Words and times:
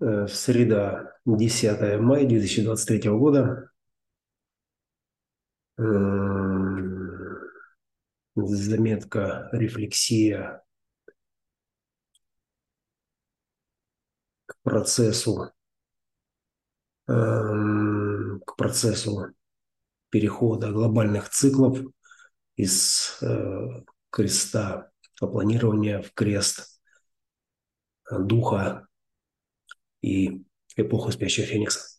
Э, 0.00 0.24
в 0.26 0.34
среда, 0.34 1.14
10 1.26 2.00
мая 2.00 2.26
2023 2.26 3.10
года. 3.10 3.70
Заметка, 8.34 9.48
рефлексия 9.52 10.62
к 14.46 14.56
процессу, 14.62 15.52
к 17.06 18.56
процессу 18.56 19.34
перехода 20.10 20.70
глобальных 20.70 21.30
циклов 21.30 21.78
из 22.56 23.18
э, 23.22 23.66
креста 24.10 24.90
планирования 25.18 26.02
в 26.02 26.12
крест 26.12 26.80
духа 28.10 28.89
и 30.02 30.42
эпоху 30.76 31.12
спящего 31.12 31.46
феникса. 31.46 31.98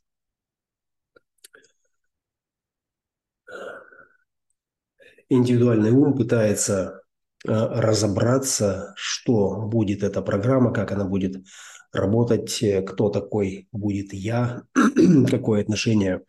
Индивидуальный 5.30 5.92
ум 5.92 6.16
пытается 6.16 7.04
а, 7.48 7.82
разобраться, 7.82 8.94
что 8.98 9.62
будет 9.62 10.04
эта 10.04 10.22
программа, 10.22 10.74
как 10.74 10.92
она 10.92 11.06
будет 11.06 11.46
работать, 11.94 12.62
кто 12.86 13.10
такой 13.10 13.68
будет 13.72 14.14
я, 14.14 14.64
какое 15.30 15.62
отношение 15.62 16.24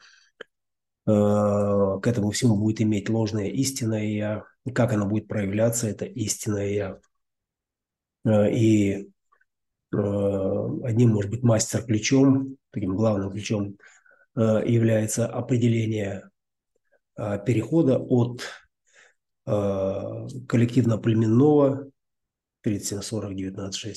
а, 1.04 1.98
к 1.98 2.06
этому 2.06 2.30
всему 2.30 2.56
будет 2.56 2.80
иметь 2.80 3.08
ложное 3.08 3.48
истинное 3.48 4.04
я, 4.04 4.44
как 4.72 4.92
оно 4.92 5.06
будет 5.06 5.26
проявляться, 5.26 5.88
это 5.88 6.04
истинное 6.04 6.68
я. 6.68 6.98
И 8.24 8.92
Э, 9.02 9.12
одним 9.92 11.10
может 11.10 11.30
быть 11.30 11.42
мастер-ключом, 11.42 12.56
таким 12.70 12.96
главным 12.96 13.30
ключом 13.30 13.76
э, 14.34 14.62
является 14.66 15.26
определение 15.26 16.30
э, 17.16 17.38
перехода 17.44 17.98
от 17.98 18.42
коллективно-племенного 19.44 21.90
3740-19.6 22.64 23.94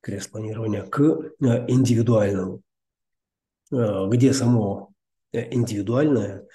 крест 0.00 0.32
планирования 0.32 0.82
к 0.82 1.00
индивидуальному, 1.38 2.60
где 3.70 4.32
само 4.32 4.90
индивидуальное, 5.30 6.48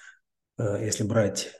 если 0.58 1.06
брать 1.06 1.54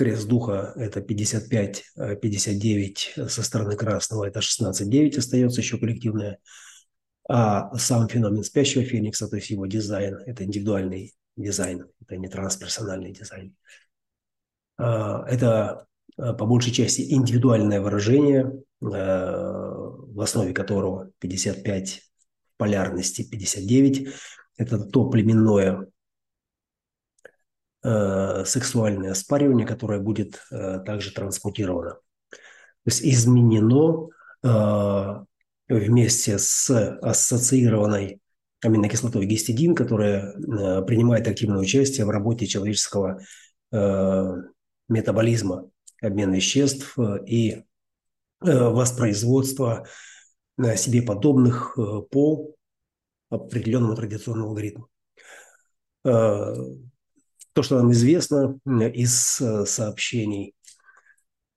Крест 0.00 0.26
духа– 0.28 0.72
это 0.76 1.00
55-59 1.00 2.94
э, 3.16 3.28
со 3.28 3.42
стороны 3.42 3.76
красного, 3.76 4.24
это 4.24 4.40
16-9 4.40 5.18
остается 5.18 5.60
еще 5.60 5.76
коллективное. 5.76 6.38
А 7.28 7.76
сам 7.76 8.08
феномен 8.08 8.42
спящего 8.42 8.82
феникса, 8.82 9.28
то 9.28 9.36
есть 9.36 9.50
его 9.50 9.66
дизайн, 9.66 10.16
это 10.24 10.44
индивидуальный 10.44 11.12
дизайн, 11.36 11.86
это 12.00 12.16
не 12.16 12.28
трансперсональный 12.28 13.12
дизайн. 13.12 13.54
А, 14.78 15.22
это 15.28 15.86
э, 16.16 16.32
по 16.32 16.46
большей 16.46 16.72
части 16.72 17.02
индивидуальное 17.12 17.82
выражение, 17.82 18.50
э, 18.80 18.86
в 18.86 20.18
основе 20.22 20.54
которого 20.54 21.10
55 21.18 22.00
полярности, 22.56 23.28
59– 23.28 24.08
это 24.56 24.78
то 24.78 25.10
племенное 25.10 25.88
э, 27.82 28.44
сексуальное 28.44 29.12
оспаривание, 29.12 29.66
которое 29.66 30.00
будет 30.00 30.42
э, 30.50 30.80
также 30.84 31.12
трансмутировано. 31.12 31.98
То 32.30 32.86
есть 32.86 33.02
изменено 33.04 34.08
э, 34.42 35.24
вместе 35.68 36.38
с 36.38 36.70
ассоциированной 37.00 38.20
аминокислотой 38.62 39.26
гистидин, 39.26 39.74
которая 39.74 40.32
э, 40.32 40.82
принимает 40.82 41.26
активное 41.28 41.60
участие 41.60 42.06
в 42.06 42.10
работе 42.10 42.46
человеческого 42.46 43.20
э, 43.72 44.32
метаболизма, 44.88 45.70
обмен 46.02 46.32
веществ 46.32 46.98
э, 46.98 47.24
и 47.26 47.52
э, 47.52 47.62
воспроизводства 48.42 49.86
себе 50.76 51.00
подобных 51.00 51.74
по 52.10 52.50
определенному 53.30 53.96
традиционному 53.96 54.50
алгоритму. 54.50 54.88
Э, 57.50 57.52
то, 57.52 57.62
что 57.62 57.78
нам 57.78 57.92
известно 57.92 58.58
из 58.66 59.40
э, 59.40 59.64
сообщений 59.66 60.54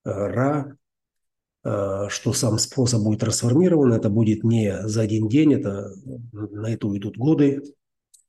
э, 0.06 0.10
РА, 0.10 0.76
э, 1.64 2.08
что 2.10 2.34
сам 2.34 2.58
способ 2.58 3.02
будет 3.04 3.20
трансформирован, 3.20 3.94
это 3.94 4.10
будет 4.10 4.44
не 4.44 4.88
за 4.88 5.02
один 5.02 5.28
день, 5.30 5.54
это 5.54 5.94
на 6.32 6.72
это 6.72 6.88
уйдут 6.88 7.18
годы, 7.18 7.62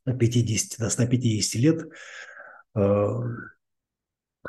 от 0.05 0.19
50 0.19 0.79
до 0.79 0.91
150 0.91 1.61
лет. 1.63 1.89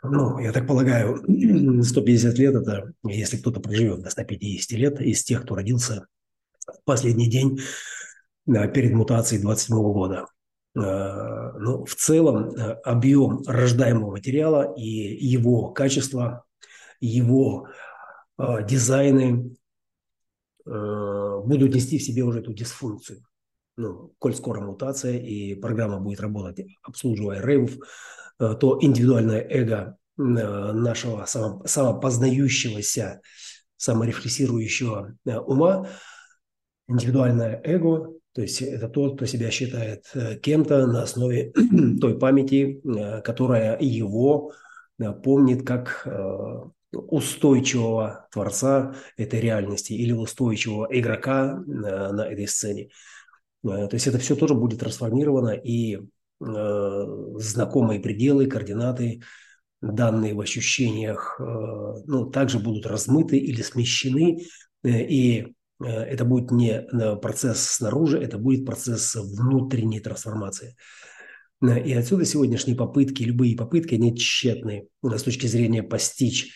Ну, 0.03 0.39
я 0.39 0.51
так 0.51 0.67
полагаю, 0.67 1.23
150 1.83 2.37
лет– 2.37 2.55
это 2.61 2.91
если 3.03 3.37
кто-то 3.37 3.61
проживет 3.61 4.01
до 4.01 4.09
150 4.09 4.77
лет 4.77 4.99
из 4.99 5.23
тех, 5.23 5.43
кто 5.43 5.55
родился 5.55 6.07
в 6.67 6.83
последний 6.83 7.29
день 7.29 7.59
перед 8.45 8.93
мутацией 8.93 9.41
27 9.41 9.75
года. 9.77 10.25
Э, 10.75 11.51
ну, 11.57 11.85
в 11.85 11.95
целом 11.95 12.49
э, 12.49 12.73
объем 12.83 13.41
рождаемого 13.47 14.11
материала 14.11 14.73
и 14.75 14.83
его 14.83 15.69
качество, 15.69 16.43
его 16.99 17.69
э, 18.37 18.65
дизайны 18.67 19.55
будут 20.67 21.75
нести 21.75 21.99
в 21.99 22.03
себе 22.03 22.23
уже 22.23 22.39
эту 22.39 22.51
дисфункцию. 22.51 23.23
Ну, 23.77 24.15
коль 24.17 24.33
скоро 24.33 24.61
мутация 24.61 25.15
и 25.19 25.53
программа 25.53 25.99
будет 25.99 26.19
работать, 26.19 26.65
обслуживая 26.81 27.39
рейвов, 27.39 27.73
то 28.39 28.79
индивидуальное 28.81 29.41
эго 29.47 29.95
нашего 30.17 31.25
самопознающегося, 31.25 33.21
саморефлексирующего 33.77 35.15
ума, 35.45 35.87
индивидуальное 36.87 37.61
эго 37.63 38.15
то 38.35 38.41
есть 38.41 38.61
это 38.61 38.89
тот, 38.89 39.15
кто 39.15 39.25
себя 39.25 39.49
считает 39.49 40.11
э, 40.13 40.35
кем-то 40.35 40.85
на 40.87 41.03
основе 41.03 41.53
той 42.01 42.19
памяти, 42.19 42.81
э, 42.83 43.21
которая 43.21 43.79
его 43.79 44.51
э, 44.99 45.13
помнит 45.13 45.65
как 45.65 46.05
устойчивого 46.91 48.27
творца 48.31 48.95
этой 49.17 49.39
реальности 49.39 49.93
или 49.93 50.11
устойчивого 50.11 50.87
игрока 50.91 51.61
на 51.65 52.25
этой 52.25 52.47
сцене. 52.47 52.87
То 53.61 53.89
есть 53.91 54.07
это 54.07 54.17
все 54.17 54.37
тоже 54.37 54.53
будет 54.53 54.79
трансформировано, 54.79 55.49
и 55.49 55.99
знакомые 56.39 57.99
пределы, 57.99 58.45
координаты, 58.45 59.23
данные 59.81 60.35
в 60.35 60.39
ощущениях, 60.39 61.35
ну, 61.37 62.29
также 62.31 62.59
будут 62.59 62.85
размыты 62.85 63.37
или 63.37 63.61
смещены, 63.61 64.43
и 64.85 65.53
это 65.79 66.25
будет 66.25 66.51
не 66.51 66.71
э, 66.71 67.15
процесс 67.17 67.61
снаружи, 67.61 68.19
это 68.19 68.37
будет 68.37 68.65
процесс 68.65 69.15
внутренней 69.15 69.99
трансформации. 69.99 70.75
Э, 71.61 71.79
и 71.79 71.93
отсюда 71.93 72.25
сегодняшние 72.25 72.77
попытки, 72.77 73.23
любые 73.23 73.55
попытки, 73.55 73.95
они 73.95 74.15
тщетны 74.15 74.87
с 75.03 75.23
точки 75.23 75.47
зрения 75.47 75.83
постичь 75.83 76.53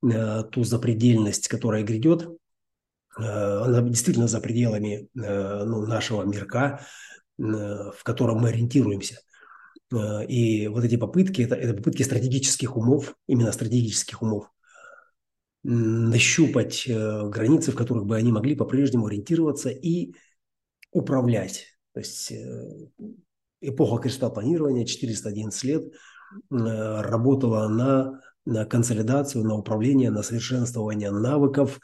ту 0.00 0.62
запредельность, 0.62 1.48
которая 1.48 1.82
грядет. 1.82 2.28
Она 3.16 3.80
действительно 3.80 4.28
за 4.28 4.38
пределами 4.38 5.08
ну, 5.12 5.84
нашего 5.86 6.22
мирка, 6.22 6.86
в 7.36 8.04
котором 8.04 8.38
мы 8.38 8.50
ориентируемся. 8.50 9.18
И 9.92 10.68
вот 10.68 10.84
эти 10.84 10.94
попытки, 10.94 11.42
это, 11.42 11.56
это 11.56 11.74
попытки 11.74 12.04
стратегических 12.04 12.76
умов, 12.76 13.16
именно 13.26 13.50
стратегических 13.50 14.22
умов, 14.22 14.52
нащупать 15.64 16.84
э, 16.86 17.28
границы, 17.28 17.72
в 17.72 17.76
которых 17.76 18.06
бы 18.06 18.16
они 18.16 18.32
могли 18.32 18.54
по-прежнему 18.54 19.06
ориентироваться 19.06 19.70
и 19.70 20.14
управлять. 20.92 21.66
То 21.92 22.00
есть 22.00 22.32
э, 22.32 22.88
эпоха 23.60 24.02
крестопланирования, 24.02 24.86
411 24.86 25.64
лет, 25.64 25.84
э, 25.84 25.90
работала 26.50 27.68
на, 27.68 28.20
на 28.46 28.64
консолидацию, 28.64 29.44
на 29.44 29.54
управление, 29.56 30.10
на 30.10 30.22
совершенствование 30.22 31.10
навыков, 31.10 31.80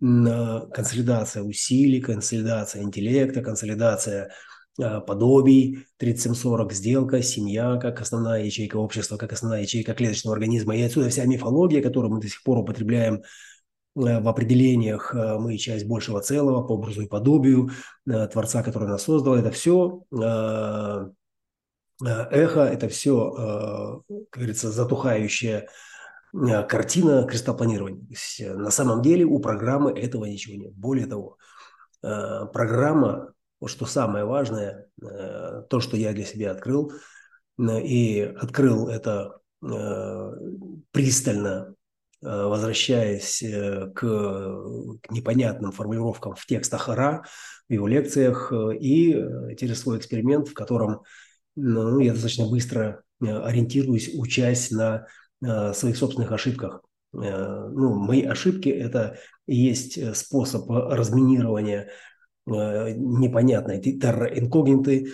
на 0.00 0.60
консолидация 0.72 1.42
усилий, 1.42 2.00
консолидация 2.00 2.82
интеллекта, 2.82 3.42
консолидация 3.42 4.32
подобий, 4.78 5.86
3740 5.96 6.72
сделка, 6.72 7.22
семья 7.22 7.76
как 7.78 8.00
основная 8.00 8.44
ячейка 8.44 8.76
общества, 8.76 9.16
как 9.16 9.32
основная 9.32 9.62
ячейка 9.62 9.92
клеточного 9.92 10.34
организма. 10.34 10.76
И 10.76 10.82
отсюда 10.82 11.08
вся 11.08 11.24
мифология, 11.24 11.82
которую 11.82 12.12
мы 12.12 12.20
до 12.20 12.28
сих 12.28 12.42
пор 12.44 12.58
употребляем 12.58 13.16
э, 13.16 13.20
в 13.94 14.28
определениях 14.28 15.12
э, 15.14 15.38
мы 15.38 15.56
часть 15.58 15.86
большего 15.86 16.20
целого 16.20 16.62
по 16.62 16.74
образу 16.74 17.02
и 17.02 17.08
подобию 17.08 17.70
Творца, 18.06 18.62
который 18.62 18.88
нас 18.88 19.02
создал. 19.02 19.34
Это 19.34 19.50
все 19.50 20.04
эхо, 22.00 22.60
это 22.60 22.88
все, 22.88 24.04
как 24.30 24.40
говорится, 24.40 24.70
затухающая 24.70 25.68
картина 26.32 27.24
крестопланирования. 27.24 28.06
На 28.54 28.70
самом 28.70 29.02
деле 29.02 29.24
у 29.24 29.40
программы 29.40 29.90
этого 29.90 30.26
ничего 30.26 30.54
нет. 30.54 30.72
Более 30.74 31.06
того, 31.06 31.38
программа, 32.00 33.32
вот 33.60 33.70
что 33.70 33.86
самое 33.86 34.24
важное, 34.24 34.86
то, 35.00 35.80
что 35.80 35.96
я 35.96 36.12
для 36.12 36.24
себя 36.24 36.52
открыл, 36.52 36.92
и 37.58 38.20
открыл 38.20 38.88
это 38.88 39.40
пристально 40.90 41.74
Э, 42.20 42.46
возвращаясь 42.46 43.42
э, 43.44 43.92
к, 43.94 44.02
непонятным 45.10 45.70
формулировкам 45.70 46.34
в 46.34 46.46
текстах 46.46 46.88
Ра, 46.88 47.22
в 47.68 47.72
его 47.72 47.86
лекциях, 47.86 48.52
э, 48.52 48.76
и 48.76 49.12
через 49.56 49.80
свой 49.80 49.98
эксперимент, 49.98 50.48
в 50.48 50.54
котором 50.54 51.02
ну, 51.54 52.00
я 52.00 52.12
достаточно 52.12 52.48
быстро 52.48 53.02
ориентируюсь, 53.20 54.14
учась 54.14 54.70
на 54.70 55.06
своих 55.40 55.96
собственных 55.96 56.30
ошибках. 56.30 56.82
Ну, 57.12 57.94
мои 57.94 58.22
ошибки– 58.22 58.68
это 58.70 59.18
и 59.46 59.56
есть 59.56 60.16
способ 60.16 60.68
разминирования 60.70 61.90
непонятной 62.48 63.80
терра 63.80 64.26
инкогниты, 64.26 65.12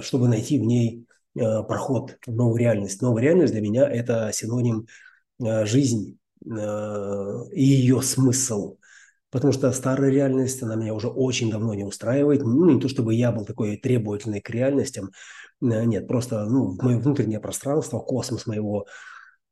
чтобы 0.00 0.28
найти 0.28 0.58
в 0.58 0.62
ней 0.62 1.06
проход 1.34 2.18
в 2.26 2.32
новую 2.32 2.58
реальность. 2.58 3.02
Новая 3.02 3.22
реальность 3.22 3.52
для 3.52 3.62
меня– 3.62 3.88
это 3.90 4.30
синоним 4.32 4.86
жизни, 5.38 6.18
Э, 6.50 7.44
и 7.52 7.64
ее 7.64 8.02
смысл. 8.02 8.78
Потому 9.30 9.52
что 9.52 9.72
старая 9.72 10.10
реальность, 10.10 10.62
она 10.62 10.76
меня 10.76 10.94
уже 10.94 11.08
очень 11.08 11.50
давно 11.50 11.74
не 11.74 11.84
устраивает. 11.84 12.42
Ну, 12.42 12.70
не 12.70 12.80
то 12.80 12.88
чтобы 12.88 13.14
я 13.14 13.32
был 13.32 13.44
такой 13.44 13.76
требовательный 13.76 14.40
к 14.40 14.50
реальностям. 14.50 15.10
Э, 15.62 15.84
нет, 15.84 16.08
просто 16.08 16.44
ну, 16.44 16.76
мое 16.80 16.98
внутреннее 16.98 17.40
пространство, 17.40 18.00
космос 18.00 18.46
моего 18.46 18.86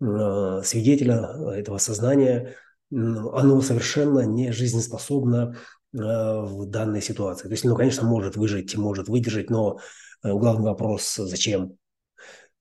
э, 0.01 0.63
свидетеля, 0.65 1.55
этого 1.55 1.79
сознания, 1.79 2.57
оно 2.91 3.61
совершенно 3.61 4.21
не 4.21 4.51
жизнеспособно 4.53 5.55
э, 5.55 5.80
в 5.93 6.67
данной 6.67 7.03
ситуации. 7.03 7.49
То 7.49 7.53
есть, 7.53 7.65
ну, 7.65 7.75
конечно, 7.75 8.07
может 8.07 8.37
выжить, 8.37 8.77
может 8.77 9.09
выдержать, 9.09 9.51
но 9.51 9.81
э, 10.23 10.33
главный 10.33 10.67
вопрос– 10.67 11.15
зачем? 11.17 11.77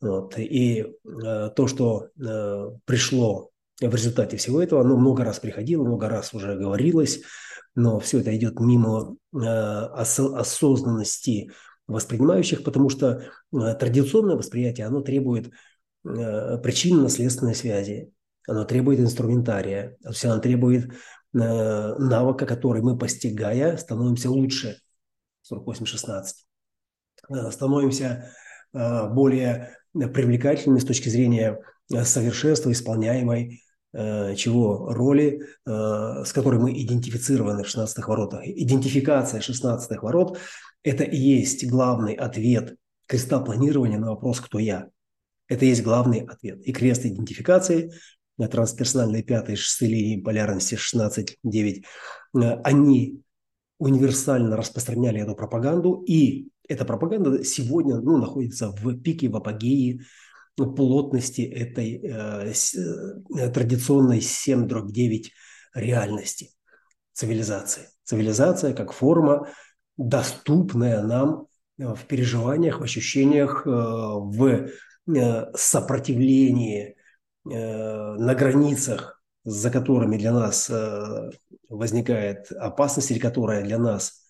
Вот. 0.02 0.38
И 0.38 0.82
э, 0.82 1.50
то, 1.56 1.68
что 1.68 2.08
э, 2.20 2.70
пришло 2.86 3.52
в 3.82 3.94
результате 3.94 4.38
всего 4.38 4.62
этого, 4.62 4.82
оно 4.82 4.98
много 4.98 5.24
раз 5.24 5.40
приходило, 5.40 5.84
много 5.84 6.10
раз 6.10 6.34
уже 6.34 6.56
говорилось, 6.56 7.22
но 7.76 8.00
все 8.00 8.20
это 8.20 8.36
идет 8.36 8.60
мимо 8.60 9.16
э, 9.34 9.38
осознанности 9.38 11.52
воспринимающих, 11.88 12.64
потому 12.64 12.90
что 12.90 13.24
э, 13.54 13.76
традиционное 13.76 14.36
восприятие, 14.36 14.88
оно 14.88 15.02
требует 15.02 15.48
э, 15.48 16.58
причинно-наследственной 16.58 17.56
связи, 17.56 18.12
оно 18.48 18.64
требует 18.64 19.00
инструментария, 19.00 19.98
то 20.02 20.10
есть 20.10 20.26
оно 20.26 20.40
требует 20.40 20.92
навыка, 21.34 22.46
который 22.46 22.82
мы, 22.82 22.98
постигая, 22.98 23.78
становимся 23.78 24.30
лучше. 24.30 24.78
48-16. 25.52 27.52
Становимся 27.52 28.32
более 28.74 29.76
привлекательными 29.94 30.80
с 30.80 30.86
точки 30.86 31.10
зрения 31.10 31.60
совершенства 32.04 32.72
исполняемой 32.72 33.62
Э, 33.92 34.36
чего 34.36 34.94
роли, 34.94 35.42
э, 35.66 36.24
с 36.24 36.32
которой 36.32 36.60
мы 36.60 36.80
идентифицированы 36.80 37.64
в 37.64 37.68
16 37.68 38.06
воротах. 38.06 38.42
Идентификация 38.46 39.42
16 39.42 40.04
ворот– 40.04 40.38
это 40.84 41.04
и 41.04 41.18
есть 41.18 41.68
главный 41.68 42.14
ответ 42.14 42.76
креста 43.08 43.40
планирования 43.40 43.98
на 43.98 44.10
вопрос 44.10 44.42
«Кто 44.42 44.60
я?». 44.60 44.90
Это 45.48 45.66
и 45.66 45.70
есть 45.70 45.82
главный 45.82 46.20
ответ. 46.20 46.62
И 46.62 46.72
крест 46.72 47.04
идентификации, 47.04 47.92
трансперсональные 48.48 49.24
пятые, 49.24 49.56
шестые 49.56 49.92
линии 49.92 50.22
полярности 50.22 50.76
16-9, 50.76 51.36
э, 51.44 52.62
они 52.64 53.22
универсально 53.80 54.58
распространяли 54.58 55.22
эту 55.22 55.36
пропаганду, 55.36 56.04
и 56.08 56.50
эта 56.68 56.86
пропаганда 56.86 57.44
сегодня 57.44 57.98
ну, 57.98 58.18
находится 58.18 58.72
в 58.72 59.02
пике, 59.02 59.30
в 59.30 59.36
апогее 59.36 60.02
плотности 60.56 61.42
этой 61.42 62.02
э, 62.04 62.52
э, 62.52 63.50
традиционной 63.50 64.22
7 64.22 64.68
дробь 64.68 64.92
9 64.92 65.32
реальности 65.74 66.52
цивилизации. 67.14 67.90
Цивилизация 68.04 68.74
как 68.74 68.92
форма, 68.92 69.48
доступная 69.98 71.02
нам 71.02 71.48
э, 71.78 71.94
в 71.94 72.06
переживаниях, 72.06 72.80
в 72.80 72.84
ощущениях, 72.84 73.66
э, 73.66 73.70
в 73.70 74.70
сопротивлении 75.56 76.96
на 77.50 78.36
границах, 78.36 79.22
за 79.44 79.72
которыми 79.72 80.18
для 80.18 80.32
нас 80.32 80.72
возникает 81.68 82.52
опасность, 82.52 83.12
или 83.12 83.20
которая 83.20 83.64
для 83.64 83.78
нас, 83.78 84.30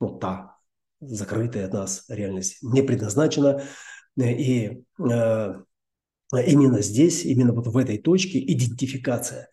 ну, 0.00 0.18
та, 0.18 0.56
закрытая 1.00 1.66
от 1.66 1.72
нас 1.72 2.04
реальность, 2.08 2.58
не 2.62 2.82
предназначена. 2.82 3.62
И 4.16 4.82
а 6.30 6.42
именно 6.42 6.82
здесь, 6.82 7.24
именно 7.24 7.52
вот 7.52 7.68
в 7.68 7.76
этой 7.76 7.96
точке 7.98 8.38
идентификация. 8.38 9.48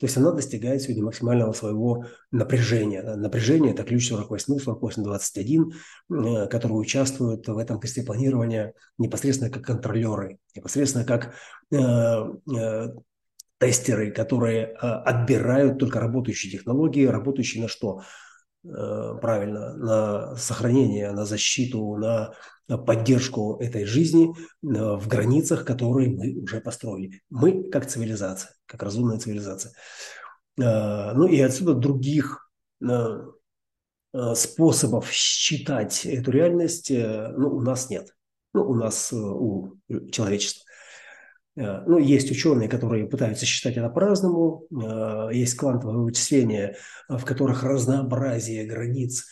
То 0.00 0.06
есть 0.06 0.16
она 0.16 0.32
достигает 0.32 0.80
сегодня 0.80 1.04
максимального 1.04 1.52
своего 1.52 2.06
напряжения. 2.30 3.02
Напряжение– 3.16 3.72
это 3.74 3.82
ключ 3.84 4.08
48, 4.08 4.58
48, 4.58 5.02
21, 5.02 5.72
которые 6.48 6.78
участвуют 6.78 7.46
в 7.46 7.58
этом 7.58 7.78
кресте 7.78 8.02
планирования 8.02 8.72
непосредственно 8.96 9.50
как 9.50 9.62
контролеры, 9.62 10.38
непосредственно 10.56 11.04
как 11.04 11.34
э, 11.70 11.76
э, 11.76 12.88
тестеры, 13.58 14.10
которые 14.10 14.68
э, 14.68 14.76
отбирают 14.78 15.78
только 15.78 16.00
работающие 16.00 16.50
технологии, 16.50 17.04
работающие 17.04 17.62
на 17.62 17.68
что? 17.68 18.00
Правильно, 18.62 19.74
на 19.74 20.36
сохранение, 20.36 21.12
на 21.12 21.24
защиту, 21.24 21.96
на 21.96 22.34
поддержку 22.78 23.56
этой 23.60 23.84
жизни 23.84 24.30
э, 24.30 24.36
в 24.62 25.06
границах, 25.08 25.64
которые 25.64 26.10
мы 26.10 26.42
уже 26.42 26.60
построили. 26.60 27.20
Мы 27.30 27.70
как 27.70 27.86
цивилизация, 27.86 28.54
как 28.66 28.82
разумная 28.82 29.18
цивилизация. 29.18 29.72
Э, 30.58 31.12
ну 31.12 31.26
и 31.26 31.40
отсюда 31.40 31.74
других 31.74 32.46
способов 34.34 35.10
считать 35.12 36.06
эту 36.06 36.30
реальность 36.30 36.90
ну, 36.90 37.56
у 37.56 37.60
нас 37.60 37.90
нет. 37.90 38.16
Ну, 38.54 38.68
у 38.70 38.74
нас, 38.74 39.12
у 39.12 39.74
человечества. 40.10 40.64
Э, 41.56 41.82
ну, 41.86 41.98
есть 41.98 42.30
ученые, 42.30 42.68
которые 42.68 43.06
пытаются 43.06 43.46
считать 43.46 43.76
это 43.76 43.88
по-разному. 43.88 44.66
Э, 44.70 45.28
есть 45.32 45.54
квантовые 45.56 45.98
вычисления, 45.98 46.76
в 47.08 47.24
которых 47.24 47.62
разнообразие 47.62 48.64
границ, 48.64 49.26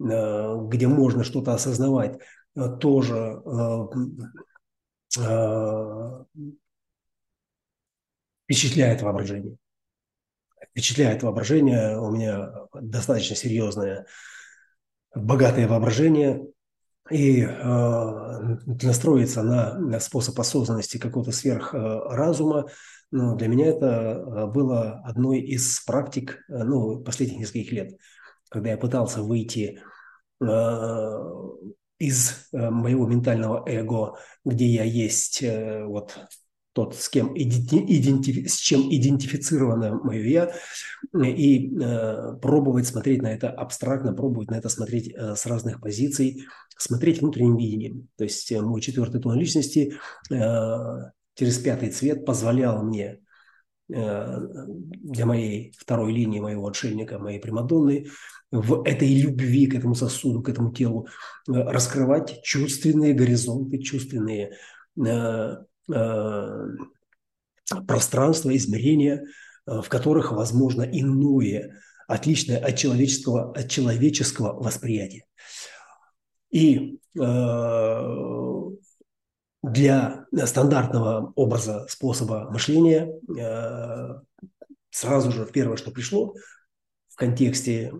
э, 0.00 0.56
где 0.68 0.86
можно 0.86 1.24
что-то 1.24 1.54
осознавать, 1.54 2.18
тоже 2.54 3.42
впечатляет 8.44 9.02
воображение. 9.02 9.56
Впечатляет 10.70 11.22
воображение. 11.22 11.98
У 11.98 12.10
меня 12.10 12.50
достаточно 12.72 13.36
серьезное, 13.36 14.06
богатое 15.14 15.68
воображение– 15.68 16.46
и 17.10 17.42
э, 17.42 18.56
настроиться 18.82 19.42
на, 19.42 20.00
способ 20.00 20.38
осознанности 20.38 20.98
какого-то 20.98 21.32
сверхразума, 21.32 22.66
ну, 23.10 23.36
для 23.36 23.48
меня 23.48 23.66
это 23.66 23.86
э, 23.86 24.46
было 24.46 25.02
одной 25.04 25.40
из 25.40 25.80
практик 25.80 26.38
э, 26.48 26.62
ну, 26.62 27.00
последних 27.00 27.38
нескольких 27.38 27.72
лет, 27.72 27.92
когда 28.50 28.70
я 28.70 28.78
пытался 28.78 29.22
выйти 29.22 29.80
э, 30.40 30.46
из 32.02 32.48
э, 32.52 32.70
моего 32.70 33.06
ментального 33.06 33.62
эго, 33.66 34.16
где 34.44 34.66
я 34.66 34.82
есть 34.82 35.42
э, 35.42 35.84
вот 35.84 36.18
тот, 36.72 36.96
с 36.96 37.08
кем 37.08 37.32
идентифи, 37.36 38.46
с 38.46 38.56
чем 38.56 38.80
идентифицировано 38.80 40.00
мое 40.02 40.22
я, 40.22 40.54
и 41.24 41.70
э, 41.78 42.36
пробовать 42.40 42.86
смотреть 42.86 43.22
на 43.22 43.32
это 43.32 43.50
абстрактно, 43.50 44.14
пробовать 44.14 44.50
на 44.50 44.56
это 44.56 44.68
смотреть 44.68 45.12
э, 45.14 45.36
с 45.36 45.46
разных 45.46 45.80
позиций, 45.80 46.44
смотреть 46.76 47.20
внутренним 47.20 47.56
видением. 47.56 48.08
То 48.16 48.24
есть 48.24 48.50
э, 48.50 48.60
мой 48.60 48.80
четвертый 48.80 49.20
тон 49.20 49.38
личности 49.38 49.94
э, 50.30 50.36
через 51.34 51.58
пятый 51.58 51.90
цвет 51.90 52.24
позволял 52.24 52.82
мне 52.82 53.20
э, 53.92 54.38
для 54.66 55.26
моей 55.26 55.74
второй 55.78 56.12
линии, 56.12 56.40
моего 56.40 56.66
отшельника, 56.66 57.18
моей 57.18 57.38
Примадонны, 57.38 58.06
в 58.52 58.82
этой 58.84 59.12
любви 59.12 59.66
к 59.66 59.74
этому 59.74 59.96
сосуду, 59.96 60.42
к 60.42 60.48
этому 60.48 60.72
телу 60.72 61.08
э, 61.48 61.52
раскрывать 61.52 62.42
чувственные 62.44 63.14
горизонты, 63.14 63.78
чувственные 63.78 64.52
э, 65.04 65.56
Э, 65.90 66.66
пространства, 67.86 68.54
измерения, 68.56 69.24
э, 69.66 69.80
в 69.80 69.88
которых 69.88 70.32
возможно 70.32 70.82
иное, 70.82 71.80
отличное 72.06 72.58
от 72.58 72.76
человеческого, 72.76 73.52
от 73.52 73.68
человеческого 73.68 74.52
восприятия. 74.52 75.24
И 76.50 76.98
э, 77.18 78.02
для 79.62 80.26
стандартного 80.44 81.32
образа, 81.36 81.86
способа 81.88 82.50
мышления 82.50 83.08
сразу 84.90 85.30
же 85.30 85.46
первое, 85.46 85.76
что 85.76 85.92
пришло, 85.92 86.34
в 87.12 87.16
контексте 87.16 87.92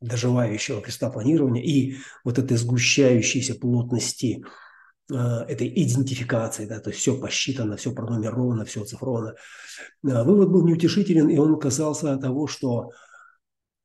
доживающего 0.00 0.80
крестопланирования 0.80 1.62
и 1.62 1.96
вот 2.24 2.38
этой 2.38 2.56
сгущающейся 2.56 3.54
плотности 3.54 4.44
этой 5.08 5.68
идентификации, 5.68 6.66
да, 6.66 6.80
то 6.80 6.88
есть 6.90 7.00
все 7.00 7.18
посчитано, 7.20 7.76
все 7.76 7.92
пронумеровано, 7.92 8.64
все 8.64 8.82
оцифровано. 8.82 9.34
Вывод 10.02 10.50
был 10.50 10.66
неутешителен, 10.66 11.28
и 11.28 11.36
он 11.36 11.60
касался 11.60 12.16
того, 12.16 12.46
что 12.46 12.90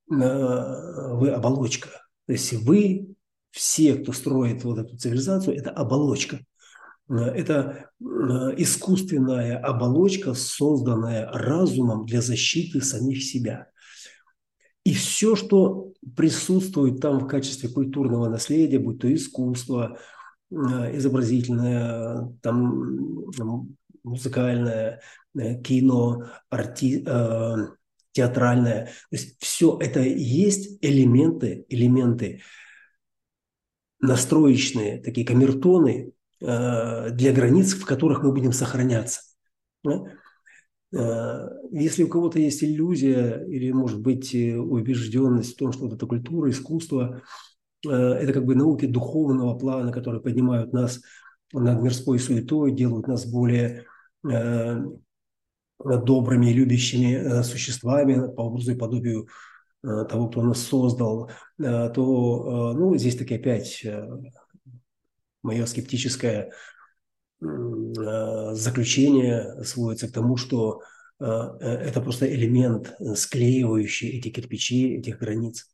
вы 0.08 1.30
оболочка. 1.30 1.90
То 2.26 2.34
есть 2.34 2.54
вы, 2.54 3.16
все, 3.52 3.96
кто 3.96 4.14
строит 4.14 4.64
вот 4.64 4.80
эту 4.80 4.98
цивилизацию, 4.98 5.58
это 5.58 5.72
оболочка. 5.72 6.40
Это 7.10 7.90
искусственная 8.00 9.58
оболочка, 9.58 10.34
созданная 10.34 11.30
разумом 11.32 12.06
для 12.06 12.22
защиты 12.22 12.82
самих 12.82 13.24
себя. 13.24 13.68
И 14.90 14.94
все, 14.96 15.36
что 15.36 15.94
присутствует 16.16 17.00
там 17.00 17.20
в 17.20 17.28
качестве 17.28 17.70
культурного 17.70 18.28
наследия, 18.28 18.80
будь 18.80 18.98
то 18.98 19.14
искусство, 19.14 20.00
изобразительное, 20.50 22.34
там, 22.42 23.30
музыкальное, 24.04 25.02
э, 25.38 25.62
кино, 25.62 26.24
арти, 26.50 27.04
э, 27.06 27.56
театральное. 28.14 28.86
То 28.86 28.92
есть 29.12 29.40
все 29.40 29.78
это 29.80 30.00
есть 30.00 30.80
элементы, 30.82 31.66
элементы 31.70 32.42
настроечные, 34.00 35.04
такие 35.04 35.28
камертоны 35.28 36.14
э, 36.42 37.10
для 37.12 37.32
границ, 37.32 37.76
в 37.76 37.86
которых 37.86 38.24
мы 38.24 38.32
будем 38.32 38.54
сохраняться. 38.54 39.22
Э, 40.92 41.50
если 41.72 42.04
у 42.04 42.08
кого-то 42.08 42.40
есть 42.40 42.64
иллюзия 42.64 43.44
или, 43.46 43.72
может 43.72 44.02
быть, 44.02 44.34
убежденность 44.34 45.54
в 45.54 45.58
том, 45.58 45.72
что 45.72 45.84
вот 45.84 45.94
эта 45.94 46.06
культура, 46.06 46.50
искусство 46.50 47.22
э,– 47.86 47.90
это 47.92 48.34
как 48.34 48.46
бы 48.46 48.56
науки 48.56 48.86
духовного 48.86 49.58
плана, 49.58 49.92
которые 49.92 50.22
поднимают 50.22 50.74
нас 50.74 51.02
над 51.54 51.82
мирской 51.82 52.20
суетой, 52.20 52.72
делают 52.72 53.08
нас 53.08 53.26
более 53.26 53.86
э, 54.30 54.78
добрыми 55.80 56.48
и 56.48 56.54
любящими 56.54 57.42
существами 57.44 58.16
по 58.36 58.42
образу 58.42 58.74
и 58.74 58.78
подобию 58.78 59.28
того, 59.82 60.28
кто 60.28 60.44
нас 60.44 60.60
создал, 60.60 61.32
то 61.58 62.74
ну, 62.78 62.98
здесь 62.98 63.16
таки 63.16 63.36
опять 63.36 63.88
мое 65.42 65.66
скептическое 65.66 66.52
заключение 67.42 69.64
сводится 69.64 70.08
к 70.08 70.12
тому, 70.12 70.38
что 70.38 70.82
это 71.20 72.02
просто 72.02 72.34
элемент, 72.34 72.96
склеивающий 73.16 74.18
эти 74.18 74.30
кирпичи, 74.30 74.98
этих 74.98 75.20
границ. 75.20 75.70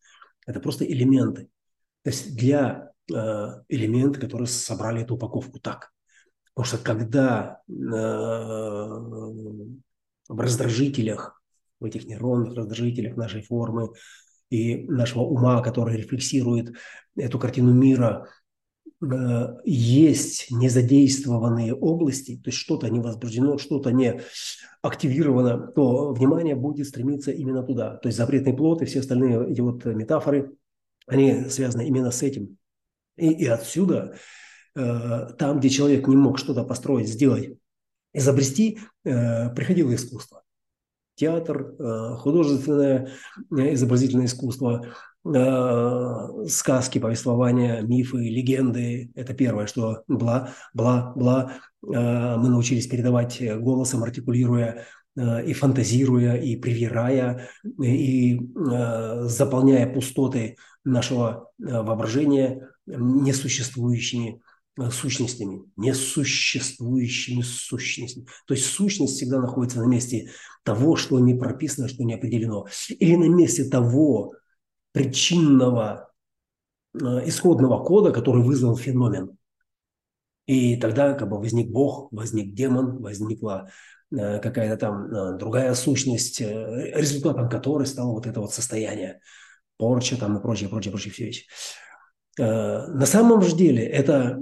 Это 0.45 0.59
просто 0.59 0.85
элементы. 0.85 1.49
То 2.03 2.09
есть 2.09 2.35
для 2.35 2.91
элементы, 3.07 4.19
которые 4.19 4.47
собрали 4.47 5.03
эту 5.03 5.15
упаковку 5.15 5.59
так. 5.59 5.91
Потому 6.53 6.65
что 6.65 6.77
когда 6.77 7.61
в 10.27 10.29
раздражителях, 10.29 11.41
в 11.79 11.85
этих 11.85 12.05
нейронных 12.05 12.55
раздражителях 12.55 13.17
нашей 13.17 13.43
формы 13.43 13.89
и 14.49 14.87
нашего 14.87 15.23
ума, 15.23 15.61
который 15.61 15.97
рефлексирует 15.97 16.75
эту 17.17 17.39
картину 17.39 17.73
мира, 17.73 18.27
э, 18.27 18.29
есть 19.65 20.51
незадействованные 20.51 21.73
области, 21.73 22.37
то 22.37 22.49
есть 22.49 22.57
что-то 22.57 22.89
не 22.89 22.99
возбуждено, 22.99 23.57
что-то 23.57 23.91
не 23.91 24.21
активировано, 24.81 25.67
то 25.67 26.13
внимание 26.13 26.55
будет 26.55 26.87
стремиться 26.87 27.31
именно 27.31 27.63
туда. 27.63 27.97
То 27.97 28.07
есть 28.07 28.17
запретный 28.17 28.55
плод 28.55 28.81
и 28.81 28.85
все 28.85 29.01
остальные 29.01 29.51
эти 29.51 29.61
вот 29.61 29.83
метафоры, 29.85 30.55
они 31.07 31.49
связаны 31.49 31.87
именно 31.87 32.11
с 32.11 32.23
этим. 32.23 32.57
И, 33.17 33.29
и 33.29 33.45
отсюда, 33.45 34.15
э, 34.75 35.27
там, 35.37 35.59
где 35.59 35.69
человек 35.69 36.07
не 36.07 36.15
мог 36.15 36.37
что-то 36.37 36.63
построить, 36.63 37.07
сделать, 37.07 37.57
изобрести, 38.13 38.79
э, 39.03 39.53
приходило 39.53 39.93
искусство. 39.93 40.43
Театр, 41.15 41.75
э, 41.79 42.15
художественное 42.17 43.09
э, 43.51 43.73
изобразительное 43.73 44.25
искусство, 44.25 44.93
сказки, 46.47 46.99
повествования, 46.99 47.81
мифы, 47.81 48.17
легенды. 48.17 49.11
Это 49.15 49.33
первое, 49.33 49.65
что 49.65 50.03
бла, 50.07 50.51
бла, 50.73 51.13
бла. 51.15 51.53
Мы 51.81 52.49
научились 52.49 52.87
передавать 52.87 53.41
голосом, 53.59 54.03
артикулируя 54.03 54.85
и 55.17 55.53
фантазируя, 55.53 56.35
и 56.35 56.55
привирая, 56.55 57.47
и 57.81 58.39
заполняя 59.23 59.91
пустоты 59.91 60.57
нашего 60.83 61.49
воображения 61.57 62.69
несуществующими 62.85 64.41
Э, 64.77 64.91
сущностями, 64.91 65.63
несуществующими 65.77 67.41
сущностями. 67.41 68.25
То 68.45 68.53
есть 68.53 68.65
сущность 68.65 69.15
всегда 69.15 69.39
находится 69.39 69.79
на 69.79 69.85
месте 69.85 70.31
того, 70.63 70.97
что 70.97 71.17
не 71.19 71.33
прописано, 71.33 71.87
что 71.87 72.03
не 72.03 72.13
определено. 72.13 72.65
Или 72.89 73.15
на 73.15 73.33
месте 73.33 73.63
того 73.63 74.33
причинного 74.95 76.09
э, 76.93 77.27
исходного 77.27 77.83
кода, 77.83 78.13
который 78.13 78.41
вызвал 78.41 78.77
феномен. 78.77 79.37
И 80.47 80.77
тогда 80.77 81.13
как 81.13 81.29
бы 81.29 81.37
возник 81.37 81.69
Бог, 81.69 82.07
возник 82.11 82.53
демон, 82.53 83.01
возникла 83.01 83.69
э, 84.11 84.39
какая-то 84.39 84.77
там 84.77 85.37
другая 85.37 85.73
сущность, 85.73 86.39
результатом 86.39 87.49
которой 87.49 87.85
стало 87.85 88.13
вот 88.13 88.25
это 88.25 88.39
вот 88.39 88.53
состояние 88.53 89.19
порча 89.77 90.17
там 90.17 90.37
и 90.37 90.41
прочее, 90.41 90.69
прочее, 90.69 90.91
прочее 90.91 91.13
все 91.13 91.25
вещи. 91.25 91.45
Э, 92.39 92.87
на 92.87 93.05
самом 93.05 93.41
же 93.41 93.53
деле 93.53 93.85
это 93.85 94.39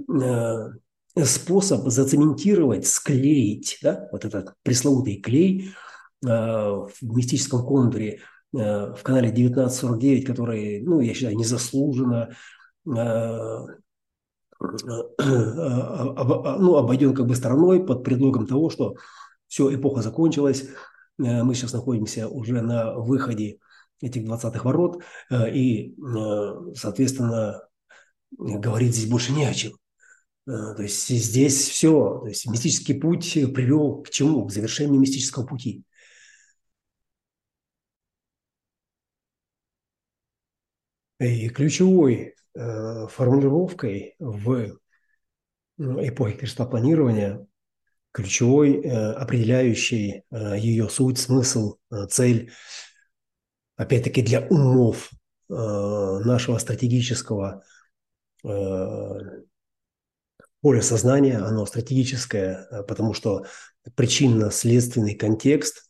э, 1.17 1.25
способ 1.25 1.87
зацементировать, 1.87 2.85
склеить, 2.85 3.79
да, 3.81 4.07
вот 4.11 4.23
этот 4.25 4.53
пресловутый 4.61 5.17
клей 5.17 5.71
э, 6.23 6.27
в 6.27 6.91
мистическом 7.01 7.65
кондуре 7.65 8.19
в 8.53 8.99
канале 9.03 9.29
1949, 9.29 10.25
который, 10.25 10.81
ну, 10.81 10.99
я 10.99 11.13
считаю, 11.13 11.35
незаслуженно 11.35 12.29
ну, 12.85 13.67
обойден 16.75 17.13
как 17.15 17.25
бы 17.25 17.35
стороной 17.35 17.83
под 17.83 18.03
предлогом 18.03 18.45
того, 18.47 18.69
что 18.69 18.95
все, 19.47 19.73
эпоха 19.73 20.01
закончилась, 20.01 20.69
мы 21.17 21.53
сейчас 21.55 21.73
находимся 21.73 22.27
уже 22.27 22.61
на 22.61 22.93
выходе 22.93 23.57
этих 24.01 24.23
20-х 24.23 24.63
ворот, 24.63 25.01
и, 25.31 25.95
соответственно, 26.75 27.61
говорить 28.37 28.95
здесь 28.95 29.09
больше 29.09 29.31
не 29.33 29.45
о 29.45 29.53
чем. 29.53 29.73
Э, 30.47 30.73
то 30.75 30.83
есть 30.83 31.07
здесь 31.07 31.69
все, 31.69 32.19
то 32.21 32.27
есть 32.27 32.45
мистический 32.47 32.95
путь 32.95 33.33
привел 33.53 34.01
к 34.01 34.09
чему? 34.09 34.45
К 34.45 34.51
завершению 34.51 34.99
мистического 34.99 35.45
пути. 35.45 35.83
И 41.25 41.49
ключевой 41.49 42.35
э, 42.55 43.07
формулировкой 43.07 44.15
в 44.19 44.77
эпохе 45.77 46.37
крестопланирования, 46.37 47.45
ключевой, 48.11 48.81
э, 48.81 49.11
определяющей 49.13 50.23
э, 50.29 50.57
ее 50.57 50.89
суть, 50.89 51.17
смысл, 51.17 51.77
э, 51.91 52.05
цель, 52.09 52.51
опять-таки 53.75 54.21
для 54.21 54.41
умов 54.41 55.09
э, 55.49 55.53
нашего 55.53 56.57
стратегического 56.57 57.63
Э, 58.43 59.19
поле 60.61 60.81
сознания, 60.81 61.37
оно 61.37 61.65
стратегическое, 61.65 62.67
э, 62.69 62.83
потому 62.83 63.13
что 63.13 63.45
причинно-следственный 63.95 65.15
контекст, 65.15 65.89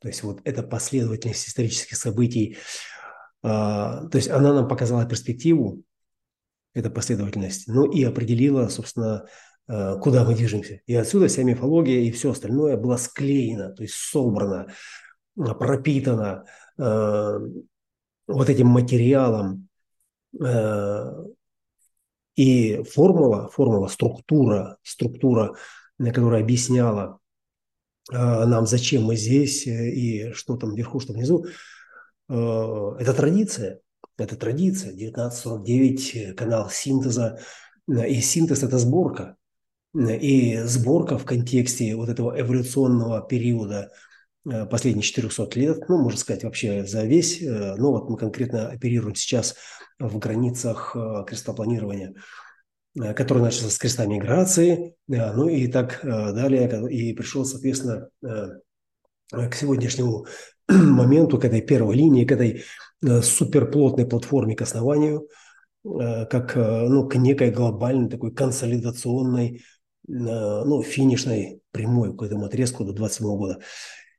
то 0.00 0.08
есть 0.08 0.22
вот 0.22 0.40
эта 0.44 0.62
последовательность 0.62 1.48
исторических 1.48 1.96
событий, 1.96 2.56
то 3.42 4.10
есть 4.14 4.28
она 4.28 4.52
нам 4.52 4.68
показала 4.68 5.06
перспективу, 5.06 5.82
эта 6.74 6.90
последовательность, 6.90 7.66
ну 7.68 7.90
и 7.90 8.04
определила, 8.04 8.68
собственно, 8.68 9.26
э, 9.68 9.98
куда 10.00 10.24
мы 10.24 10.34
движемся. 10.34 10.80
И 10.86 10.94
отсюда 10.94 11.28
вся 11.28 11.42
мифология 11.42 12.00
и 12.00 12.10
все 12.10 12.30
остальное 12.30 12.76
было 12.76 12.96
склеено, 12.96 13.70
то 13.70 13.82
есть 13.82 13.94
собрано, 13.94 14.68
пропитано 15.36 16.44
вот 16.76 18.48
этим 18.50 18.68
материалом, 18.68 19.68
и 22.36 22.82
формула, 22.84 23.48
формула, 23.48 23.88
структура, 23.88 24.78
структура, 24.84 25.56
которая 25.98 26.42
объясняла 26.42 27.18
нам, 28.10 28.66
зачем 28.66 29.02
мы 29.02 29.16
здесь 29.16 29.66
э, 29.66 29.90
и 29.90 30.32
что 30.32 30.56
там 30.56 30.74
вверху, 30.74 31.00
что 31.00 31.12
внизу, 31.12 31.46
это 32.28 33.14
традиция. 33.14 33.80
Это 34.16 34.36
традиция. 34.36 34.90
1949 34.90 36.36
канал 36.36 36.70
синтеза. 36.70 37.38
И 37.88 38.20
синтез– 38.20 38.62
это 38.64 38.78
сборка. 38.78 39.36
И 39.94 40.58
сборка 40.64 41.16
в 41.18 41.24
контексте 41.24 41.96
вот 41.96 42.08
этого 42.08 42.38
эволюционного 42.38 43.26
периода 43.26 43.90
последних 44.70 45.04
400 45.04 45.58
лет, 45.58 45.88
ну, 45.88 45.98
можно 45.98 46.18
сказать, 46.18 46.44
вообще 46.44 46.84
за 46.86 47.04
весь, 47.04 47.40
но 47.42 47.92
вот 47.92 48.08
мы 48.08 48.16
конкретно 48.16 48.68
оперируем 48.68 49.14
сейчас 49.14 49.56
в 49.98 50.18
границах 50.18 50.96
крестопланирования, 51.26 52.14
который 52.94 53.42
начался 53.42 53.70
с 53.70 53.78
креста 53.78 54.06
миграции, 54.06 54.94
ну 55.06 55.48
и 55.48 55.66
так 55.66 56.00
далее, 56.02 56.88
и 56.90 57.12
пришел, 57.14 57.44
соответственно, 57.44 58.08
к 58.22 59.54
сегодняшнему 59.54 60.26
моменту, 60.72 61.38
к 61.38 61.44
этой 61.44 61.62
первой 61.62 61.96
линии, 61.96 62.24
к 62.24 62.32
этой 62.32 62.64
суперплотной 63.00 64.06
платформе 64.06 64.56
к 64.56 64.62
основанию, 64.62 65.28
как 65.84 66.56
ну, 66.56 67.08
к 67.08 67.14
некой 67.14 67.52
глобальной 67.52 68.10
такой 68.10 68.34
консолидационной 68.34 69.62
ну, 70.08 70.82
финишной 70.82 71.60
прямой 71.70 72.16
к 72.16 72.22
этому 72.22 72.46
отрезку 72.46 72.84
до 72.84 72.92
27 72.92 73.26
года. 73.36 73.60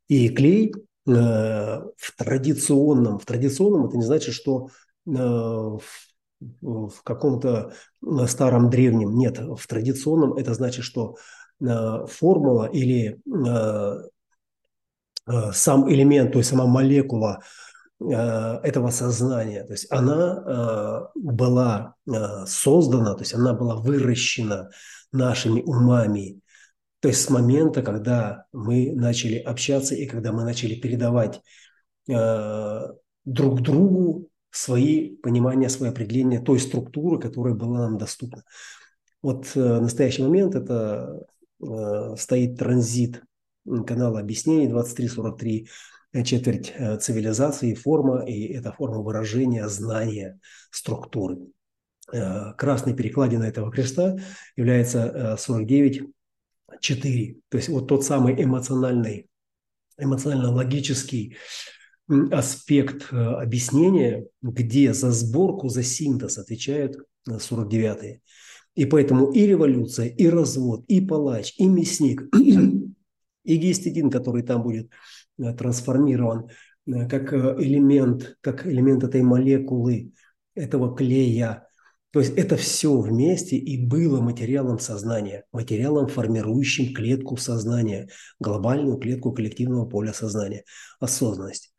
И 0.07 0.29
клей 0.29 0.73
э, 1.07 1.11
в 1.11 2.15
традиционном, 2.17 3.19
в 3.19 3.25
традиционном 3.25 3.85
это 3.85 3.97
не 3.97 4.03
значит, 4.03 4.33
что 4.33 4.69
э, 5.05 5.11
в, 5.11 5.81
в 6.41 7.03
каком-то 7.03 7.73
э, 8.01 8.27
старом 8.27 8.69
древнем, 8.69 9.15
нет, 9.15 9.39
в 9.39 9.67
традиционном 9.67 10.33
это 10.33 10.53
значит, 10.55 10.83
что 10.83 11.17
э, 11.61 12.05
формула 12.07 12.65
или 12.65 13.21
э, 13.25 13.45
э, 13.47 14.09
сам 15.51 15.89
элемент, 15.91 16.31
то 16.31 16.39
есть 16.39 16.49
сама 16.49 16.65
молекула 16.65 17.41
э, 17.99 18.05
этого 18.05 18.89
сознания, 18.89 19.63
то 19.63 19.73
есть 19.73 19.87
она 19.91 20.43
э, 21.15 21.19
была 21.19 21.95
э, 22.07 22.45
создана, 22.45 23.13
то 23.13 23.21
есть 23.21 23.33
она 23.33 23.53
была 23.53 23.75
выращена 23.75 24.69
нашими 25.11 25.61
умами. 25.61 26.41
То 27.01 27.07
есть 27.07 27.21
с 27.21 27.29
момента, 27.29 27.81
когда 27.81 28.45
мы 28.51 28.91
начали 28.93 29.37
общаться 29.37 29.95
и 29.95 30.05
когда 30.05 30.31
мы 30.31 30.43
начали 30.43 30.75
передавать 30.75 31.41
э, 32.09 32.81
друг 33.25 33.61
другу 33.61 34.29
свои 34.51 35.15
понимания, 35.17 35.69
свои 35.69 35.89
определения 35.89 36.39
той 36.39 36.59
структуры, 36.59 37.19
которая 37.19 37.53
была 37.53 37.79
нам 37.79 37.97
доступна. 37.97 38.43
Вот 39.21 39.45
э, 39.55 39.59
в 39.59 39.81
настоящий 39.81 40.23
момент 40.23 40.55
это 40.55 41.25
э, 41.61 42.15
стоит 42.17 42.57
транзит 42.57 43.23
канала 43.85 44.19
объяснений 44.19 44.67
2343, 44.67 45.69
э, 46.13 46.23
четверть 46.23 46.73
э, 46.75 46.97
цивилизации, 46.97 47.73
форма, 47.73 48.25
и 48.25 48.53
это 48.53 48.71
форма 48.71 48.99
выражения 49.01 49.67
знания 49.67 50.39
структуры. 50.71 51.37
Э, 52.11 52.53
красной 52.57 52.93
перекладиной 52.93 53.49
этого 53.49 53.71
креста 53.71 54.17
является 54.55 55.37
49.4. 55.37 57.31
Э, 57.31 57.35
То 57.49 57.57
есть 57.57 57.69
вот 57.69 57.87
тот 57.87 58.03
самый 58.03 58.41
эмоциональный, 58.41 59.27
эмоционально-логический 59.97 61.37
аспект 62.31 63.13
объяснения, 63.13 64.25
где 64.41 64.93
за 64.95 65.11
сборку, 65.11 65.69
за 65.69 65.83
синтез 65.83 66.39
отвечают 66.39 66.97
49-е. 67.27 68.21
И 68.75 68.85
поэтому 68.85 69.31
и 69.31 69.45
революция, 69.45 70.07
и 70.07 70.27
развод, 70.27 70.85
и 70.87 71.01
палач, 71.01 71.53
и 71.57 71.67
мясник, 71.67 72.23
и 73.49 73.57
гистидин, 73.57 74.09
который 74.09 74.43
там 74.43 74.63
будет 74.63 74.89
трансформирован 75.37 76.49
как 76.85 77.33
элемент, 77.33 78.37
как 78.41 78.65
элемент 78.65 79.03
этой 79.03 79.21
молекулы, 79.21 80.11
этого 80.55 80.95
клея, 80.95 81.67
то 82.11 82.19
есть 82.19 82.35
это 82.35 82.57
все 82.57 82.99
вместе 82.99 83.55
и 83.55 83.85
было 83.85 84.19
материалом 84.19 84.79
сознания, 84.79 85.45
материалом, 85.51 86.07
формирующим 86.07 86.93
клетку 86.93 87.37
сознания, 87.37 88.09
глобальную 88.39 88.97
клетку 88.97 89.31
коллективного 89.31 89.85
поля 89.85 90.11
сознания, 90.11 90.63
осознанность. 90.99 91.71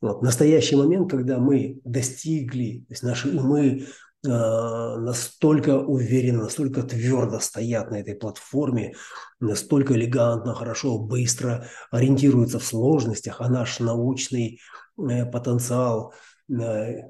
Вот. 0.00 0.22
Настоящий 0.22 0.74
момент, 0.76 1.10
когда 1.10 1.38
мы 1.38 1.80
достигли, 1.84 2.84
то 2.88 2.92
есть 2.92 3.02
наши 3.04 3.28
умы 3.28 3.66
э, 3.66 3.84
настолько 4.24 5.78
уверенно, 5.78 6.44
настолько 6.44 6.82
твердо 6.82 7.38
стоят 7.38 7.90
на 7.90 8.00
этой 8.00 8.14
платформе, 8.14 8.94
настолько 9.40 9.94
элегантно, 9.94 10.54
хорошо, 10.54 10.98
быстро 10.98 11.66
ориентируются 11.90 12.58
в 12.58 12.64
сложностях, 12.64 13.40
а 13.40 13.48
наш 13.48 13.78
научный 13.78 14.60
э, 14.98 15.24
потенциал 15.26 16.12
э, 16.50 17.02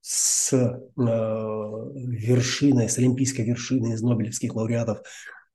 с 0.00 0.52
э, 0.52 0.80
вершиной, 0.96 2.88
с 2.88 2.98
олимпийской 2.98 3.42
вершиной 3.42 3.92
из 3.92 4.02
нобелевских 4.02 4.54
лауреатов, 4.54 5.02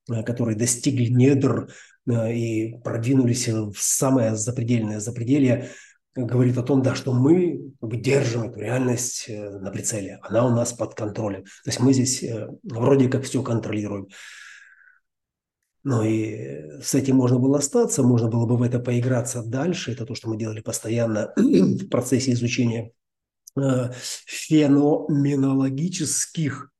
э, 0.10 0.24
которые 0.24 0.58
достигли 0.58 1.08
недр 1.08 1.70
э, 2.08 2.34
и 2.34 2.78
продвинулись 2.84 3.48
в 3.48 3.76
самое 3.78 4.36
запредельное 4.36 5.00
запределье, 5.00 5.70
говорит 6.16 6.58
о 6.58 6.64
том, 6.64 6.82
да, 6.82 6.96
что 6.96 7.14
мы 7.14 7.74
держим 7.82 8.44
эту 8.44 8.60
реальность 8.60 9.26
на 9.30 9.72
прицеле, 9.72 10.20
она 10.22 10.46
у 10.46 10.50
нас 10.50 10.74
под 10.74 10.96
контролем. 10.96 11.44
То 11.44 11.70
есть 11.70 11.80
мы 11.80 11.94
здесь 11.94 12.24
вроде 12.64 13.10
как 13.10 13.24
все 13.24 13.44
контролируем. 13.44 14.08
Ну 15.86 16.02
и 16.04 16.82
с 16.82 16.96
этим 16.96 17.18
можно 17.18 17.40
было 17.40 17.58
остаться, 17.58 18.04
можно 18.04 18.30
было 18.30 18.46
бы 18.46 18.56
в 18.56 18.62
это 18.62 18.80
поиграться 18.80 19.44
дальше. 19.44 19.92
Это 19.92 20.06
то, 20.06 20.16
что 20.16 20.30
мы 20.30 20.38
делали 20.38 20.62
постоянно 20.62 21.34
в 21.36 21.90
процессе 21.90 22.32
изучения 22.32 22.94
Э, 23.56 23.92
феноменологических, 24.26 26.72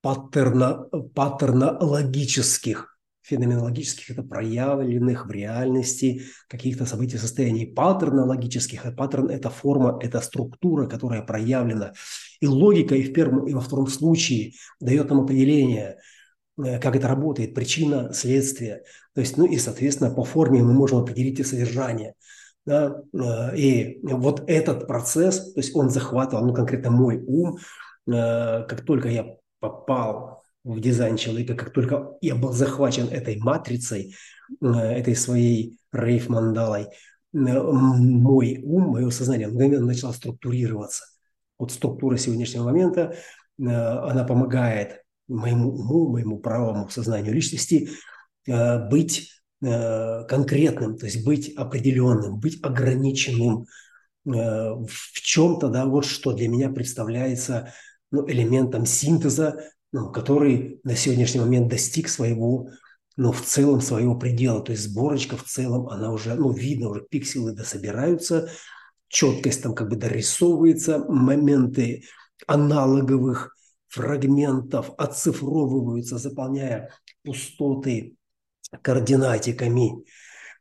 паттерно, 0.00 0.88
паттернологических, 1.14 2.89
феноменологических– 3.30 4.10
это 4.10 4.22
проявленных 4.22 5.26
в 5.26 5.30
реальности 5.30 6.22
каких-то 6.48 6.84
событий, 6.86 7.16
состояний. 7.16 7.66
Паттернологических– 7.66 8.94
паттерн– 8.96 9.30
это 9.30 9.50
форма, 9.50 9.98
это 10.02 10.20
структура, 10.20 10.86
которая 10.86 11.22
проявлена. 11.22 11.92
И 12.40 12.46
логика 12.46 12.94
и 12.94 13.02
в 13.02 13.12
первом, 13.12 13.46
и 13.46 13.54
во 13.54 13.60
втором 13.60 13.86
случае 13.86 14.52
дает 14.80 15.10
нам 15.10 15.20
определение 15.20 15.98
э,– 16.62 16.78
как 16.80 16.96
это 16.96 17.08
работает, 17.08 17.54
причина, 17.54 18.12
следствие. 18.12 18.82
То 19.14 19.20
есть, 19.20 19.36
ну 19.36 19.46
и, 19.46 19.56
соответственно, 19.58 20.10
по 20.10 20.24
форме 20.24 20.62
мы 20.62 20.72
можем 20.72 20.98
определить 20.98 21.38
и 21.38 21.44
содержание. 21.44 22.14
Да? 22.66 23.02
Э, 23.14 23.56
и 23.56 24.00
вот 24.02 24.44
этот 24.48 24.86
процесс, 24.86 25.52
то 25.52 25.60
есть 25.60 25.74
он 25.76 25.90
захватывал, 25.90 26.44
ну 26.44 26.52
конкретно 26.52 26.90
мой 26.90 27.22
ум, 27.26 27.58
э, 28.08 28.64
как 28.66 28.84
только 28.84 29.08
я 29.08 29.36
попал 29.60 30.39
в 30.64 30.80
дизайн 30.80 31.16
человека, 31.16 31.54
как 31.54 31.72
только 31.72 32.12
я 32.20 32.34
был 32.34 32.52
захвачен 32.52 33.08
этой 33.08 33.38
матрицей, 33.38 34.14
э, 34.60 34.66
этой 34.66 35.16
своей 35.16 35.78
рейф-мандалой, 35.92 36.88
мой 37.32 38.60
ум, 38.62 38.88
мое 38.88 39.10
сознание 39.10 39.46
мгновенно 39.46 39.86
начало 39.86 40.12
структурироваться. 40.12 41.04
Вот 41.58 41.70
структура 41.70 42.16
сегодняшнего 42.16 42.64
момента, 42.64 43.14
она 43.56 44.24
помогает 44.24 45.02
моему 45.28 45.70
уму, 45.70 46.08
моему 46.08 46.38
правому 46.40 46.88
сознанию 46.88 47.32
личности 47.32 47.90
быть 48.46 49.40
Э, 49.62 50.24
конкретным, 50.24 50.96
то 50.96 51.04
есть 51.04 51.22
быть 51.22 51.54
определенным, 51.54 52.40
быть 52.40 52.64
ограниченным 52.64 53.66
э, 54.24 54.30
в 54.30 55.12
чем-то, 55.12 55.68
да, 55.68 55.84
вот 55.84 56.06
что 56.06 56.32
для 56.32 56.48
меня 56.48 56.70
представляется 56.70 57.70
ну, 58.10 58.26
элементом 58.26 58.86
синтеза, 58.86 59.62
ну, 59.92 60.10
который 60.10 60.80
на 60.84 60.94
сегодняшний 60.96 61.40
момент 61.40 61.68
достиг 61.68 62.08
своего, 62.08 62.68
ну, 63.16 63.32
в 63.32 63.42
целом 63.42 63.80
своего 63.80 64.16
предела, 64.16 64.62
то 64.62 64.72
есть 64.72 64.84
сборочка 64.84 65.36
в 65.36 65.44
целом, 65.44 65.88
она 65.88 66.12
уже, 66.12 66.34
ну, 66.34 66.52
видно, 66.52 66.88
уже 66.88 67.02
пикселы 67.02 67.52
дособираются, 67.52 68.50
четкость 69.08 69.62
там 69.62 69.74
как 69.74 69.88
бы 69.88 69.96
дорисовывается, 69.96 71.04
моменты 71.08 72.04
аналоговых 72.46 73.54
фрагментов 73.88 74.92
оцифровываются, 74.96 76.18
заполняя 76.18 76.90
пустоты 77.24 78.14
координатиками. 78.82 80.04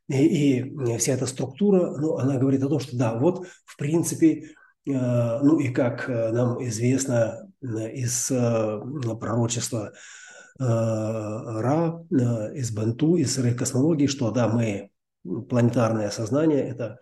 И, 0.07 0.57
и 0.57 0.97
вся 0.97 1.13
эта 1.13 1.27
структура, 1.27 1.95
ну, 1.97 2.17
она 2.17 2.37
говорит 2.37 2.63
о 2.63 2.69
том, 2.69 2.79
что 2.79 2.97
да, 2.97 3.17
вот 3.19 3.47
в 3.65 3.77
принципе, 3.77 4.41
э, 4.41 4.47
ну 4.85 5.59
и 5.59 5.69
как 5.69 6.09
э, 6.09 6.31
нам 6.31 6.65
известно 6.67 7.13
э, 7.13 7.48
из 7.61 8.27
пророчества 9.19 9.93
Ра, 10.57 12.05
из 12.53 12.71
Бенту, 12.71 13.15
из 13.15 13.33
сырой 13.33 13.53
космологии, 13.53 14.07
что 14.07 14.31
да, 14.31 14.47
мы 14.47 14.89
планетарное 15.23 16.09
сознание– 16.09 16.61
это 16.69 16.99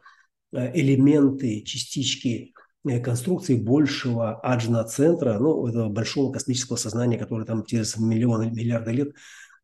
элементы, 0.51 1.61
частички 1.61 2.53
конструкции 3.03 3.55
большего 3.55 4.39
аджна-центра, 4.39 5.39
ну, 5.39 5.67
этого 5.67 5.89
большого 5.89 6.31
космического 6.31 6.77
сознания, 6.77 7.17
которое 7.17 7.45
там 7.45 7.65
через 7.65 7.97
миллионы, 7.97 8.51
миллиарды 8.51 8.91
лет 8.91 9.13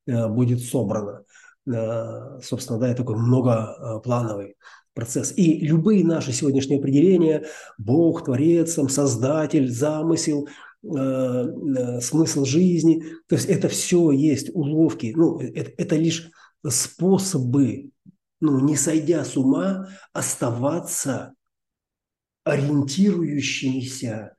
Э, 0.06 0.28
будет 0.28 0.62
собрано. 0.62 1.24
Э, 1.66 2.40
собственно, 2.44 2.80
да, 2.80 2.88
это 2.88 3.04
такой 3.04 3.16
многоплановый 3.16 4.56
процесс. 4.94 5.34
И 5.36 5.60
любые 5.66 6.06
наши 6.06 6.34
сегодняшние 6.34 6.80
определения– 6.80 7.46
Бог, 7.78 8.26
Творец, 8.26 8.78
Создатель, 8.90 9.70
замысел, 9.70 10.48
э, 10.48 10.52
смысл 10.84 12.44
жизни, 12.46 13.04
то 13.28 13.36
есть 13.36 13.48
это 13.48 13.70
все 13.70 14.12
есть 14.12 14.50
уловки, 14.54 15.14
ну, 15.16 15.40
это, 15.40 15.72
это 15.78 15.96
лишь 15.96 16.30
способы 16.68 17.94
ну, 18.44 18.60
не 18.60 18.76
сойдя 18.76 19.24
с 19.24 19.38
ума, 19.38 19.88
оставаться 20.12 21.34
ориентирующимися 22.44 24.36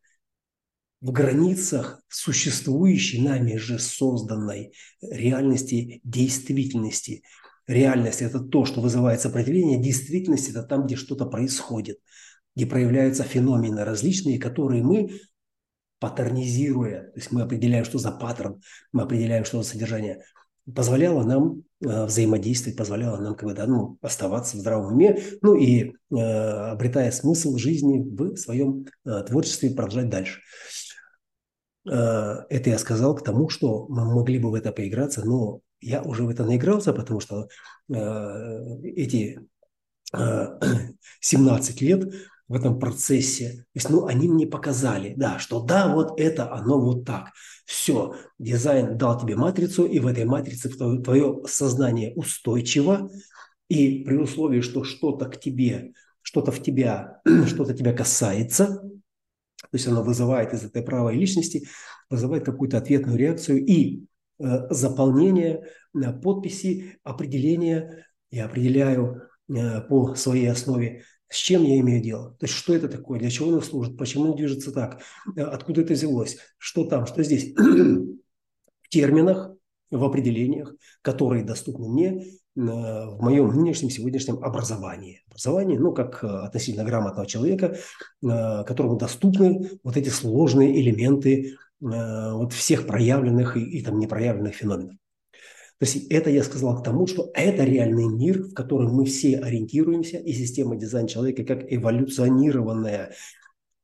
в 1.01 1.11
границах 1.11 2.03
существующей 2.09 3.23
нами 3.23 3.57
же 3.57 3.79
созданной 3.79 4.75
реальности 5.01 6.03
действительности. 6.05 7.23
Реальность– 7.67 8.21
это 8.21 8.41
то, 8.41 8.67
что 8.67 8.83
вызывает 8.83 9.23
сопротивление, 9.23 9.83
действительность– 9.83 10.49
это 10.51 10.63
там, 10.65 10.85
где 10.85 10.97
что-то 10.97 11.25
происходит, 11.25 11.99
где 12.55 12.67
проявляются 12.67 13.23
феномены 13.23 13.85
различные, 13.85 14.39
которые 14.39 14.83
мы 14.83 15.19
паттернизируя, 15.99 17.05
то 17.05 17.17
есть 17.17 17.33
мы 17.33 17.43
определяем, 17.43 17.85
что 17.85 17.99
за 17.99 18.11
паттерн, 18.11 18.61
мы 18.93 19.03
определяем, 19.03 19.45
что 19.45 19.63
за 19.63 19.69
содержание, 19.69 20.23
позволяло 20.73 21.25
нам 21.25 21.63
э, 21.85 22.05
взаимодействовать, 22.07 22.77
позволяло 22.77 23.19
нам 23.21 23.35
как 23.35 23.49
бы, 23.49 23.55
да, 23.55 23.67
ну, 23.67 23.99
оставаться 24.01 24.57
в 24.57 24.61
здравом 24.61 24.95
уме, 24.95 25.19
ну 25.43 25.55
и 25.55 25.93
э, 26.11 26.17
обретая 26.17 27.11
смысл 27.11 27.57
жизни 27.57 27.99
в 28.01 28.37
своем 28.37 28.87
э, 29.05 29.23
творчестве 29.25 29.71
продолжать 29.71 30.09
дальше. 30.09 30.41
Э, 31.91 32.45
это 32.49 32.71
я 32.71 32.79
сказал 32.79 33.15
к 33.15 33.23
тому, 33.23 33.49
что 33.49 33.87
мы 33.89 34.05
могли 34.15 34.39
бы 34.39 34.51
в 34.51 34.55
это 34.55 34.73
поиграться, 34.73 35.25
но 35.25 35.61
я 35.81 36.03
уже 36.03 36.25
в 36.25 36.31
это 36.31 36.45
наигрался, 36.45 36.93
потому 36.93 37.21
что 37.21 37.49
э, 37.89 38.81
эти 38.83 39.41
э, 40.15 40.47
17 41.21 41.81
лет 41.83 42.15
в 42.49 42.55
этом 42.55 42.79
процессе. 42.79 43.65
То 43.73 43.77
есть, 43.77 43.91
ну, 43.91 44.07
они 44.07 44.29
мне 44.29 44.47
показали, 44.47 45.15
да, 45.17 45.39
что 45.39 45.61
да, 45.61 45.93
вот 45.95 46.21
это 46.21 46.53
оно 46.53 46.81
вот 46.81 47.05
так. 47.05 47.33
Все, 47.65 48.17
дизайн 48.39 48.99
дал 48.99 49.19
тебе 49.19 49.37
матрицу, 49.37 49.87
и 49.87 49.99
в 49.99 50.07
этой 50.07 50.25
матрице 50.25 50.69
твое, 50.69 51.43
сознание 51.47 52.13
устойчиво, 52.15 53.11
и 53.69 54.05
при 54.05 54.17
условии, 54.17 54.61
что 54.61 54.85
что-то 54.85 55.27
к 55.27 55.41
тебе, 55.41 55.93
что-то 56.21 56.53
в 56.53 56.63
тебя, 56.63 57.21
что-то 57.47 57.75
тебя 57.75 57.95
касается, 57.95 58.83
то 59.75 59.77
есть 59.77 59.87
оно 59.87 60.03
вызывает 60.03 60.53
из 60.53 60.65
этой 60.65 60.83
правой 60.83 61.17
личности, 61.17 61.67
вызывает 62.11 62.45
какую-то 62.45 62.79
ответную 62.79 63.19
реакцию 63.19 63.65
и 63.65 64.05
э, 64.39 64.69
заполнение 64.71 65.67
э, 65.95 66.13
подписи, 66.13 66.99
определение, 67.03 68.07
я 68.31 68.45
определяю 68.45 69.23
э, 69.49 69.81
по 69.81 70.15
своей 70.15 70.51
основе 70.51 71.05
с 71.35 71.39
чем 71.39 71.65
я 71.65 71.79
имею 71.81 72.01
дело? 72.01 72.31
То 72.39 72.47
есть, 72.47 72.55
что 72.55 72.75
это 72.75 72.89
такое? 72.89 73.19
Для 73.19 73.29
чего 73.29 73.49
оно 73.49 73.61
служит? 73.61 73.99
Почему 73.99 74.25
оно 74.25 74.35
движется 74.35 74.71
так? 74.71 75.03
Э, 75.37 75.43
откуда 75.43 75.81
это 75.81 75.95
взялось? 75.95 76.39
Что 76.59 76.85
там? 76.85 77.07
Что 77.07 77.25
здесь? 77.25 77.53
В 77.57 78.89
терминах, 78.89 79.51
в 79.91 80.05
определениях, 80.05 80.73
которые 81.03 81.43
доступны 81.43 81.89
мне 81.89 82.23
э, 82.23 82.31
в 82.55 83.19
моем 83.21 83.49
нынешнем 83.49 83.91
сегодняшнем 83.91 84.45
образовании. 84.45 85.23
Образование, 85.27 85.81
ну, 85.81 85.93
как 85.93 86.23
э, 86.23 86.27
относительно 86.29 86.85
грамотного 86.85 87.27
человека, 87.27 87.77
которому 88.23 88.97
доступны 88.97 89.71
вот 89.83 89.97
эти 89.97 90.11
сложные 90.11 90.81
элементы 90.81 91.57
вот 91.81 92.53
всех 92.53 92.87
проявленных 92.87 93.57
и, 93.57 93.61
и 93.61 93.83
там 93.83 93.99
непроявленных 93.99 94.55
феноменов. 94.55 94.97
То 95.79 95.87
есть 95.87 96.07
это 96.09 96.31
я 96.31 96.45
сказал 96.45 96.81
к 96.81 96.85
тому, 96.85 97.07
что 97.07 97.31
это 97.35 97.65
реальный 97.65 98.07
мир, 98.07 98.45
в 98.45 98.55
котором 98.55 98.95
мы 98.95 99.07
все 99.07 99.39
ориентируемся, 99.39 100.19
и 100.19 100.33
система 100.33 100.77
дизайн 100.77 101.09
человека 101.09 101.45
как 101.45 101.71
эволюционированная 101.71 103.13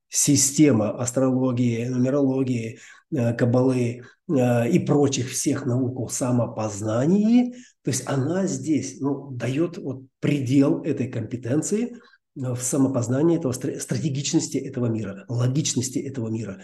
система 0.08 0.90
астрологии, 1.00 1.86
нумерологии, 1.86 2.78
э, 3.12 3.34
кабалы 3.34 4.02
э, 4.28 4.70
и 4.70 4.78
прочих 4.78 5.30
всех 5.30 5.66
наук 5.66 5.98
о 5.98 6.08
самопознании, 6.08 7.54
то 7.82 7.90
есть 7.90 8.06
она 8.06 8.46
здесь 8.46 9.00
ну, 9.00 9.30
дает 9.30 9.78
вот 9.78 10.02
предел 10.20 10.82
этой 10.82 11.08
компетенции 11.08 11.96
э, 11.96 11.96
в 12.34 12.60
самопознании 12.60 13.38
этого 13.38 13.52
стратегичности 13.52 14.58
этого 14.58 14.86
мира, 14.86 15.24
логичности 15.28 15.98
этого 15.98 16.28
мира, 16.28 16.62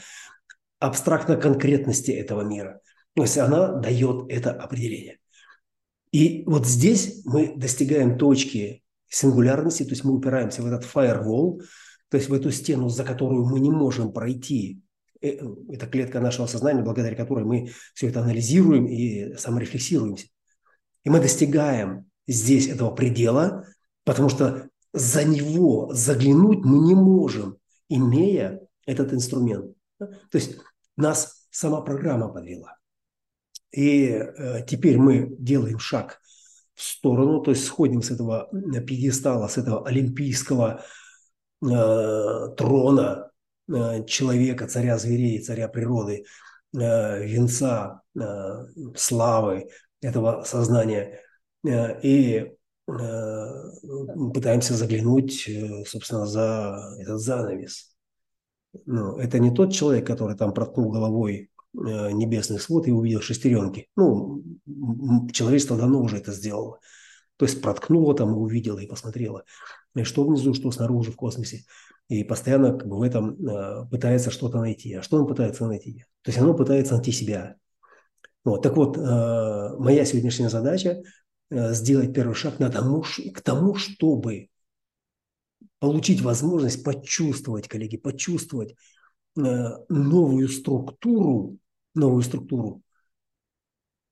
абстрактно-конкретности 0.78 2.12
этого 2.12 2.42
мира– 2.42 2.80
то 3.16 3.22
есть 3.22 3.38
она 3.38 3.72
дает 3.72 4.31
это 4.31 4.52
определение. 4.52 5.18
И 6.12 6.44
вот 6.46 6.66
здесь 6.66 7.22
мы 7.24 7.57
достигаем 7.57 8.18
точки 8.18 8.85
сингулярности, 9.09 9.85
то 9.85 9.90
есть 9.90 10.05
мы 10.05 10.12
упираемся 10.12 10.61
в 10.61 10.66
этот 10.66 10.85
firewall, 10.85 11.62
то 12.11 12.18
есть 12.18 12.29
в 12.29 12.35
эту 12.35 12.50
стену, 12.50 12.90
за 12.90 13.05
которую 13.05 13.46
мы 13.46 13.59
не 13.59 13.70
можем 13.70 14.12
пройти. 14.12 14.83
Э, 15.22 15.38
это 15.70 15.87
клетка 15.87 16.20
нашего 16.20 16.46
сознания, 16.46 16.83
благодаря 16.83 17.16
которой 17.16 17.46
мы 17.46 17.70
все 17.94 18.09
это 18.09 18.20
анализируем 18.20 18.87
и 18.87 19.35
саморефлексируемся. 19.38 20.26
И 21.05 21.09
мы 21.09 21.18
достигаем 21.18 22.11
здесь 22.26 22.68
этого 22.68 22.90
предела, 22.90 23.64
потому 24.05 24.29
что 24.29 24.68
за 24.92 25.24
него 25.24 25.90
заглянуть 25.94 26.66
мы 26.66 26.81
не 26.81 26.94
можем, 26.94 27.57
имея 27.88 28.61
этот 28.85 29.14
инструмент. 29.14 29.74
То 29.98 30.09
есть 30.35 30.59
нас 30.96 31.46
сама 31.50 31.81
программа 31.81 32.29
подвела. 32.29 32.75
И 33.72 34.09
э, 34.09 34.64
теперь 34.66 34.98
мы 34.98 35.35
делаем 35.38 35.79
шаг 35.79 36.20
в 36.74 36.83
сторону, 36.83 37.40
то 37.40 37.50
есть 37.50 37.64
сходим 37.64 38.02
с 38.02 38.11
этого 38.11 38.48
пьедестала, 38.87 39.48
с 39.48 39.59
этого 39.59 39.87
олимпийского 39.87 40.85
э, 41.62 42.55
трона 42.57 43.31
э, 43.68 44.05
человека, 44.05 44.66
царя 44.68 44.98
зверей, 44.98 45.40
царя 45.42 45.68
природы, 45.68 46.24
э, 46.74 47.24
венца 47.26 48.02
э, 48.14 48.20
славы 48.94 49.70
этого 50.00 50.42
сознания. 50.44 51.20
Э, 51.66 52.00
и 52.02 52.52
э, 52.88 53.46
пытаемся 54.35 54.74
заглянуть, 54.74 55.48
э, 55.48 55.85
собственно, 55.87 56.26
за 56.26 56.96
этот 57.00 57.20
занавес. 57.20 57.96
Ну, 58.85 59.16
это 59.16 59.38
не 59.38 59.50
тот 59.50 59.72
человек, 59.72 60.07
который 60.07 60.37
там 60.37 60.52
проткнул 60.52 60.90
головой 60.90 61.50
Э, 61.55 61.55
небесный 61.74 62.59
свод 62.59 62.88
и 62.88 62.92
увидел 62.92 63.20
шестеренки. 63.20 63.88
Ну, 63.96 64.42
человечество 65.33 65.76
давно 65.76 66.00
уже 66.02 66.18
это 66.18 66.33
сделало. 66.33 66.79
То 67.37 67.44
есть 67.44 67.61
проткнуло 67.61 68.14
там 68.14 68.31
и 68.31 68.37
увидело, 68.37 68.79
и 68.79 68.87
посмотрело. 68.87 69.44
И 69.94 70.02
что 70.05 70.24
внизу, 70.24 70.55
что 70.55 70.70
снаружи 70.70 71.12
в 71.12 71.16
космосе. 71.16 71.64
И 72.09 72.24
постоянно 72.24 72.72
как 72.79 72.88
бы 72.88 72.98
в 72.98 73.02
этом 73.02 73.35
э, 73.46 73.87
пытается 73.90 74.31
что-то 74.31 74.61
найти. 74.61 74.94
А 74.94 75.02
что 75.02 75.18
он 75.18 75.26
пытается 75.26 75.66
найти? 75.66 76.05
То 76.22 76.31
есть 76.31 76.38
оно 76.38 76.55
пытается 76.55 76.94
найти 76.94 77.12
себя. 77.12 77.57
Вот. 78.44 78.62
Так 78.62 78.76
вот, 78.76 78.96
э, 78.96 79.00
моя 79.79 80.05
сегодняшняя 80.05 80.48
задача 80.48 81.02
сделать 81.50 82.12
первый 82.12 82.35
шаг 82.35 82.59
на 82.59 82.70
тому, 82.70 83.02
к 83.02 83.40
тому, 83.40 83.76
чтобы 83.76 84.48
получить 85.79 86.20
возможность 86.20 86.83
почувствовать, 86.83 87.68
коллеги, 87.68 87.96
почувствовать 87.96 88.74
новую 89.37 90.49
структуру 90.49 91.59
новую 91.96 92.22
структуру. 92.22 92.83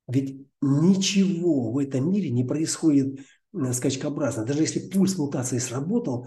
Ведь 0.09 0.47
ничего 0.61 1.71
в 1.71 1.79
этом 1.79 2.11
мире 2.11 2.31
не 2.31 2.45
происходит 2.45 3.21
э, 3.21 3.73
скачкообразно. 3.73 4.45
Даже 4.45 4.63
если 4.63 4.89
пульс 4.89 5.17
мутации 5.17 5.59
сработал, 5.59 6.27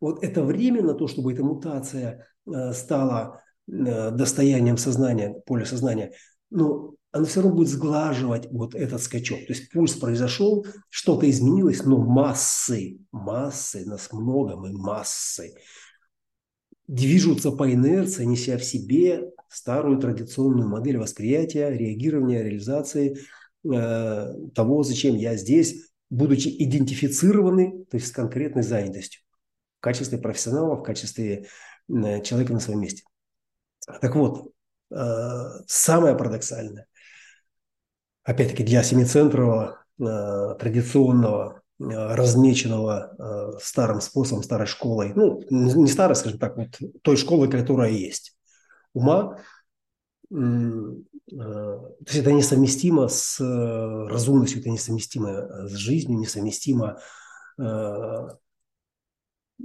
вот 0.00 0.24
это 0.24 0.42
время 0.42 0.82
на 0.82 0.94
то, 0.94 1.06
чтобы 1.06 1.32
эта 1.32 1.44
мутация 1.44 2.26
э, 2.46 2.72
стала 2.72 3.42
э, 3.68 4.10
достоянием 4.10 4.76
сознания, 4.76 5.34
поля 5.46 5.64
сознания, 5.64 6.12
но 6.50 6.94
оно 7.12 7.26
все 7.26 7.42
равно 7.42 7.56
будет 7.56 7.68
сглаживать 7.68 8.50
вот 8.50 8.74
этот 8.74 9.02
скачок. 9.02 9.38
То 9.40 9.52
есть 9.52 9.70
пульс 9.70 9.94
произошел, 9.94 10.66
что-то 10.88 11.28
изменилось, 11.28 11.84
но 11.84 11.98
массы, 11.98 12.98
массы, 13.12 13.84
нас 13.84 14.10
много, 14.12 14.56
мы 14.56 14.72
массы, 14.72 15.54
движутся 16.86 17.52
по 17.52 17.72
инерции, 17.72 18.24
неся 18.24 18.58
в 18.58 18.64
себе 18.64 19.30
старую 19.48 19.98
традиционную 19.98 20.68
модель 20.68 20.98
восприятия, 20.98 21.70
реагирования, 21.70 22.42
реализации 22.42 23.18
э, 23.64 24.32
того, 24.54 24.82
зачем 24.82 25.14
я 25.14 25.36
здесь, 25.36 25.90
будучи 26.10 26.48
идентифицированы, 26.48 27.84
то 27.84 27.96
есть 27.96 28.08
с 28.08 28.12
конкретной 28.12 28.62
занятостью, 28.62 29.22
в 29.78 29.82
качестве 29.82 30.18
профессионала, 30.18 30.76
в 30.76 30.82
качестве 30.82 31.46
э, 31.88 32.22
человека 32.22 32.52
на 32.52 32.60
своем 32.60 32.80
месте. 32.80 33.02
Так 34.00 34.14
вот, 34.14 34.52
э, 34.90 35.48
самое 35.66 36.16
парадоксальное, 36.16 36.86
опять-таки 38.22 38.62
для 38.62 38.82
семицентрового, 38.82 39.84
э, 39.98 40.54
традиционного 40.58 41.61
размеченного 41.90 43.14
э, 43.18 43.58
старым 43.60 44.00
способом, 44.00 44.42
старой 44.42 44.66
школой, 44.66 45.12
ну, 45.14 45.42
не 45.50 45.88
старой, 45.88 46.14
скажем 46.16 46.38
так, 46.38 46.56
вот 46.56 46.78
той 47.02 47.16
школы, 47.16 47.48
которая 47.48 47.90
есть. 47.90 48.36
Ума, 48.94 49.38
э, 50.30 50.34
то 50.34 52.06
есть 52.06 52.18
это 52.18 52.32
несовместимо 52.32 53.08
с 53.08 53.40
э, 53.40 54.08
разумностью, 54.08 54.60
это 54.60 54.70
несовместимо 54.70 55.66
с 55.68 55.72
жизнью, 55.72 56.18
несовместимо 56.18 56.98
э, 57.58 58.28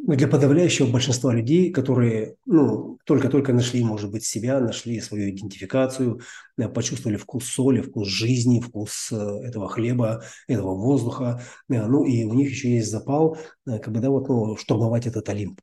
для 0.05 0.27
подавляющего 0.27 0.88
большинства 0.88 1.33
людей, 1.33 1.71
которые 1.71 2.36
ну, 2.45 2.97
только-только 3.03 3.51
нашли, 3.53 3.83
может 3.83 4.12
быть, 4.12 4.23
себя, 4.23 4.60
нашли 4.60 5.01
свою 5.01 5.29
идентификацию, 5.29 6.21
э, 6.57 6.69
почувствовали 6.69 7.17
вкус 7.17 7.45
соли, 7.45 7.81
вкус 7.81 8.07
жизни, 8.07 8.62
вкус 8.62 9.10
э, 9.12 9.15
этого 9.15 9.67
хлеба, 9.67 10.23
этого 10.47 10.75
воздуха, 10.75 11.41
э, 11.69 11.86
ну 11.86 12.05
и 12.05 12.23
у 12.23 12.33
них 12.33 12.49
еще 12.49 12.75
есть 12.75 12.89
запал, 12.89 13.38
как 13.65 13.91
бы, 13.91 13.99
да, 13.99 14.10
вот, 14.10 14.29
ну, 14.29 14.55
штурмовать 14.55 15.07
этот 15.07 15.27
Олимп 15.29 15.60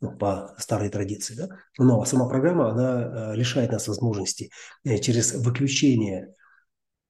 ну, 0.00 0.16
по 0.16 0.54
старой 0.58 0.90
традиции. 0.90 1.34
Да? 1.34 1.48
Но 1.78 2.04
сама 2.04 2.28
программа, 2.28 2.70
она 2.70 3.34
лишает 3.34 3.72
нас 3.72 3.88
возможности 3.88 4.50
через 4.84 5.34
выключение, 5.34 6.34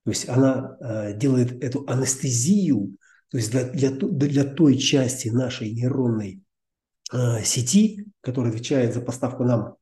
то 0.04 0.10
есть 0.10 0.28
она 0.28 0.78
делает 1.16 1.64
эту 1.64 1.84
анестезию, 1.88 2.96
то 3.28 3.38
есть 3.38 3.50
для, 3.50 3.64
для, 3.64 3.90
для 3.90 4.44
той 4.44 4.78
части 4.78 5.28
нашей 5.28 5.72
нейронной 5.72 6.42
сети, 7.11 8.07
которая 8.21 8.53
отвечает 8.53 8.95
за 8.95 9.01
поставку 9.01 9.45
нам 9.45 9.77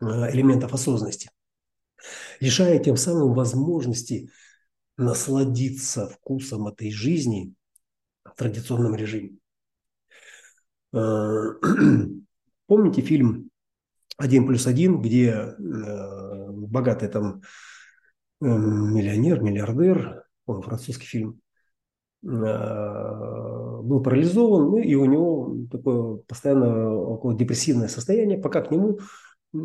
э, 0.00 0.04
элементов 0.32 0.74
осознанности, 0.74 1.30
лишая 2.40 2.78
тем 2.78 2.96
самым 2.96 3.32
возможности 3.34 4.30
насладиться 4.96 6.08
вкусом 6.08 6.66
этой 6.66 6.90
жизни 6.90 7.54
в 8.24 8.34
традиционном 8.36 8.94
режиме. 8.94 9.38
Э, 10.92 11.54
помните 12.66 13.02
фильм 13.02 13.50
«Один 14.16 14.46
плюс 14.46 14.66
один», 14.66 15.00
где 15.00 15.54
богатый 15.58 17.08
там 17.08 17.42
миллионер, 18.40 19.40
миллиардер, 19.40 20.24
он 20.44 20.62
французский 20.62 21.06
фильм, 21.06 21.40
Э, 22.24 23.67
был 23.88 24.02
парализован, 24.02 24.70
ну 24.70 24.78
и 24.78 24.94
у 24.94 25.04
него 25.04 25.56
такое 25.70 26.18
постоянно 26.26 26.94
около 26.94 27.36
депрессивное 27.36 27.88
состояние, 27.88 28.38
пока 28.38 28.62
к 28.62 28.70
нему 28.70 28.98
э, 29.54 29.58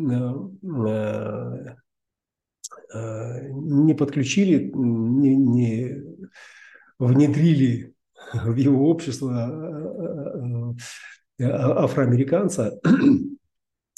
э, 2.94 3.48
не 3.50 3.94
подключили, 3.94 4.70
не, 4.74 5.36
не 5.36 6.02
внедрили 6.98 7.94
в 8.32 8.56
его 8.56 8.88
общество 8.88 10.74
афроамериканца, 11.40 12.80
Э, 12.82 13.43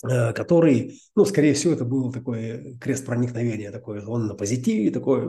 который, 0.02 1.00
ну, 1.14 1.24
скорее 1.24 1.54
всего, 1.54 1.72
это 1.72 1.84
был 1.84 2.12
такой 2.12 2.76
крест 2.80 3.06
проникновения, 3.06 3.70
такой, 3.70 4.04
он 4.04 4.26
на 4.26 4.34
позитиве, 4.34 4.90
такой, 4.90 5.24
э, 5.24 5.26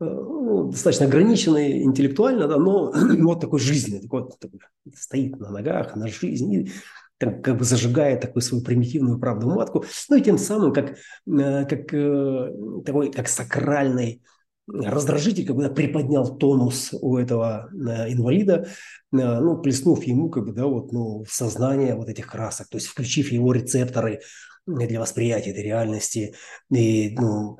ну, 0.00 0.70
достаточно 0.70 1.06
ограниченный 1.06 1.82
интеллектуально, 1.82 2.48
да, 2.48 2.56
но 2.56 2.92
вот 3.18 3.40
такой 3.40 3.60
жизненный, 3.60 4.00
такой, 4.00 4.28
такой 4.40 4.60
стоит 4.94 5.38
на 5.38 5.50
ногах, 5.50 5.96
на 5.96 6.08
жизни, 6.08 6.70
там, 7.18 7.42
как 7.42 7.58
бы 7.58 7.64
зажигает 7.64 8.22
такую 8.22 8.42
свою 8.42 8.64
примитивную 8.64 9.18
правду 9.18 9.48
матку, 9.48 9.84
ну 10.08 10.16
и 10.16 10.22
тем 10.22 10.38
самым 10.38 10.72
как, 10.72 10.92
э, 10.92 11.66
как 11.66 11.86
такой, 12.86 13.12
как 13.12 13.28
сакральный 13.28 14.22
раздражитель, 14.72 15.46
когда 15.46 15.68
приподнял 15.68 16.36
тонус 16.36 16.90
у 16.92 17.16
этого 17.16 17.68
э, 17.72 18.12
инвалида, 18.12 18.66
э, 18.66 18.66
ну, 19.12 19.58
плеснув 19.58 20.04
ему 20.04 20.30
как 20.30 20.46
бы, 20.46 20.52
да, 20.52 20.66
вот, 20.66 20.92
ну, 20.92 21.24
сознание 21.28 21.94
вот 21.94 22.08
этих 22.08 22.26
красок, 22.26 22.68
то 22.68 22.76
есть 22.76 22.86
включив 22.86 23.32
его 23.32 23.52
рецепторы 23.52 24.20
для 24.66 25.00
восприятия 25.00 25.50
этой 25.50 25.64
реальности 25.64 26.34
и, 26.70 27.16
ну, 27.18 27.56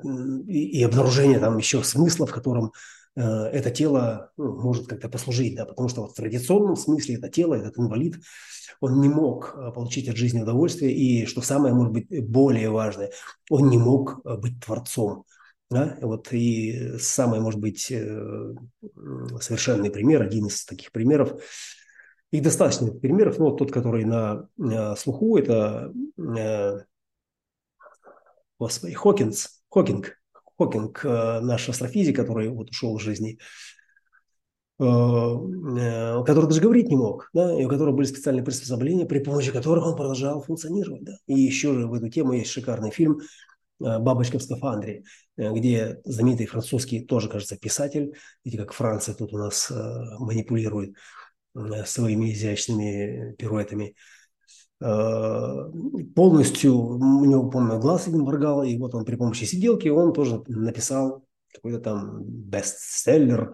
и, 0.47 0.81
обнаружение 0.83 1.39
там 1.39 1.57
еще 1.57 1.83
смысла, 1.83 2.25
в 2.25 2.31
котором 2.31 2.71
э, 3.15 3.21
это 3.21 3.71
тело 3.71 4.31
ну, 4.37 4.59
может 4.61 4.87
как-то 4.87 5.09
послужить, 5.09 5.55
да, 5.55 5.65
потому 5.65 5.89
что 5.89 6.01
вот 6.01 6.11
в 6.11 6.15
традиционном 6.15 6.75
смысле 6.75 7.15
это 7.15 7.29
тело, 7.29 7.55
этот 7.55 7.77
инвалид, 7.77 8.15
он 8.79 8.99
не 9.01 9.09
мог 9.09 9.55
получить 9.75 10.09
от 10.09 10.17
жизни 10.17 10.41
удовольствие, 10.41 10.93
и, 10.93 11.25
что 11.25 11.41
самое, 11.41 11.73
может 11.73 11.93
быть, 11.93 12.27
более 12.27 12.69
важное, 12.69 13.11
он 13.49 13.69
не 13.69 13.77
мог 13.77 14.21
быть 14.23 14.59
творцом. 14.63 15.25
Да? 15.71 15.97
Вот 16.01 16.33
и 16.33 16.97
самый, 16.99 17.39
может 17.39 17.61
быть, 17.61 17.89
э, 17.91 18.53
совершенный 19.39 19.89
пример, 19.89 20.21
один 20.21 20.47
из 20.47 20.65
таких 20.65 20.91
примеров, 20.91 21.41
их 22.31 22.43
достаточно 22.43 22.91
примеров, 22.91 23.39
но 23.39 23.45
вот 23.45 23.57
тот, 23.57 23.71
который 23.71 24.03
на, 24.03 24.49
на 24.57 24.97
слуху, 24.97 25.37
это 25.37 25.93
э, 26.17 26.79
господи, 28.59 28.93
Хокинс, 28.93 29.63
Хокинг, 29.69 30.17
Хокинг, 30.57 31.05
э, 31.05 31.39
наш 31.39 31.69
астрофизик, 31.69 32.17
который 32.17 32.49
вот 32.49 32.69
ушел 32.69 32.97
из 32.97 33.01
жизни, 33.03 33.39
который 34.77 36.47
даже 36.47 36.59
говорить 36.59 36.89
не 36.89 36.95
мог, 36.95 37.29
да, 37.33 37.55
и 37.57 37.63
у 37.63 37.69
которого 37.69 37.95
были 37.95 38.07
специальные 38.07 38.43
приспособления, 38.43 39.05
при 39.05 39.19
помощи 39.19 39.51
которых 39.51 39.85
он 39.85 39.95
продолжал 39.95 40.41
функционировать. 40.41 41.03
Да. 41.03 41.13
И 41.27 41.39
еще 41.39 41.71
же 41.75 41.85
в 41.85 41.93
эту 41.93 42.09
тему 42.09 42.33
есть 42.33 42.49
шикарный 42.49 42.89
фильм 42.89 43.21
Э, 43.21 43.50
«Бабочка 43.99 44.39
в 44.39 44.43
скафандре», 44.43 45.03
э, 45.37 45.51
где 45.53 45.99
знаменитый 46.05 46.45
французский, 46.45 47.05
тоже, 47.05 47.29
кажется, 47.29 47.57
писатель, 47.57 48.15
видите, 48.43 48.63
как 48.63 48.73
Франция 48.73 49.15
тут 49.15 49.33
у 49.33 49.37
нас 49.37 49.71
э, 49.71 49.75
манипулирует 50.19 50.95
своими 51.85 52.31
изящными 52.31 53.35
пируэтами, 53.37 53.93
полностью, 54.79 56.75
у 56.75 57.25
него, 57.25 57.49
помню, 57.49 57.77
глаз 57.77 58.07
один 58.07 58.21
моргал, 58.21 58.63
и 58.63 58.77
вот 58.77 58.95
он 58.95 59.03
при 59.03 59.17
помощи 59.17 59.43
сиделки, 59.43 59.89
он 59.89 60.13
тоже 60.13 60.41
написал 60.47 61.25
какой-то 61.53 61.79
там 61.79 62.23
бестселлер, 62.23 63.53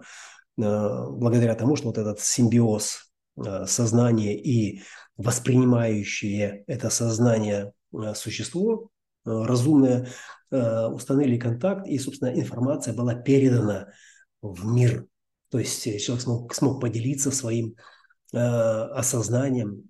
благодаря 0.56 1.56
тому, 1.56 1.74
что 1.74 1.88
вот 1.88 1.98
этот 1.98 2.20
симбиоз 2.20 3.10
сознания 3.66 4.40
и 4.40 4.82
воспринимающее 5.16 6.62
это 6.68 6.90
сознание 6.90 7.72
существо 8.14 8.90
Э, 9.28 9.44
разумное, 9.44 10.08
э, 10.50 10.86
установили 10.86 11.38
контакт, 11.38 11.86
и, 11.86 11.98
собственно, 11.98 12.30
информация 12.34 12.94
была 12.94 13.14
передана 13.14 13.88
в 14.40 14.64
мир. 14.66 15.06
То 15.50 15.58
есть 15.58 15.86
э, 15.86 15.98
человек 15.98 16.22
смог, 16.22 16.54
смог 16.54 16.80
поделиться 16.80 17.30
своим 17.30 17.74
осознанием 18.30 19.84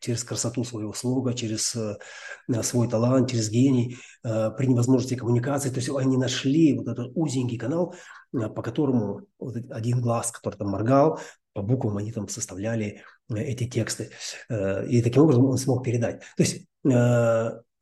через 0.00 0.24
красоту 0.24 0.64
своего 0.64 0.92
слога, 0.92 1.32
через 1.32 1.76
свой 2.62 2.88
талант, 2.88 3.30
через 3.30 3.48
гений, 3.50 3.98
при 4.24 4.66
невозможности 4.66 5.14
коммуникации. 5.14 5.70
То 5.70 5.76
есть 5.76 5.88
они 5.90 6.16
нашли 6.16 6.76
вот 6.76 6.88
этот 6.88 7.12
узенький 7.14 7.56
канал, 7.56 7.94
по 8.32 8.62
которому 8.62 9.20
вот 9.38 9.54
один 9.70 10.00
глаз, 10.00 10.32
который 10.32 10.56
там 10.56 10.70
моргал, 10.70 11.20
по 11.52 11.62
буквам 11.62 11.98
они 11.98 12.10
там 12.10 12.26
составляли 12.26 13.04
эти 13.32 13.68
тексты. 13.68 14.10
И 14.50 15.00
таким 15.00 15.22
образом 15.22 15.44
он 15.44 15.56
смог 15.56 15.84
передать. 15.84 16.20
То 16.36 16.42
есть 16.42 16.66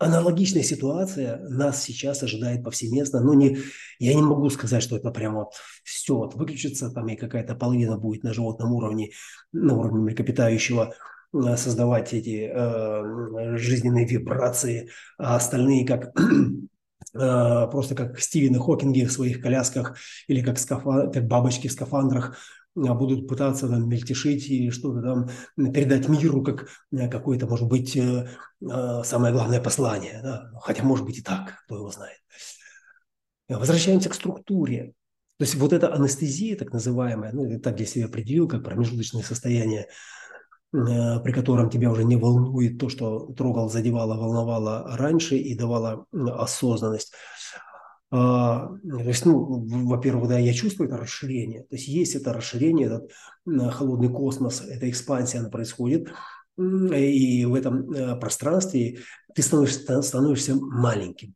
аналогичная 0.02 0.62
ситуация 0.62 1.38
нас 1.48 1.82
сейчас 1.82 2.22
ожидает 2.22 2.64
повсеместно. 2.64 3.20
Но 3.20 3.34
не, 3.34 3.58
я 3.98 4.14
не 4.14 4.22
могу 4.22 4.50
сказать, 4.50 4.82
что 4.82 4.96
это 4.96 5.10
прямо 5.10 5.40
вот 5.40 5.54
все 5.84 6.16
вот 6.16 6.34
выключится, 6.34 6.90
там 6.90 7.08
и 7.08 7.16
какая-то 7.16 7.54
половина 7.54 7.96
будет 7.98 8.22
на 8.22 8.32
животном 8.32 8.72
уровне, 8.72 9.10
на 9.52 9.74
уровне 9.74 10.00
млекопитающего 10.00 10.94
э, 11.32 11.56
создавать 11.56 12.12
эти 12.12 12.50
э, 12.52 13.56
жизненные 13.56 14.06
вибрации, 14.06 14.90
а 15.18 15.36
остальные 15.36 15.86
как 15.86 16.12
э, 17.14 17.68
просто 17.70 17.94
как 17.94 18.20
Стивены 18.20 18.58
Хокинги 18.58 19.04
в 19.04 19.12
своих 19.12 19.40
колясках 19.40 19.96
или 20.28 20.42
как, 20.42 20.58
скафа, 20.58 21.08
как 21.08 21.26
бабочки 21.26 21.68
в 21.68 21.72
скафандрах 21.72 22.36
будут 22.74 23.28
пытаться 23.28 23.68
там 23.68 23.88
мельтешить 23.88 24.48
и 24.48 24.70
что-то 24.70 25.02
там 25.02 25.72
передать 25.72 26.08
миру 26.08 26.42
как 26.42 26.68
э, 26.92 27.08
какое-то, 27.08 27.46
может 27.46 27.68
быть, 27.68 27.96
э, 27.96 28.28
э, 28.60 29.02
самое 29.04 29.32
главное 29.32 29.60
послание. 29.60 30.20
Да? 30.22 30.50
Хотя, 30.62 30.82
может 30.82 31.04
быть, 31.04 31.18
и 31.18 31.22
так, 31.22 31.62
кто 31.64 31.76
его 31.76 31.90
знает. 31.90 32.18
Возвращаемся 33.48 34.08
к 34.08 34.14
структуре. 34.14 34.94
То 35.38 35.44
есть 35.44 35.54
вот 35.56 35.72
эта 35.72 35.92
анестезия, 35.92 36.56
так 36.56 36.72
называемая, 36.72 37.32
ну, 37.32 37.60
так 37.60 37.76
для 37.76 37.86
себя 37.86 38.06
определил, 38.06 38.48
как 38.48 38.64
промежуточное 38.64 39.22
состояние, 39.22 39.88
при 40.70 41.32
котором 41.32 41.68
тебя 41.68 41.90
уже 41.90 42.04
не 42.04 42.16
волнует 42.16 42.78
то, 42.78 42.88
что 42.88 43.32
трогал, 43.32 43.68
задевало, 43.68 44.16
волновало 44.16 44.96
раньше 44.96 45.36
и 45.36 45.58
давало 45.58 46.06
осознанность. 46.12 47.12
А, 48.14 48.68
то 48.68 48.98
есть, 49.08 49.24
ну, 49.24 49.64
во-первых, 49.86 50.28
да, 50.28 50.38
я 50.38 50.52
чувствую 50.52 50.88
это 50.88 50.98
расширение. 50.98 51.62
То 51.62 51.76
есть 51.76 51.88
есть 51.88 52.14
это 52.14 52.34
расширение, 52.34 52.86
этот 52.86 53.10
холодный 53.74 54.10
космос, 54.10 54.60
эта 54.60 54.90
экспансия, 54.90 55.38
она 55.38 55.48
происходит. 55.48 56.12
И 56.58 57.46
в 57.46 57.54
этом 57.54 57.90
э, 57.90 58.14
пространстве 58.16 58.98
ты 59.34 59.40
становишься, 59.40 60.02
становишься 60.02 60.54
маленьким. 60.54 61.34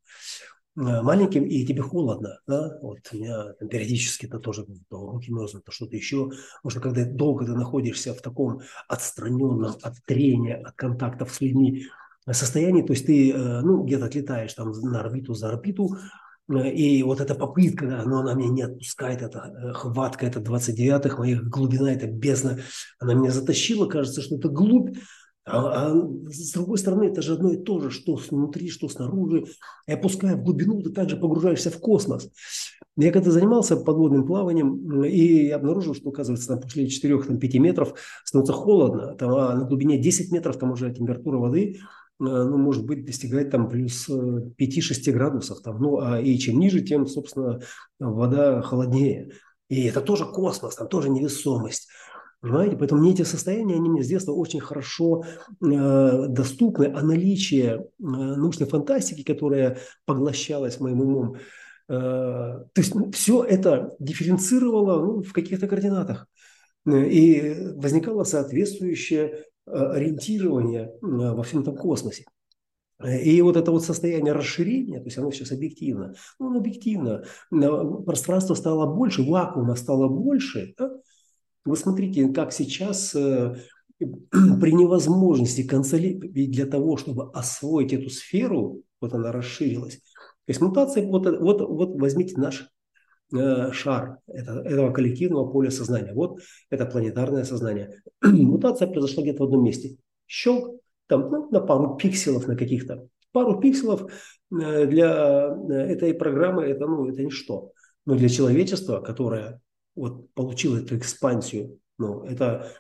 Э, 0.77 1.01
маленьким, 1.01 1.45
и 1.45 1.65
тебе 1.65 1.81
холодно. 1.81 2.41
Да? 2.47 2.79
Вот 2.83 2.99
у 3.11 3.17
меня 3.17 3.55
периодически 3.71 4.27
это 4.27 4.39
тоже 4.39 4.67
то 4.91 5.11
руки 5.13 5.33
мерзнут, 5.33 5.65
то 5.65 5.73
что-то 5.73 5.97
еще. 5.97 6.29
Потому 6.63 6.71
что 6.71 6.81
когда 6.81 7.07
долго 7.07 7.47
ты 7.47 7.55
находишься 7.55 8.13
в 8.13 8.21
таком 8.21 8.61
отстраненном 8.87 9.77
от 9.81 9.95
трения, 10.05 10.61
от 10.63 10.77
контактов 10.77 11.33
с 11.33 11.41
людьми 11.41 11.87
состоянии, 12.31 12.83
то 12.83 12.93
есть 12.93 13.07
ты 13.07 13.33
э, 13.33 13.61
ну, 13.63 13.85
где-то 13.85 14.05
отлетаешь 14.05 14.53
там 14.53 14.73
на 14.73 15.01
орбиту, 15.01 15.33
за 15.33 15.49
орбиту, 15.49 15.97
Э, 15.97 16.26
и 16.49 17.03
вот 17.03 17.21
эта 17.21 17.35
попытка, 17.35 18.03
но 18.07 18.21
она 18.21 18.35
меня 18.35 18.51
не 18.51 18.63
отпускает, 18.63 19.23
эта 19.23 19.39
э, 19.39 19.73
хватка, 19.73 20.27
это 20.27 20.41
29-х, 20.41 21.19
моих 21.19 21.49
глубина, 21.49 21.93
это 21.93 22.07
бездна, 22.07 22.61
она 22.99 23.15
меня 23.15 23.31
затащила, 23.31 23.87
кажется, 23.87 24.23
что 24.23 24.37
это 24.37 24.49
глубь, 24.49 24.97
А, 25.49 25.91
а 25.91 25.95
с 26.29 26.53
другой 26.53 26.79
стороны, 26.79 27.05
это 27.05 27.23
же 27.23 27.35
одно 27.35 27.53
и 27.53 27.57
то 27.57 27.79
же, 27.79 27.91
что 27.91 28.19
внутри, 28.31 28.69
что 28.69 28.89
снаружи. 28.89 29.45
И 29.87 29.93
опуская 29.93 30.35
в 30.35 30.43
глубину, 30.43 30.83
ты 30.83 30.91
также 30.91 31.17
погружаешься 31.17 31.71
в 31.71 31.79
космос. 31.79 32.31
Я 32.97 33.13
когда 33.13 33.31
занимался 33.31 33.77
подводным 33.77 34.27
плаванием 34.27 35.05
и 35.05 35.49
обнаружил, 35.51 35.95
что, 35.95 36.09
оказывается, 36.09 36.49
там 36.49 36.61
после 36.61 36.87
4-5 36.87 37.59
метров 37.59 37.95
становится 38.25 38.55
холодно, 38.55 39.15
там, 39.15 39.35
а 39.35 39.55
на 39.55 39.65
глубине 39.67 39.99
10 39.99 40.33
метров 40.33 40.59
там 40.59 40.73
уже 40.73 40.93
температура 40.93 41.39
воды 41.39 41.77
э, 41.77 41.79
ну, 42.19 42.57
может 42.57 42.85
быть, 42.85 43.05
достигать 43.05 43.51
там 43.51 43.69
плюс 43.69 44.09
5-6 44.09 44.55
э, 44.59 45.13
градусов. 45.13 45.61
Там, 45.61 45.81
ну, 45.81 46.01
а 46.01 46.21
и 46.21 46.39
чем 46.39 46.59
ниже, 46.59 46.81
тем, 46.81 47.07
собственно, 47.07 47.61
вода 47.99 48.63
холоднее. 48.63 49.33
И 49.69 49.85
это 49.85 50.01
тоже 50.01 50.25
космос, 50.27 50.77
там 50.77 50.89
тоже 50.89 51.11
невесомость. 51.11 51.89
Понимаете? 52.41 52.77
Поэтому 52.77 53.01
мне 53.01 53.13
эти 53.13 53.23
состояния, 53.23 53.75
они 53.75 53.89
мне 53.89 54.03
с 54.03 54.09
детства 54.09 54.33
очень 54.33 54.61
хорошо 54.61 55.25
э, 55.25 56.27
доступны, 56.29 56.93
а 56.95 57.03
наличие 57.03 57.71
э, 57.75 57.83
научной 57.99 58.67
фантастики, 58.67 59.25
которая 59.25 59.79
поглощалась 60.05 60.79
моим 60.79 61.01
умом, 61.01 61.35
э, 61.35 61.39
то 61.89 62.71
есть 62.77 62.95
ну, 62.95 63.11
все 63.11 63.43
это 63.43 63.97
дифференцировало 63.99 65.05
ну, 65.05 65.23
в 65.23 65.33
каких-то 65.33 65.67
координатах. 65.67 66.29
И 66.87 67.73
возникало 67.75 68.23
соответствующее 68.23 69.43
э, 69.67 69.71
ориентирование 69.71 70.85
э, 70.87 70.91
во 71.01 71.43
всем 71.43 71.63
этом 71.63 71.77
космосе. 71.77 72.25
И 73.05 73.43
вот 73.43 73.57
это 73.57 73.73
вот 73.73 73.85
состояние 73.85 74.33
расширения, 74.33 74.99
то 75.01 75.05
есть 75.05 75.19
оно 75.19 75.31
сейчас 75.31 75.53
объективно, 75.53 76.15
ну, 76.39 76.49
оно 76.49 76.61
объективно, 76.61 77.25
пространство 77.51 78.55
стало 78.55 78.87
больше, 78.95 79.23
вакуума 79.23 79.75
стало 79.75 80.09
больше, 80.09 80.75
да? 80.79 80.93
Вы 81.67 81.77
смотрите, 81.77 82.29
как 82.29 82.53
сейчас 82.53 83.15
э, 83.15 83.57
при 83.99 84.73
невозможности 84.73 85.65
консолидировать 85.67 86.51
для 86.51 86.65
того, 86.65 86.97
чтобы 86.97 87.31
освоить 87.33 87.93
эту 87.93 88.09
сферу, 88.09 88.83
вот 89.01 89.13
она 89.13 89.33
расширилась. 89.33 89.97
То 89.97 90.51
есть 90.51 90.61
мутация, 90.61 91.07
вот, 91.07 91.27
вот, 91.27 91.61
вот 91.61 92.01
возьмите 92.01 92.41
наш 92.41 92.63
э, 92.63 92.67
шар 93.33 94.19
это, 94.29 94.61
этого 94.61 94.93
коллективного 94.93 95.51
поля 95.51 95.71
сознания. 95.71 96.13
Вот 96.15 96.41
это 96.71 96.87
планетарное 96.87 97.45
сознание. 97.45 98.03
Мутация 98.23 98.89
произошла 98.89 99.23
где-то 99.23 99.43
в 99.43 99.47
одном 99.47 99.65
месте. 99.65 99.97
Щелк, 100.27 100.81
там 101.07 101.31
ну, 101.31 101.49
на 101.51 101.61
пару 101.61 101.97
пикселов 101.97 102.47
на 102.47 102.57
каких-то. 102.57 103.09
Пару 103.33 103.61
пикселов 103.61 104.11
э, 104.51 104.87
для 104.87 105.57
этой 105.71 106.15
программы 106.15 106.65
это, 106.65 106.87
ну, 106.87 107.09
это 107.09 107.23
ничто. 107.23 107.73
Но 108.05 108.15
для 108.15 108.29
человечества, 108.29 109.01
которое 109.01 109.61
вот 109.95 110.33
получил 110.35 110.77
эту 110.77 110.97
экспансию, 110.97 111.79
ну, 111.99 112.23
это, 112.25 112.71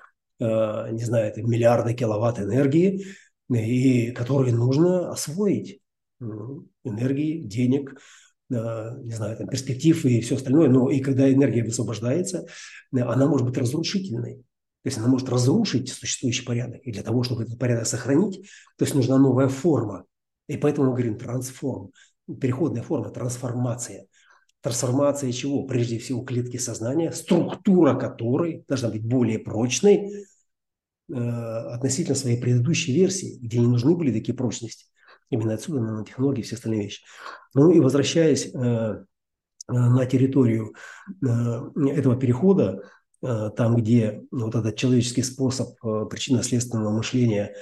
э, 0.40 0.90
не 0.92 1.04
знаю, 1.04 1.28
это 1.28 1.42
миллиарды 1.42 1.94
киловатт 1.94 2.38
энергии, 2.40 3.04
и 3.48 4.10
которые 4.12 4.54
нужно 4.54 5.10
освоить. 5.10 5.80
Энергии, 6.84 7.42
денег, 7.42 7.92
э, 7.92 7.96
не 8.48 9.12
знаю, 9.12 9.36
там, 9.36 9.48
перспектив 9.48 10.04
и 10.04 10.20
все 10.20 10.36
остальное. 10.36 10.68
Но 10.68 10.90
и 10.90 11.00
когда 11.00 11.32
энергия 11.32 11.64
высвобождается, 11.64 12.46
она 12.92 13.26
может 13.26 13.46
быть 13.46 13.58
разрушительной. 13.58 14.36
То 14.82 14.88
есть 14.88 14.98
она 14.98 15.08
может 15.08 15.28
разрушить 15.28 15.88
существующий 15.88 16.44
порядок. 16.44 16.80
И 16.84 16.92
для 16.92 17.02
того, 17.02 17.24
чтобы 17.24 17.42
этот 17.42 17.58
порядок 17.58 17.86
сохранить, 17.86 18.48
то 18.78 18.84
есть 18.84 18.94
нужна 18.94 19.18
новая 19.18 19.48
форма. 19.48 20.04
И 20.46 20.56
поэтому 20.56 20.86
мы 20.86 20.92
говорим 20.92 21.18
трансформ, 21.18 21.90
переходная 22.40 22.84
форма, 22.84 23.10
трансформация. 23.10 24.06
Трансформация 24.60 25.32
чего? 25.32 25.64
Прежде 25.64 25.98
всего 25.98 26.22
клетки 26.22 26.56
сознания, 26.56 27.10
структура 27.10 27.94
которой 27.94 28.64
должна 28.68 28.90
быть 28.90 29.04
более 29.04 29.40
прочной 29.40 30.24
э, 31.08 31.14
относительно 31.14 32.14
своей 32.14 32.40
предыдущей 32.40 32.94
версии, 32.94 33.38
где 33.40 33.58
не 33.58 33.66
нужны 33.66 33.96
были 33.96 34.12
такие 34.12 34.34
прочности. 34.34 34.86
Именно 35.30 35.54
отсюда 35.54 35.80
нанотехнологии 35.80 36.40
и 36.40 36.44
все 36.44 36.56
остальные 36.56 36.84
вещи. 36.84 37.02
Ну 37.54 37.70
и 37.70 37.80
возвращаясь 37.80 38.54
э, 38.54 39.04
на 39.68 40.06
территорию 40.06 40.74
э, 41.06 41.26
этого 41.90 42.16
перехода, 42.16 42.82
э, 43.22 43.50
там, 43.56 43.76
где 43.76 44.22
вот 44.30 44.54
этот 44.54 44.76
человеческий 44.76 45.22
способ 45.22 45.78
причинно-следственного 45.80 46.90
мышления 46.90 47.54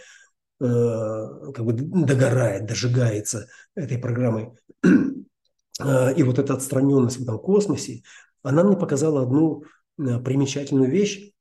как 0.60 1.64
бы 1.64 1.72
догорает, 1.72 2.66
дожигается 2.66 3.48
этой 3.74 3.98
программой 3.98 4.52
и 4.80 6.22
вот 6.22 6.38
эта 6.38 6.54
отстраненность 6.54 7.18
в 7.18 7.22
этом 7.24 7.40
космосе, 7.40 8.02
она 8.44 8.62
мне 8.62 8.76
показала 8.76 9.22
одну 9.22 9.64
примечательную 9.96 10.88
вещь, 10.88 11.33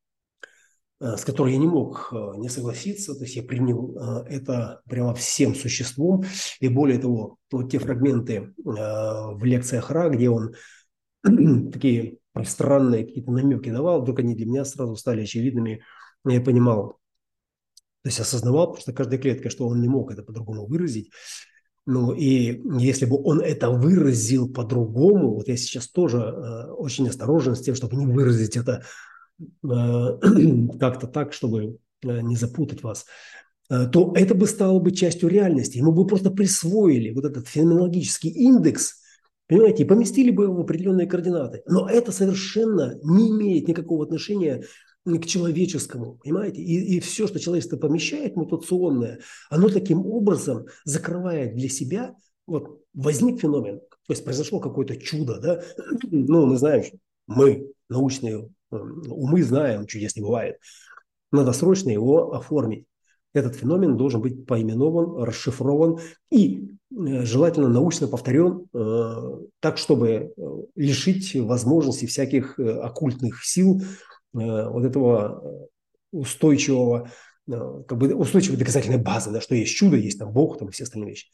с 1.17 1.25
которой 1.25 1.53
я 1.53 1.59
не 1.59 1.67
мог 1.67 2.09
э, 2.11 2.37
не 2.37 2.49
согласиться, 2.49 3.13
то 3.13 3.23
есть 3.23 3.35
я 3.35 3.43
принял 3.43 3.97
это 4.25 4.81
прямо 4.87 5.13
всем 5.13 5.55
существом, 5.55 6.23
и 6.59 6.67
более 6.67 6.99
того, 6.99 7.37
вот 7.51 7.71
те 7.71 7.79
фрагменты 7.79 8.53
в 8.63 9.43
лекциях 9.43 9.91
Ра, 9.91 10.09
где 10.09 10.29
он 10.29 10.53
такие 11.71 12.17
странные 12.43 13.05
какие-то 13.05 13.31
намеки 13.31 13.69
давал, 13.69 14.01
вдруг 14.01 14.19
они 14.19 14.35
для 14.35 14.45
меня 14.45 14.65
сразу 14.65 14.95
стали 14.95 15.23
очевидными, 15.23 15.83
я 16.25 16.41
понимал, 16.41 16.99
то 18.01 18.09
есть 18.09 18.19
осознавал 18.19 18.71
просто 18.71 18.93
каждой 18.93 19.19
клеткой, 19.19 19.51
что 19.51 19.67
он 19.67 19.81
не 19.81 19.87
мог 19.87 20.11
это 20.11 20.23
по-другому 20.23 20.65
выразить, 20.65 21.11
ну 21.85 22.13
и 22.13 22.61
если 22.79 23.05
бы 23.05 23.21
он 23.21 23.41
это 23.41 23.69
выразил 23.69 24.51
по-другому, 24.51 25.35
вот 25.35 25.47
я 25.49 25.57
сейчас 25.57 25.89
тоже 25.89 26.17
э, 26.17 26.71
очень 26.71 27.09
осторожен 27.09 27.55
с 27.55 27.61
тем, 27.61 27.75
чтобы 27.75 27.97
не 27.97 28.05
выразить 28.05 28.55
это 28.55 28.71
э, 28.71 28.83
как-то 30.79 31.07
так, 31.07 31.33
чтобы 31.33 31.77
э, 32.03 32.21
не 32.21 32.35
запутать 32.35 32.83
вас, 32.83 33.05
э, 33.69 33.87
то 33.87 34.13
это 34.15 34.35
бы 34.35 34.47
стало 34.47 34.79
бы 34.79 34.91
частью 34.91 35.29
реальности. 35.29 35.79
Мы 35.79 35.91
бы 35.91 36.05
просто 36.05 36.31
присвоили 36.31 37.11
вот 37.11 37.25
этот 37.25 37.47
феноменологический 37.47 38.29
индекс, 38.29 39.01
понимаете, 39.47 39.83
и 39.83 39.87
поместили 39.87 40.31
бы 40.31 40.45
его 40.45 40.55
в 40.55 40.61
определенные 40.61 41.07
координаты. 41.07 41.63
Но 41.65 41.89
это 41.89 42.11
совершенно 42.11 42.99
не 43.03 43.29
имеет 43.29 43.67
никакого 43.67 44.03
отношения 44.03 44.63
к 45.05 45.25
человеческому, 45.25 46.19
понимаете? 46.23 46.61
И, 46.61 46.95
и 46.95 46.99
все, 46.99 47.27
что 47.27 47.39
человечество 47.39 47.77
помещает 47.77 48.35
мутационное, 48.35 49.19
оно 49.49 49.69
таким 49.69 50.05
образом 50.05 50.65
закрывает 50.85 51.55
для 51.55 51.69
себя, 51.69 52.15
вот 52.47 52.81
возник 52.93 53.41
феномен, 53.41 53.79
то 53.79 54.13
есть 54.13 54.23
произошло 54.23 54.59
какое-то 54.59 54.95
чудо, 54.95 55.39
да? 55.39 55.63
Ну, 56.09 56.45
мы 56.45 56.57
знаем, 56.57 56.83
мы, 57.27 57.72
научные 57.93 58.49
э, 58.71 58.75
умы, 58.75 59.43
знаем, 59.43 59.85
чудес 59.85 60.15
не 60.15 60.21
бывает. 60.21 60.57
Надо 61.31 61.53
срочно 61.53 61.89
его 61.89 62.33
оформить. 62.33 62.85
Этот 63.33 63.55
феномен 63.55 63.97
должен 63.97 64.21
быть 64.21 64.45
поименован, 64.45 65.23
расшифрован 65.23 65.97
и 66.29 66.69
э, 66.91 67.25
желательно 67.25 67.67
научно 67.67 68.07
повторен 68.07 68.67
э, 68.73 69.39
так, 69.59 69.77
чтобы 69.79 70.09
э, 70.09 70.31
лишить 70.75 71.35
возможности 71.35 72.05
всяких 72.05 72.59
оккультных 72.59 73.43
сил 73.43 73.81
вот 74.35 74.83
этого 74.83 75.69
устойчивого, 76.11 77.11
как 77.47 77.97
бы 77.99 78.15
устойчивой 78.15 78.57
доказательной 78.57 78.97
базы, 78.97 79.29
да, 79.29 79.41
что 79.41 79.53
есть 79.53 79.75
чудо, 79.75 79.95
есть 79.95 80.17
там 80.17 80.31
Бог, 80.31 80.57
там 80.57 80.71
все 80.71 80.85
остальные 80.85 81.11
вещи. 81.11 81.27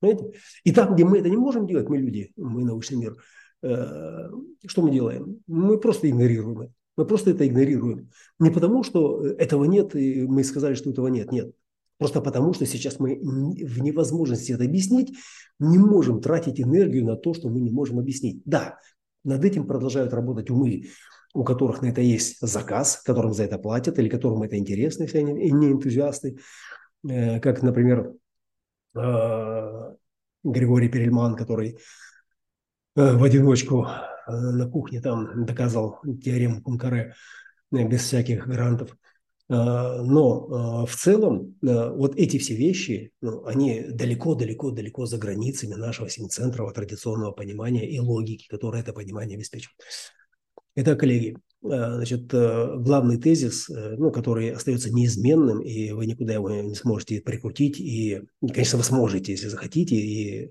Понимаете? 0.00 0.38
И 0.64 0.72
там, 0.72 0.94
где 0.94 1.04
мы 1.04 1.18
это 1.18 1.28
не 1.28 1.36
можем 1.36 1.66
делать, 1.66 1.86
мы 1.86 1.98
люди, 1.98 2.32
мы 2.36 2.64
научный 2.64 2.96
мир, 2.96 3.16
что 3.62 4.82
мы 4.82 4.90
делаем? 4.90 5.40
Мы 5.46 5.78
просто 5.78 6.08
игнорируем 6.08 6.60
это. 6.60 6.72
Мы 6.96 7.04
просто 7.04 7.30
это 7.30 7.46
игнорируем. 7.46 8.10
Не 8.38 8.50
потому, 8.50 8.82
что 8.82 9.26
этого 9.26 9.64
нет, 9.64 9.94
и 9.94 10.26
мы 10.26 10.44
сказали, 10.44 10.74
что 10.74 10.90
этого 10.90 11.08
нет. 11.08 11.30
Нет. 11.30 11.52
Просто 11.98 12.20
потому, 12.20 12.52
что 12.52 12.66
сейчас 12.66 12.98
мы 12.98 13.18
в 13.18 13.80
невозможности 13.80 14.52
это 14.52 14.64
объяснить, 14.64 15.14
не 15.58 15.78
можем 15.78 16.20
тратить 16.20 16.60
энергию 16.60 17.04
на 17.04 17.16
то, 17.16 17.34
что 17.34 17.48
мы 17.48 17.60
не 17.60 17.70
можем 17.70 17.98
объяснить. 17.98 18.42
Да, 18.44 18.78
над 19.24 19.44
этим 19.44 19.66
продолжают 19.66 20.12
работать 20.12 20.50
умы 20.50 20.84
у 21.36 21.44
которых 21.44 21.82
на 21.82 21.88
это 21.88 22.00
есть 22.00 22.38
заказ, 22.40 23.02
которым 23.04 23.34
за 23.34 23.44
это 23.44 23.58
платят, 23.58 23.98
или 23.98 24.08
которым 24.08 24.42
это 24.42 24.56
интересно, 24.56 25.02
если 25.02 25.18
они 25.18 25.50
не 25.50 25.72
энтузиасты, 25.72 26.38
э, 27.06 27.40
как, 27.40 27.62
например, 27.62 28.14
э, 28.96 29.94
Григорий 30.42 30.88
Перельман, 30.88 31.36
который 31.36 31.72
э, 31.72 31.76
в 32.96 33.22
одиночку 33.22 33.86
на 34.26 34.68
кухне 34.68 35.00
там 35.00 35.46
доказал 35.46 36.00
теорему 36.24 36.62
Пункаре 36.62 37.14
без 37.70 38.02
всяких 38.02 38.48
грантов. 38.48 38.96
Но 39.48 40.86
в 40.86 40.96
целом 40.96 41.54
вот 41.62 42.16
эти 42.16 42.38
все 42.38 42.56
вещи, 42.56 43.12
ну, 43.20 43.44
они 43.46 43.84
далеко-далеко-далеко 43.88 45.06
за 45.06 45.18
границами 45.18 45.74
нашего 45.74 46.10
семицентрового 46.10 46.74
традиционного 46.74 47.30
понимания 47.30 47.88
и 47.88 48.00
логики, 48.00 48.48
которая 48.48 48.82
это 48.82 48.92
понимание 48.92 49.36
обеспечивает. 49.36 49.76
Итак, 50.78 51.00
коллеги, 51.00 51.38
э, 51.62 51.68
значит, 51.68 52.34
э, 52.34 52.74
главный 52.76 53.16
тезис, 53.16 53.70
э, 53.70 53.94
ну, 53.96 54.10
который 54.10 54.50
остается 54.50 54.92
неизменным, 54.92 55.60
и 55.60 55.90
вы 55.92 56.04
никуда 56.04 56.34
его 56.34 56.50
не 56.50 56.74
сможете 56.74 57.22
прикрутить, 57.22 57.80
и, 57.80 58.20
конечно, 58.42 58.76
вы 58.76 58.84
сможете, 58.84 59.32
если 59.32 59.48
захотите, 59.48 59.96
и 59.96 60.50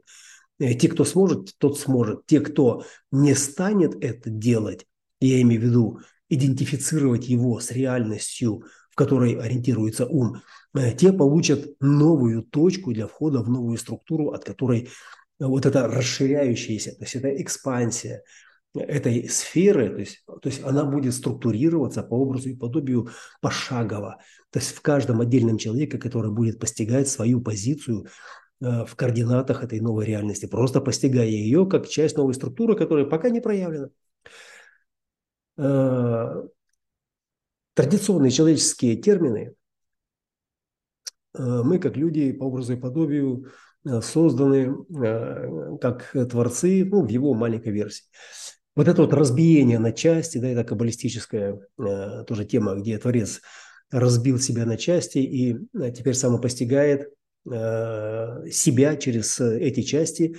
те, 0.60 0.88
кто 0.89 1.06
сможет, 1.06 1.58
тот 1.58 1.80
сможет. 1.80 2.26
Те, 2.26 2.39
кто 2.39 2.84
не 3.12 3.36
станет 3.36 4.03
это 4.03 4.30
делать, 4.30 4.86
я 5.20 5.41
имею 5.41 5.62
в 5.62 5.64
виду 5.66 5.99
идентифицировать 6.30 7.28
его 7.28 7.60
с 7.60 7.72
реальностью, 7.72 8.64
в 8.91 8.95
которой 8.95 9.34
ориентируется 9.34 10.06
ум, 10.06 10.41
те 10.97 11.14
получат 11.14 11.76
новую 11.80 12.43
точку 12.43 12.93
для 12.93 13.08
входа 13.08 13.41
в 13.41 13.49
новую 13.49 13.78
структуру, 13.78 14.32
от 14.32 14.43
которой 14.43 14.89
вот 15.39 15.66
эта 15.66 15.88
расширяющаяся, 15.88 16.91
то 16.91 17.03
есть 17.03 17.16
это 17.16 17.41
экспансия 17.41 18.24
этой 18.74 19.30
сферы, 19.30 19.89
то 19.89 19.99
есть, 19.99 20.24
то 20.26 20.49
есть 20.49 20.64
она 20.64 20.84
будет 20.84 21.14
структурироваться 21.14 22.03
по 22.03 22.16
образу 22.16 22.49
и 22.49 22.56
подобию 22.56 23.10
пошагово. 23.41 24.18
То 24.51 24.60
есть 24.60 24.72
в 24.72 24.82
каждом 24.82 25.22
отдельном 25.22 25.58
человеке, 25.58 25.97
который 25.97 26.32
будет 26.32 26.60
постигать 26.60 27.08
свою 27.08 27.41
позицию 27.41 28.06
э, 28.06 28.08
в 28.60 28.95
координатах 28.95 29.64
этой 29.64 29.80
новой 29.80 30.06
реальности, 30.06 30.45
просто 30.45 30.82
постигая 30.82 31.28
ее 31.28 31.68
как 31.68 31.88
часть 31.88 32.18
новой 32.18 32.34
структуры, 32.34 32.76
которая 32.76 33.06
пока 33.06 33.30
не 33.30 33.41
проявлена. 33.41 33.89
Э, 35.58 36.43
традиционные 37.74 38.32
человеческие 38.32 38.95
термины 38.95 39.56
э, 41.34 41.41
мы, 41.41 41.80
как 41.80 41.97
люди, 41.97 42.32
по 42.32 42.45
образу 42.45 42.74
и 42.74 42.78
подобию, 42.78 43.51
созданы 44.01 44.74
как 45.80 46.12
творцы 46.32 46.84
ну, 46.86 47.06
в 47.06 47.10
его 47.10 47.36
маленькой 47.36 47.72
версии. 47.72 48.06
Вот 48.76 48.88
это 48.88 49.03
вот 49.03 49.14
разбиение 49.14 49.78
на 49.78 49.91
части, 49.91 50.39
да, 50.39 50.47
это 50.47 50.64
каббалистическая 50.64 51.60
тоже 52.28 52.45
тема, 52.45 52.74
где 52.76 52.97
Творец 52.97 53.41
разбил 53.91 54.39
себя 54.39 54.66
на 54.66 54.78
части 54.78 55.20
и 55.20 55.53
э, 55.53 55.91
теперь 55.91 56.16
самопостигает 56.16 57.01
э, 57.01 57.08
себя 57.46 58.96
через 58.96 59.39
э, 59.39 59.60
эти 59.60 59.82
части, 59.82 60.36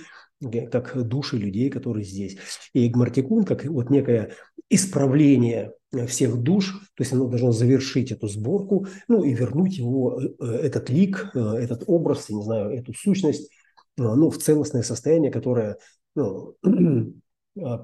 как 0.71 1.01
души 1.07 1.37
людей, 1.37 1.69
которые 1.69 2.03
здесь. 2.03 2.37
И 2.73 2.89
Гмартикун, 2.89 3.43
как 3.43 3.65
вот 3.65 3.89
некое 3.89 4.33
исправление 4.69 5.73
всех 6.07 6.37
душ, 6.37 6.73
то 6.95 7.01
есть 7.01 7.13
оно 7.13 7.27
должно 7.27 7.51
завершить 7.51 8.11
эту 8.11 8.27
сборку, 8.27 8.87
ну 9.07 9.23
и 9.23 9.33
вернуть 9.33 9.77
его, 9.77 10.21
этот 10.39 10.89
лик, 10.89 11.31
этот 11.33 11.85
образ, 11.87 12.29
я 12.29 12.35
не 12.35 12.43
знаю, 12.43 12.71
эту 12.71 12.93
сущность, 12.93 13.49
ну, 13.97 14.29
в 14.29 14.37
целостное 14.37 14.83
состояние, 14.83 15.31
которое 15.31 15.77
ну, 16.15 16.55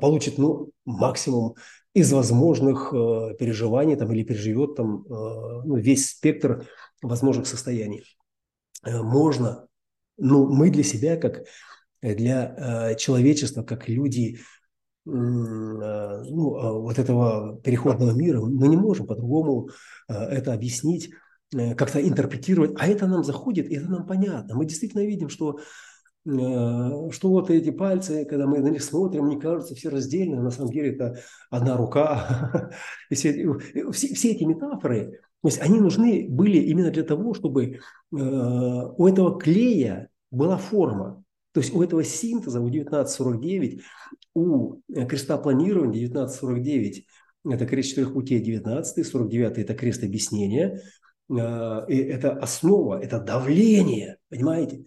получит 0.02 0.38
ну, 0.38 0.70
максимум 0.86 1.56
из 1.94 2.12
возможных 2.12 2.92
э, 2.94 3.36
переживаний 3.38 3.96
там, 3.96 4.12
или 4.12 4.24
переживет 4.24 4.76
там, 4.76 5.04
э, 5.04 5.62
ну, 5.66 5.76
весь 5.76 6.10
спектр 6.10 6.68
возможных 7.02 7.48
состояний. 7.48 8.04
Э, 8.84 9.02
можно, 9.02 9.68
ну, 10.18 10.48
мы 10.48 10.70
для 10.70 10.84
себя, 10.84 11.18
как 11.18 11.44
для 12.02 12.92
э, 12.92 12.96
человечества, 12.96 13.64
как 13.64 13.88
люди 13.88 14.38
э, 14.38 14.40
ну, 15.06 16.58
э, 16.58 16.72
вот 16.82 17.00
этого 17.00 17.60
переходного 17.62 18.12
мира, 18.12 18.42
мы 18.42 18.68
не 18.68 18.78
можем 18.78 19.08
по-другому 19.08 19.70
э, 20.10 20.14
это 20.14 20.54
объяснить, 20.54 21.12
э, 21.56 21.76
как-то 21.76 22.06
интерпретировать, 22.06 22.74
а 22.78 22.88
это 22.88 23.08
нам 23.08 23.24
заходит, 23.24 23.72
это 23.72 23.90
нам 23.90 24.06
понятно. 24.06 24.56
Мы 24.56 24.66
действительно 24.66 25.02
видим, 25.02 25.30
что 25.30 25.60
Э, 26.26 27.12
что 27.12 27.30
вот 27.30 27.50
эти 27.50 27.70
пальцы, 27.70 28.26
когда 28.26 28.48
мы 28.48 28.60
на 28.60 28.70
них 28.70 28.84
смотрим, 28.84 29.26
они 29.26 29.40
кажутся 29.40 29.76
все 29.76 29.90
раздельно, 29.90 30.42
на 30.42 30.52
самом 30.52 30.72
деле 30.72 30.94
это 30.94 31.20
одна 31.50 31.76
рука. 31.76 32.72
И 33.10 33.16
все, 33.16 33.58
все, 33.92 34.14
все 34.14 34.32
эти 34.32 34.44
метафоры, 34.44 35.20
то 35.44 35.50
есть 35.50 35.60
они 35.62 35.82
нужны 35.82 36.26
были 36.30 36.58
именно 36.58 36.90
для 36.90 37.04
того, 37.04 37.34
чтобы 37.34 37.66
э, 37.66 37.78
у 38.12 39.08
этого 39.08 39.38
клея 39.38 40.08
была 40.32 40.58
форма. 40.58 41.22
То 41.52 41.60
есть 41.60 41.76
у 41.76 41.84
этого 41.84 42.02
синтеза, 42.02 42.62
у 42.62 42.68
1949, 42.68 43.82
у 44.36 44.76
креста 44.88 45.38
планирования 45.38 46.08
1949, 46.08 47.06
это 47.44 47.66
крест 47.66 47.90
четырех 47.90 48.14
путей 48.14 48.40
19, 48.40 49.06
49 49.06 49.58
это 49.58 49.76
крест 49.76 50.02
объяснения, 50.06 50.82
э, 51.30 51.86
и 51.90 51.98
это 51.98 52.32
основа, 52.32 53.04
это 53.04 53.20
давление, 53.20 54.20
понимаете? 54.30 54.86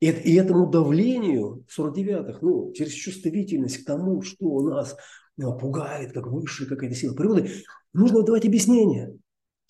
И, 0.00 0.08
и 0.08 0.34
этому 0.34 0.66
давлению 0.68 1.64
49-х, 1.78 2.40
ну, 2.42 2.72
через 2.72 2.90
чувствительность 2.90 3.78
к 3.78 3.86
тому, 3.86 4.20
что 4.22 4.62
нас 4.62 4.96
пугает, 5.36 6.12
как 6.12 6.26
высшая 6.26 6.66
какая-то 6.66 6.96
сила 6.96 7.14
природы, 7.14 7.52
нужно 7.92 8.24
давать 8.24 8.44
объяснение. 8.44 9.16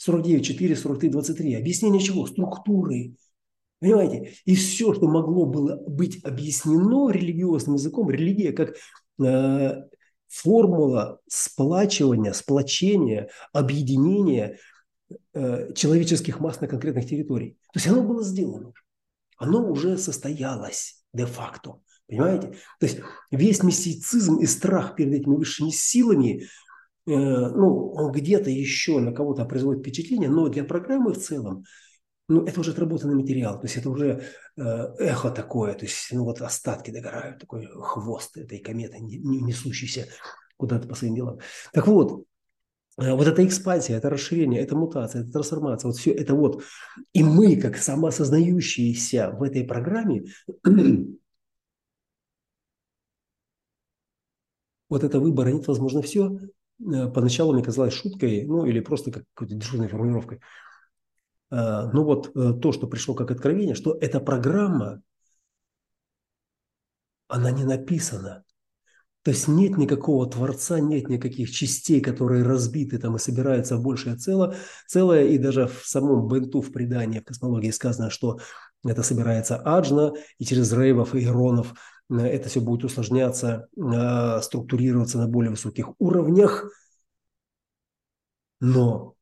49, 0.04 0.44
4, 0.44 0.76
43, 0.76 1.10
23. 1.10 1.54
Объяснение 1.54 2.00
чего? 2.00 2.26
Структуры. 2.26 3.14
Понимаете? 3.80 4.34
И 4.44 4.54
все, 4.54 4.94
что 4.94 5.08
могло 5.08 5.46
было 5.46 5.76
быть 5.88 6.24
объяснено 6.24 7.10
религиозным 7.10 7.74
языком, 7.74 8.10
религия 8.10 8.52
как 8.52 8.76
э, 9.24 9.82
формула 10.28 11.20
сплачивания, 11.28 12.32
сплочения, 12.32 13.28
объединения 13.52 14.58
э, 15.34 15.72
человеческих 15.74 16.40
масс 16.40 16.60
на 16.60 16.68
конкретных 16.68 17.06
территориях. 17.06 17.54
То 17.72 17.78
есть 17.78 17.86
оно 17.88 18.02
было 18.02 18.22
сделано 18.22 18.72
оно 19.42 19.68
уже 19.68 19.98
состоялось 19.98 21.04
де-факто. 21.12 21.80
Понимаете? 22.06 22.52
То 22.78 22.86
есть 22.86 23.00
весь 23.30 23.62
мистицизм 23.62 24.38
и 24.38 24.46
страх 24.46 24.94
перед 24.94 25.14
этими 25.14 25.34
высшими 25.34 25.70
силами, 25.70 26.46
ну, 27.06 27.92
он 27.92 28.12
где-то 28.12 28.50
еще 28.50 29.00
на 29.00 29.12
кого-то 29.12 29.44
производит 29.44 29.80
впечатление, 29.80 30.28
но 30.28 30.48
для 30.48 30.64
программы 30.64 31.12
в 31.12 31.18
целом, 31.18 31.64
ну, 32.28 32.44
это 32.44 32.60
уже 32.60 32.70
отработанный 32.70 33.16
материал, 33.16 33.58
то 33.58 33.66
есть 33.66 33.76
это 33.76 33.90
уже 33.90 34.24
э, 34.56 34.62
эхо 34.62 35.30
такое, 35.30 35.74
то 35.74 35.84
есть, 35.84 36.08
ну, 36.12 36.24
вот 36.24 36.40
остатки 36.40 36.90
догорают, 36.90 37.40
такой 37.40 37.66
хвост 37.66 38.36
этой 38.36 38.60
кометы, 38.60 38.98
несущийся 39.00 40.06
куда-то 40.56 40.86
по 40.86 40.94
своим 40.94 41.16
делам. 41.16 41.40
Так 41.72 41.88
вот, 41.88 42.24
Э, 42.98 43.14
вот 43.14 43.26
эта 43.26 43.44
экспансия, 43.46 43.96
это 43.96 44.10
расширение, 44.10 44.60
это 44.60 44.76
мутация, 44.76 45.22
это 45.22 45.32
трансформация, 45.32 45.88
вот 45.88 45.96
все 45.96 46.12
это 46.12 46.34
вот. 46.34 46.62
И 47.12 47.22
мы, 47.22 47.56
как 47.56 47.76
самосознающиеся 47.76 49.30
в 49.30 49.42
этой 49.42 49.64
программе, 49.64 50.24
вот 54.88 55.04
это 55.04 55.20
выбора 55.20 55.50
нет, 55.50 55.66
возможно, 55.66 56.02
все. 56.02 56.38
Э, 56.82 57.08
поначалу 57.08 57.52
мне 57.52 57.62
казалось 57.62 57.94
шуткой, 57.94 58.44
ну 58.44 58.64
или 58.66 58.80
просто 58.80 59.10
как 59.10 59.24
какой-то 59.34 59.54
дежурной 59.54 59.88
формулировкой. 59.88 60.40
Э, 61.50 61.90
но 61.92 62.04
вот 62.04 62.32
то, 62.32 62.72
что 62.72 62.86
пришло 62.86 63.14
как 63.14 63.30
откровение, 63.30 63.74
что 63.74 63.96
эта 64.00 64.20
программа, 64.20 65.02
она 67.28 67.50
не 67.50 67.64
написана. 67.64 68.44
То 69.22 69.30
есть 69.30 69.46
нет 69.46 69.78
никакого 69.78 70.28
Творца, 70.28 70.80
нет 70.80 71.08
никаких 71.08 71.50
частей, 71.52 72.00
которые 72.00 72.42
разбиты 72.42 72.98
там 72.98 73.14
и 73.14 73.20
собираются 73.20 73.76
в 73.76 73.82
большее 73.82 74.16
целое, 74.16 74.56
целое. 74.88 75.26
И 75.28 75.38
даже 75.38 75.68
в 75.68 75.86
самом 75.86 76.26
бенту, 76.26 76.60
в 76.60 76.72
предании, 76.72 77.20
в 77.20 77.24
космологии 77.24 77.70
сказано, 77.70 78.10
что 78.10 78.40
это 78.84 79.04
собирается 79.04 79.56
аджна, 79.56 80.12
и 80.38 80.44
через 80.44 80.72
рейвов 80.72 81.14
и 81.14 81.24
иронов 81.24 81.72
э, 81.72 81.74
это 82.10 82.48
все 82.48 82.60
будет 82.60 82.84
усложняться, 82.84 83.68
э, 83.76 84.40
структурироваться 84.42 85.18
на 85.18 85.28
более 85.28 85.50
высоких 85.50 85.90
уровнях. 85.98 86.70
Но, 88.60 89.14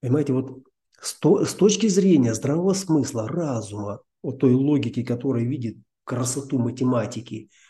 понимаете, 0.00 0.32
вот 0.32 0.62
с, 1.00 1.18
то, 1.18 1.44
с 1.44 1.54
точки 1.54 1.86
зрения 1.88 2.34
здравого 2.34 2.74
смысла, 2.74 3.28
разума, 3.28 4.00
от 4.22 4.38
той 4.38 4.54
логики, 4.54 5.02
которая 5.02 5.44
видит 5.44 5.76
красоту 6.04 6.58
математики– 6.58 7.50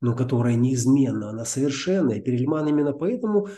но 0.00 0.14
которая 0.14 0.54
неизменна, 0.54 1.30
она 1.30 1.44
совершенная. 1.44 2.20
Перельман 2.20 2.68
именно 2.68 2.92
поэтому 2.92 3.48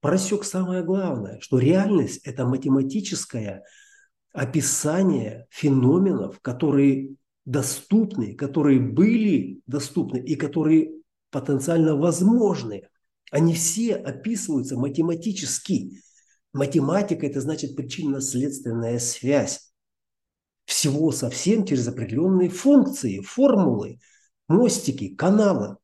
просек 0.00 0.44
самое 0.44 0.82
главное, 0.82 1.40
что 1.40 1.58
реальность– 1.58 2.20
это 2.24 2.46
математическое 2.46 3.64
описание 4.32 5.46
феноменов, 5.50 6.40
которые 6.40 7.14
доступны, 7.48 8.34
которые 8.34 8.78
были 8.78 9.62
доступны 9.66 10.18
и 10.18 10.36
которые 10.36 10.92
потенциально 11.30 11.96
возможны. 11.96 12.88
Они 13.30 13.54
все 13.54 13.94
описываются 13.94 14.76
математически. 14.76 16.02
Математика– 16.52 17.26
это 17.26 17.40
значит 17.40 17.74
причинно-следственная 17.74 18.98
связь 18.98 19.72
всего 20.66 21.10
совсем 21.10 21.64
через 21.64 21.88
определенные 21.88 22.50
функции, 22.50 23.20
формулы– 23.20 23.98
мостики, 24.48 25.14
каналы, 25.14 25.78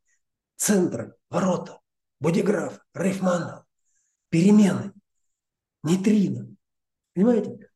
центры, 0.57 1.15
ворота, 1.31 1.81
бодиграф, 2.21 2.79
рейфманнел, 2.93 3.65
перемены, 4.29 4.93
нейтрино. 5.83 6.55
Понимаете? 7.15 7.71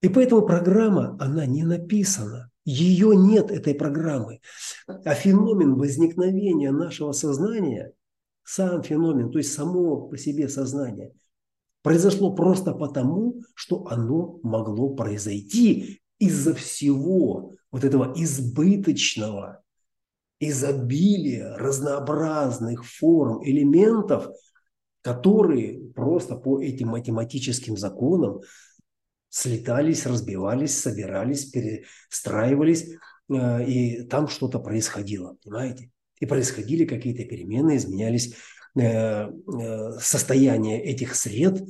И 0.00 0.08
поэтому 0.08 0.46
программа, 0.46 1.18
она 1.20 1.44
не 1.44 1.64
написана. 1.64 2.50
Ее 2.64 3.14
нет, 3.14 3.50
этой 3.50 3.74
программы. 3.74 4.40
А 4.86 5.14
феномен 5.14 5.74
возникновения 5.74 6.70
нашего 6.70 7.12
сознания, 7.12 7.92
сам 8.42 8.82
феномен, 8.82 9.30
то 9.30 9.38
есть 9.38 9.52
само 9.52 10.08
по 10.08 10.16
себе 10.16 10.48
сознание, 10.48 11.12
произошло 11.82 12.34
просто 12.34 12.72
потому, 12.72 13.42
что 13.54 13.86
оно 13.88 14.40
могло 14.42 14.94
произойти 14.94 16.00
из-за 16.18 16.54
всего 16.54 17.52
вот 17.70 17.84
этого 17.84 18.14
избыточного 18.16 19.62
изобилие 20.40 21.54
разнообразных 21.56 22.84
форм, 22.86 23.42
элементов, 23.44 24.28
которые 25.02 25.90
просто 25.94 26.36
по 26.36 26.60
этим 26.62 26.88
математическим 26.88 27.76
законам 27.76 28.40
слетались, 29.34 30.06
разбивались, 30.06 30.78
собирались, 30.80 31.46
перестраивались, 31.46 32.88
э, 33.28 33.66
и 33.66 34.02
там 34.04 34.28
что-то 34.28 34.60
происходило, 34.60 35.36
понимаете? 35.42 35.90
И 36.20 36.26
происходили 36.26 36.84
какие-то 36.84 37.24
перемены, 37.24 37.76
изменялись 37.76 38.36
э, 38.78 39.28
состояние 39.98 40.82
этих 40.82 41.16
сред, 41.16 41.60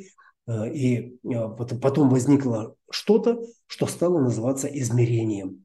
и 0.46 1.16
потом 1.22 2.10
возникло 2.10 2.76
что-то, 2.90 3.40
что 3.66 3.86
стало 3.86 4.20
называться 4.20 4.66
измерением. 4.66 5.64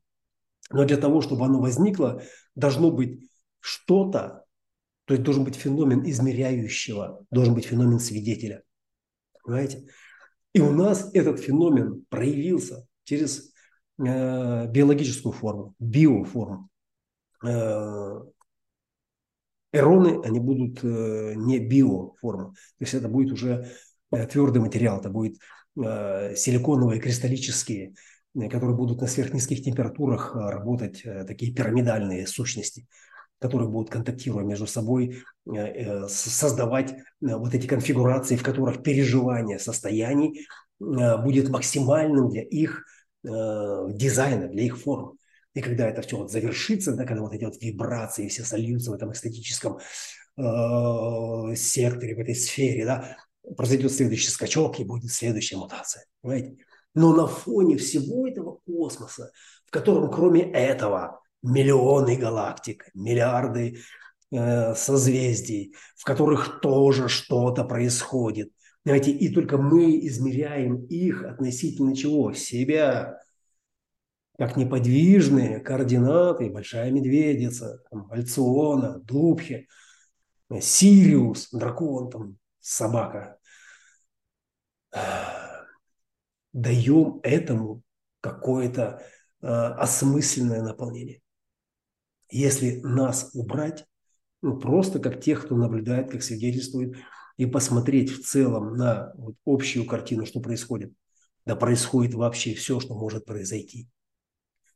Но 0.71 0.85
для 0.85 0.95
того, 0.95 1.19
чтобы 1.19 1.43
оно 1.43 1.59
возникло, 1.59 2.23
должно 2.55 2.89
быть 2.89 3.29
что-то, 3.59 4.45
то 5.03 5.13
есть 5.13 5.23
должен 5.23 5.43
быть 5.43 5.55
феномен 5.55 6.09
измеряющего, 6.09 7.25
должен 7.29 7.55
быть 7.55 7.65
феномен 7.65 7.99
свидетеля. 7.99 8.63
Понимаете? 9.43 9.85
И 10.53 10.61
у 10.61 10.71
нас 10.71 11.09
этот 11.13 11.39
феномен 11.39 12.05
проявился 12.09 12.87
через 13.03 13.53
э, 13.99 14.67
биологическую 14.67 15.31
форму, 15.31 15.75
биоформу. 15.79 16.69
Э, 17.45 18.21
эроны, 19.71 20.21
они 20.25 20.39
будут 20.39 20.83
э, 20.83 21.33
не 21.35 21.59
биоформа. 21.59 22.51
То 22.51 22.83
есть 22.83 22.93
это 22.93 23.07
будет 23.07 23.31
уже 23.31 23.71
э, 24.11 24.27
твердый 24.27 24.61
материал, 24.61 24.99
это 24.99 25.09
будет 25.09 25.37
э, 25.77 26.35
силиконовые, 26.35 26.99
кристаллические, 26.99 27.93
э, 28.35 28.49
которые 28.49 28.75
будут 28.75 29.01
на 29.01 29.07
сверхнизких 29.07 29.63
температурах 29.63 30.35
э, 30.35 30.39
работать, 30.39 31.01
э, 31.05 31.25
такие 31.25 31.53
пирамидальные 31.53 32.25
сущности 32.25 32.87
которые 33.39 33.69
будут 33.69 33.89
контактируя 33.89 34.43
между 34.43 34.67
собой, 34.67 35.23
э, 35.47 35.55
э, 35.55 36.07
создавать 36.09 36.91
э, 36.91 36.95
вот 37.19 37.55
эти 37.55 37.67
конфигурации, 37.67 38.35
в 38.35 38.43
которых 38.43 38.83
переживание 38.83 39.59
состояний 39.59 40.45
будет 40.79 41.49
максимальным 41.49 42.29
для 42.29 42.41
их 42.41 42.85
дизайна, 43.21 44.47
для 44.47 44.63
их 44.63 44.79
форм. 44.79 45.17
И 45.53 45.59
когда 45.59 45.89
это 45.89 46.01
все 46.01 46.15
вот 46.15 46.31
завершится, 46.31 46.95
да, 46.95 47.03
когда 47.03 47.21
вот 47.21 47.33
эти 47.33 47.43
вот 47.43 47.61
вибрации 47.61 48.29
все 48.29 48.45
сольются 48.45 48.91
в 48.91 48.93
этом 48.93 49.11
эстетическом 49.11 49.79
секторе, 50.37 52.15
в 52.15 52.19
этой 52.19 52.33
сфере, 52.33 52.85
да, 52.85 53.17
произойдет 53.57 53.91
следующий 53.91 54.29
скачок 54.29 54.79
и 54.79 54.85
будет 54.85 55.11
следующая 55.11 55.57
мутация. 55.57 56.05
Понимаете? 56.21 56.55
Но 56.95 57.13
на 57.13 57.27
фоне 57.27 57.75
всего 57.75 58.25
этого 58.25 58.59
космоса, 58.65 59.33
в 59.65 59.71
котором 59.71 60.09
кроме 60.09 60.49
этого 60.49 61.18
миллионы 61.41 62.15
галактик, 62.15 62.89
миллиарды 62.93 63.79
э, 64.31 64.75
созвездий, 64.75 65.75
в 65.95 66.03
которых 66.03 66.61
тоже 66.61 67.07
что-то 67.07 67.63
происходит. 67.63 68.51
Знаете, 68.85 69.11
и 69.11 69.33
только 69.33 69.57
мы 69.57 69.99
измеряем 70.07 70.85
их 70.85 71.23
относительно 71.23 71.95
чего? 71.95 72.33
Себя. 72.33 73.19
Как 74.37 74.55
неподвижные 74.55 75.59
координаты, 75.59 76.49
большая 76.49 76.91
медведица, 76.91 77.83
там, 77.91 78.09
Альциона, 78.09 78.99
Дубхи, 78.99 79.67
Сириус, 80.59 81.49
дракон, 81.51 82.09
там, 82.09 82.37
собака. 82.59 83.37
Даем 86.53 87.19
этому 87.21 87.83
какое-то 88.21 89.03
э, 89.41 89.47
осмысленное 89.47 90.63
наполнение. 90.63 91.21
Если 92.29 92.79
нас 92.81 93.31
убрать, 93.33 93.85
ну, 94.41 94.57
просто 94.57 94.99
как 94.99 95.21
тех, 95.21 95.45
кто 95.45 95.55
наблюдает, 95.55 96.11
как 96.11 96.23
свидетельствует, 96.23 96.95
и 97.37 97.45
посмотреть 97.45 98.11
в 98.11 98.21
целом 98.25 98.75
на 98.75 99.13
вот 99.15 99.35
общую 99.45 99.85
картину, 99.85 100.25
что 100.25 100.41
происходит, 100.41 100.91
да 101.45 101.55
происходит 101.55 102.13
вообще 102.13 102.53
все, 102.53 102.79
что 102.79 102.95
может 102.95 103.25
произойти. 103.25 103.87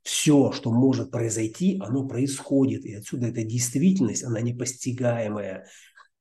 Все, 0.02 0.52
что 0.52 0.72
может 0.72 1.12
произойти, 1.12 1.80
оно 1.82 2.08
происходит. 2.08 2.86
И 2.86 2.94
отсюда 2.94 3.28
эта 3.28 3.44
действительность, 3.44 4.24
она 4.24 4.42
непостигаемая. 4.42 5.68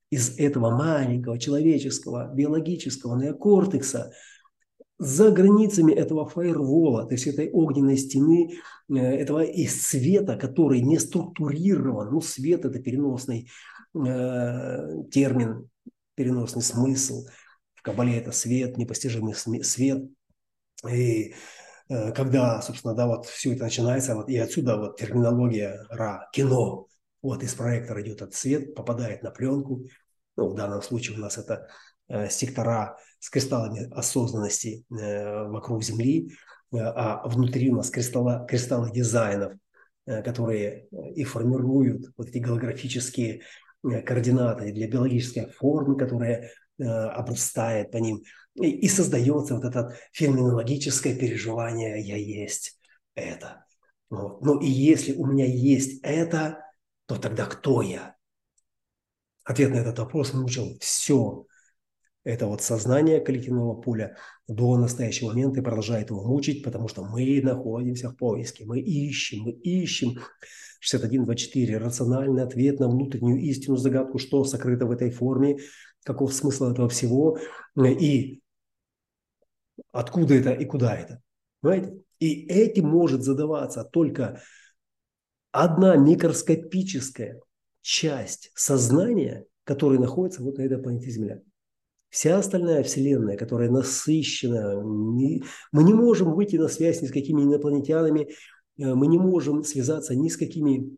Из 0.09 0.37
этого 0.37 0.69
маленького 0.69 1.39
человеческого 1.39 2.31
биологического 2.33 3.19
неокортекса 3.19 4.13
за 4.99 5.31
границами 5.31 5.93
этого 5.93 6.27
фаервола, 6.27 7.05
то 7.05 7.13
есть 7.13 7.27
этой 7.27 7.49
огненной 7.51 7.97
стены, 7.97 8.53
э, 8.89 8.95
этого 8.95 9.43
и 9.43 9.67
света, 9.67 10.37
который 10.37 10.81
не 10.81 10.99
структурирован. 10.99 12.11
Ну, 12.11 12.21
свет– 12.21 12.65
это 12.65 12.79
переносный 12.79 13.49
э, 13.95 15.03
термин, 15.11 15.69
переносный 16.15 16.61
смысл. 16.61 17.25
В 17.75 17.81
Кабале 17.81 18.17
это 18.17 18.31
свет, 18.31 18.77
непостижимый 18.77 19.33
свет. 19.33 20.03
И 20.89 21.33
э, 21.89 22.11
когда, 22.11 22.61
собственно, 22.61 22.93
да, 22.93 23.07
вот 23.07 23.25
все 23.25 23.53
это 23.53 23.65
начинается, 23.65 24.15
вот, 24.15 24.29
и 24.29 24.37
отсюда 24.37 24.77
вот 24.77 24.97
терминология 24.97 25.85
ра, 25.89 26.29
кино, 26.33 26.87
вот 27.21 27.41
из 27.41 27.53
проектора 27.55 28.01
идет 28.01 28.21
этот 28.21 28.35
свет, 28.35 28.75
попадает 28.75 29.23
на 29.23 29.31
пленку. 29.31 29.85
Ну, 30.35 30.49
в 30.49 30.55
данном 30.55 30.81
случае 30.81 31.17
у 31.17 31.19
нас 31.19 31.37
это 31.37 31.67
сектора 32.29 32.97
с 33.23 33.29
кристаллами 33.29 33.89
осознанности 33.91 34.83
э, 34.91 35.47
вокруг 35.47 35.81
Земли, 35.81 36.33
э, 36.73 36.77
а 36.77 37.25
внутри 37.25 37.71
у 37.71 37.77
нас 37.77 37.89
кристалла, 37.89 38.45
кристаллы 38.49 38.91
дизайнов, 38.91 39.53
которые 40.05 40.89
и 41.15 41.23
формируют 41.23 42.07
вот 42.17 42.27
эти 42.27 42.39
голографические 42.39 43.43
координаты 43.81 44.73
для 44.73 44.89
биологической 44.89 45.49
формы, 45.51 45.97
которая 45.97 46.51
обрастает 46.77 47.89
по 47.91 47.97
ним, 47.97 48.21
и, 48.55 48.69
и 48.69 48.89
создается 48.89 49.55
вот 49.55 49.63
это 49.63 49.95
феноменологическое 50.11 51.15
переживание 51.15 52.01
«я 52.01 52.17
есть 52.17 52.77
это». 53.15 53.65
Вот. 54.09 54.41
Но 54.41 54.59
и 54.59 54.67
если 54.67 55.13
у 55.13 55.25
меня 55.25 55.45
есть 55.45 56.01
это, 56.03 56.59
то 57.05 57.15
тогда 57.15 57.45
кто 57.45 57.81
я? 57.81 58.17
Ответ 59.45 59.71
на 59.71 59.77
этот 59.77 59.99
вопрос 59.99 60.33
выучил 60.33 60.77
все 60.81 61.45
это 62.23 62.47
вот 62.47 62.61
сознание 62.61 63.19
коллективного 63.19 63.75
поля 63.75 64.15
до 64.47 64.77
настоящего 64.77 65.29
момента 65.29 65.59
и 65.59 65.63
продолжает 65.63 66.09
его 66.09 66.23
мучить, 66.23 66.63
потому 66.63 66.87
что 66.87 67.03
мы 67.03 67.41
находимся 67.41 68.09
в 68.09 68.15
поиске, 68.15 68.65
мы 68.65 68.79
ищем, 68.79 69.43
мы 69.43 69.51
ищем 69.51 70.19
61.24, 70.81 71.77
рациональный 71.77 72.43
ответ 72.43 72.79
на 72.79 72.87
внутреннюю 72.87 73.41
истину, 73.41 73.75
загадку, 73.75 74.19
что 74.19 74.43
сокрыто 74.45 74.85
в 74.85 74.91
этой 74.91 75.11
форме, 75.11 75.57
каков 76.03 76.33
смысл 76.33 76.71
этого 76.71 76.87
всего 76.89 77.37
и 77.77 78.41
откуда 79.91 80.35
это 80.35 80.51
и 80.51 80.65
куда 80.65 80.95
это. 80.95 81.21
Понимаете? 81.61 82.03
И 82.19 82.45
этим 82.47 82.87
может 82.87 83.23
задаваться 83.23 83.83
только 83.83 84.41
одна 85.51 85.97
микроскопическая 85.97 87.41
часть 87.81 88.51
сознания, 88.55 89.45
которая 89.65 89.99
находится 89.99 90.41
вот 90.41 90.57
на 90.57 90.61
этой 90.61 90.77
планете 90.77 91.09
Земля. 91.09 91.41
Вся 92.13 92.37
остальная 92.37 92.83
Вселенная, 92.83 93.37
которая 93.37 93.71
насыщена, 93.71 94.79
мы 94.83 95.83
не 95.83 95.93
можем 95.95 96.35
выйти 96.35 96.57
на 96.57 96.67
связь 96.67 97.01
ни 97.01 97.07
с 97.07 97.11
какими 97.11 97.41
инопланетянами, 97.41 98.29
э, 98.77 98.93
мы 98.93 99.07
не 99.07 99.17
можем 99.17 99.63
связаться 99.63 100.15
ни 100.15 100.29
с 100.29 100.37
какими 100.37 100.95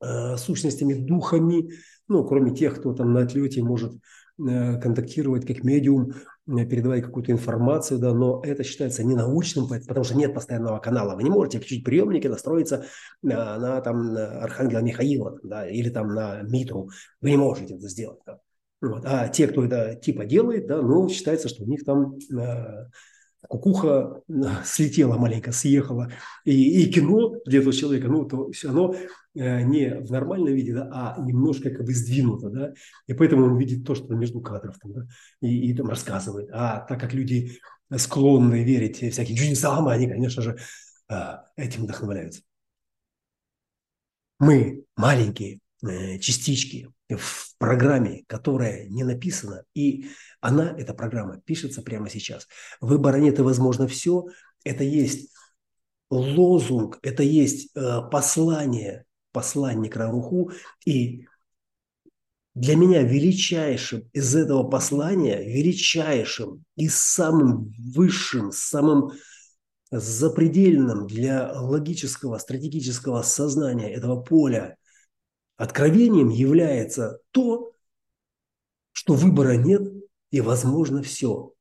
э, 0.00 0.36
сущностями, 0.36 0.94
духами, 0.94 1.70
ну, 2.06 2.24
кроме 2.24 2.54
тех, 2.54 2.78
кто 2.78 2.92
там 2.92 3.12
на 3.12 3.22
отлете 3.22 3.64
может 3.64 3.94
э, 3.94 4.80
контактировать 4.80 5.44
как 5.44 5.64
медиум, 5.64 6.12
передавать 6.46 7.02
какую-то 7.02 7.32
информацию, 7.32 7.98
да, 7.98 8.14
но 8.14 8.40
это 8.44 8.62
считается 8.62 9.02
ненаучным, 9.02 9.66
потому 9.66 10.04
что 10.04 10.16
нет 10.16 10.34
постоянного 10.34 10.78
канала. 10.78 11.16
Вы 11.16 11.24
не 11.24 11.30
можете 11.30 11.58
включить 11.58 11.84
приемники, 11.84 12.28
настроиться 12.28 12.84
на, 13.22 13.58
на 13.58 13.80
там, 13.80 14.12
на 14.12 14.40
Архангела 14.40 14.82
Михаила 14.82 15.36
да, 15.42 15.68
или 15.68 15.90
там 15.90 16.14
на 16.14 16.42
Митру. 16.42 16.90
Вы 17.20 17.30
не 17.30 17.38
можете 17.38 17.74
это 17.74 17.88
сделать. 17.88 18.20
Да. 18.24 18.38
Вот. 18.88 19.04
А 19.06 19.28
те, 19.28 19.46
кто 19.46 19.64
это 19.64 19.94
типа 19.94 20.24
делает, 20.24 20.66
да, 20.66 20.82
ну, 20.82 21.08
считается, 21.08 21.48
что 21.48 21.64
у 21.64 21.66
них 21.66 21.84
там 21.84 22.18
э, 22.36 22.88
кукуха 23.48 24.22
э, 24.28 24.32
слетела 24.64 25.16
маленько, 25.16 25.52
съехала. 25.52 26.10
И, 26.44 26.82
и 26.82 26.92
кино 26.92 27.36
для 27.44 27.60
этого 27.60 27.72
человека, 27.72 28.08
ну, 28.08 28.24
то 28.24 28.50
все 28.50 28.68
равно 28.68 28.94
э, 29.34 29.62
не 29.62 29.94
в 30.00 30.10
нормальном 30.10 30.54
виде, 30.54 30.74
да, 30.74 30.88
а 30.92 31.20
немножко 31.20 31.70
как 31.70 31.84
бы 31.84 31.94
сдвинуто, 31.94 32.50
да. 32.50 32.74
И 33.06 33.14
поэтому 33.14 33.44
он 33.46 33.58
видит 33.58 33.86
то, 33.86 33.94
что 33.94 34.14
между 34.14 34.40
кадров 34.40 34.76
там, 34.80 34.92
да, 34.92 35.06
и, 35.40 35.70
и 35.70 35.74
там 35.74 35.88
рассказывает. 35.88 36.48
А 36.52 36.80
так 36.80 37.00
как 37.00 37.12
люди 37.14 37.58
склонны 37.94 38.64
верить 38.64 38.96
всяким 39.12 39.36
чудесам, 39.36 39.88
они, 39.88 40.08
конечно 40.08 40.42
же, 40.42 40.56
э, 41.08 41.14
этим 41.56 41.84
вдохновляются. 41.84 42.42
Мы 44.38 44.84
маленькие 44.96 45.60
частички 46.20 46.88
в 47.16 47.54
программе, 47.58 48.24
которая 48.26 48.88
не 48.88 49.04
написана, 49.04 49.64
и 49.74 50.06
она, 50.40 50.74
эта 50.78 50.94
программа, 50.94 51.40
пишется 51.40 51.82
прямо 51.82 52.10
сейчас. 52.10 52.46
Выбора 52.80 53.16
нет 53.16 53.38
и 53.38 53.42
возможно 53.42 53.86
все. 53.88 54.26
Это 54.64 54.84
есть 54.84 55.30
лозунг, 56.10 56.98
это 57.02 57.22
есть 57.22 57.70
э, 57.74 58.00
послание, 58.10 59.04
к 59.32 59.96
Раруху. 59.96 60.52
И 60.86 61.26
для 62.54 62.76
меня 62.76 63.02
величайшим 63.02 64.08
из 64.12 64.34
этого 64.36 64.62
послания, 64.62 65.42
величайшим 65.42 66.64
и 66.76 66.88
самым 66.88 67.74
высшим, 67.78 68.52
самым 68.52 69.12
запредельным 69.90 71.06
для 71.06 71.52
логического, 71.52 72.38
стратегического 72.38 73.22
сознания 73.22 73.92
этого 73.92 74.20
поля 74.20 74.76
откровением 75.56 76.28
является 76.28 77.20
то, 77.30 77.72
что 78.92 79.14
выбора 79.14 79.56
нет 79.56 79.82
и 80.30 80.40
возможно 80.40 81.02
все. 81.02 81.52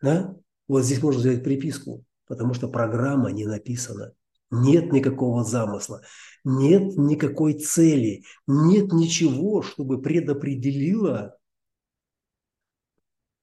Да? 0.00 0.36
Вот 0.68 0.84
здесь 0.84 1.02
можно 1.02 1.20
взять 1.20 1.44
приписку, 1.44 2.04
потому 2.26 2.54
что 2.54 2.68
программа 2.68 3.30
не 3.30 3.46
написана. 3.46 4.12
Нет 4.50 4.92
никакого 4.92 5.42
замысла, 5.42 6.02
нет 6.44 6.96
никакой 6.96 7.54
цели, 7.54 8.22
нет 8.46 8.92
ничего, 8.92 9.62
чтобы 9.62 10.00
предопределило, 10.00 11.36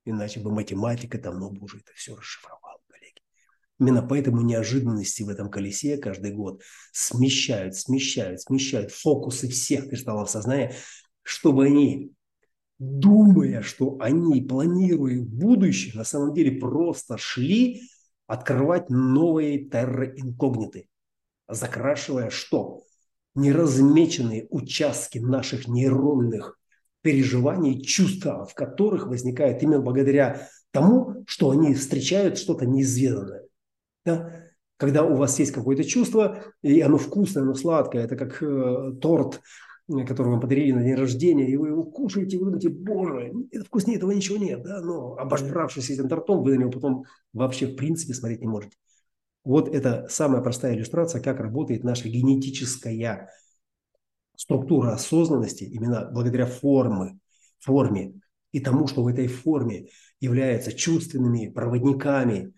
иначе 0.05 0.39
бы 0.39 0.49
математика 0.49 1.19
давно 1.19 1.49
бы 1.49 1.61
уже 1.65 1.79
это 1.79 1.91
все 1.93 2.15
расшифровала. 2.15 2.79
Именно 3.79 4.03
поэтому 4.03 4.41
неожиданности 4.41 5.23
в 5.23 5.29
этом 5.29 5.49
колесе 5.49 5.97
каждый 5.97 6.31
год 6.31 6.61
смещают, 6.91 7.75
смещают, 7.75 8.41
смещают 8.41 8.91
фокусы 8.91 9.47
всех 9.49 9.89
кристаллов 9.89 10.29
сознания, 10.29 10.75
чтобы 11.23 11.65
они 11.65 12.11
думая, 12.79 13.61
что 13.61 13.97
они, 13.99 14.41
планируя 14.41 15.21
будущее, 15.21 15.93
на 15.95 16.03
самом 16.03 16.33
деле 16.33 16.59
просто 16.59 17.17
шли 17.17 17.81
открывать 18.27 18.89
новые 18.89 19.65
терры 19.65 20.13
инкогниты, 20.17 20.87
закрашивая 21.47 22.29
что? 22.29 22.83
Неразмеченные 23.35 24.47
участки 24.49 25.17
наших 25.17 25.67
нейронных 25.67 26.59
переживаний, 27.01 27.81
чувства, 27.81 28.45
в 28.45 28.53
которых 28.53 29.07
возникает 29.07 29.63
именно 29.63 29.81
благодаря 29.81 30.47
тому, 30.71 31.23
что 31.27 31.49
они 31.49 31.73
встречают 31.73 32.37
что-то 32.37 32.65
неизведанное. 32.65 33.43
Да? 34.05 34.43
Когда 34.77 35.03
у 35.03 35.15
вас 35.15 35.37
есть 35.39 35.51
какое-то 35.51 35.83
чувство, 35.83 36.43
и 36.61 36.81
оно 36.81 36.97
вкусное, 36.97 37.43
оно 37.43 37.53
сладкое, 37.53 38.03
это 38.03 38.15
как 38.15 38.41
э, 38.41 38.93
торт, 39.01 39.41
который 39.87 40.29
вам 40.29 40.41
подарили 40.41 40.71
на 40.71 40.83
день 40.83 40.95
рождения, 40.95 41.49
и 41.49 41.57
вы 41.57 41.69
его 41.69 41.83
кушаете, 41.83 42.37
вы 42.37 42.45
думаете, 42.45 42.69
боже, 42.69 43.33
это 43.51 43.65
вкуснее 43.65 43.97
этого 43.97 44.11
ничего 44.11 44.37
нет, 44.37 44.63
да, 44.63 44.81
но 44.81 45.15
обожравшись 45.15 45.89
этим 45.89 46.07
тортом, 46.07 46.43
вы 46.43 46.55
на 46.55 46.61
него 46.61 46.71
потом 46.71 47.05
вообще 47.33 47.67
в 47.67 47.75
принципе 47.75 48.13
смотреть 48.13 48.41
не 48.41 48.47
можете. 48.47 48.75
Вот 49.43 49.67
это 49.73 50.07
самая 50.09 50.41
простая 50.41 50.75
иллюстрация, 50.75 51.21
как 51.21 51.39
работает 51.39 51.83
наша 51.83 52.07
генетическая 52.07 53.29
структура 54.37 54.93
осознанности 54.93 55.65
именно 55.65 56.09
благодаря 56.11 56.45
формы, 56.45 57.19
форме 57.59 58.13
и 58.51 58.59
тому, 58.59 58.87
что 58.87 59.03
в 59.03 59.07
этой 59.07 59.27
форме 59.27 59.87
являются 60.21 60.71
чувственными 60.71 61.49
проводниками 61.49 62.37
э, 62.37 62.51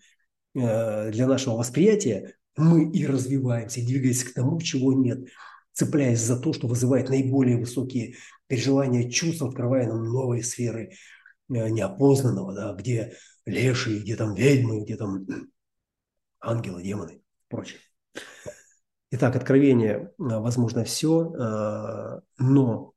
для 0.56 1.26
нашего 1.26 1.56
восприятия, 1.56 2.34
мы 2.56 2.90
и 2.90 3.06
развиваемся, 3.06 3.84
двигаясь 3.84 4.24
к 4.24 4.32
тому, 4.34 4.60
чего 4.60 4.92
нет– 4.92 5.28
цепляясь 5.76 6.22
за 6.22 6.40
то, 6.40 6.54
что 6.54 6.68
вызывает 6.68 7.10
наиболее 7.10 7.58
высокие 7.58 8.16
переживания, 8.46 9.10
чувства, 9.10 9.48
открывая 9.48 9.86
нам 9.86 10.04
новые 10.04 10.42
сферы 10.42 10.92
э, 11.50 11.68
неопознанного, 11.68 12.54
да, 12.54 12.72
где 12.72 13.14
лешие, 13.44 14.00
где 14.00 14.16
там 14.16 14.34
ведьмы, 14.34 14.82
где 14.84 14.96
там 14.96 15.26
ангелы, 16.40 16.82
демоны 16.82 17.16
и 17.16 17.22
прочее. 17.48 17.78
Итак, 19.10 19.36
откровение, 19.36 19.96
э, 19.96 20.08
возможно, 20.16 20.82
все, 20.84 21.34
э, 21.34 22.20
но, 22.38 22.94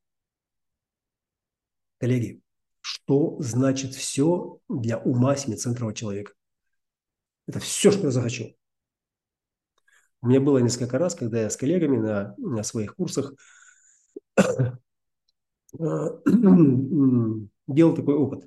коллеги, 2.00 2.42
что 2.80 3.36
значит 3.42 3.94
все 3.94 4.60
для 4.70 5.00
ума 5.00 5.36
семицентрового 5.36 5.94
человека? 5.94 6.32
Это 7.50 7.60
все, 7.60 7.90
что 7.90 8.04
я 8.04 8.12
захочу. 8.12 8.56
У 10.22 10.28
меня 10.28 10.40
было 10.40 10.60
несколько 10.60 11.00
раз, 11.00 11.16
когда 11.16 11.42
я 11.42 11.50
с 11.50 11.58
коллегами 11.58 11.98
на, 11.98 12.36
на 12.38 12.62
своих 12.62 12.96
курсах 12.96 13.34
э, 14.38 14.44
делал 15.74 17.50
такой 17.96 18.14
опыт. 18.14 18.46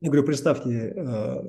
Я 0.00 0.08
говорю, 0.08 0.24
представьте, 0.24 0.70
э, 0.70 1.42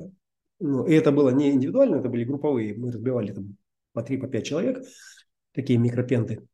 ну, 0.60 0.86
и 0.86 0.94
это 0.94 1.14
было 1.14 1.30
не 1.30 1.52
индивидуально, 1.52 1.96
это 1.96 2.10
были 2.10 2.26
групповые, 2.26 2.76
мы 2.76 2.92
разбивали 2.92 3.32
там 3.32 3.56
по 3.94 4.04
три, 4.04 4.18
по 4.18 4.28
пять 4.28 4.46
человек, 4.46 4.84
такие 5.54 5.80
микропенты. 5.80 6.46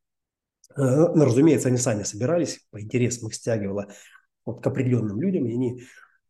Но, 0.77 1.15
ну, 1.15 1.25
разумеется, 1.25 1.69
они 1.69 1.77
сами 1.77 2.03
собирались, 2.03 2.63
по 2.69 2.79
интересам 2.79 3.29
их 3.29 3.33
стягивало 3.33 3.87
вот 4.45 4.61
к 4.61 4.67
определенным 4.67 5.19
людям, 5.19 5.47
и 5.47 5.53
они 5.53 5.81
Э, 5.81 5.83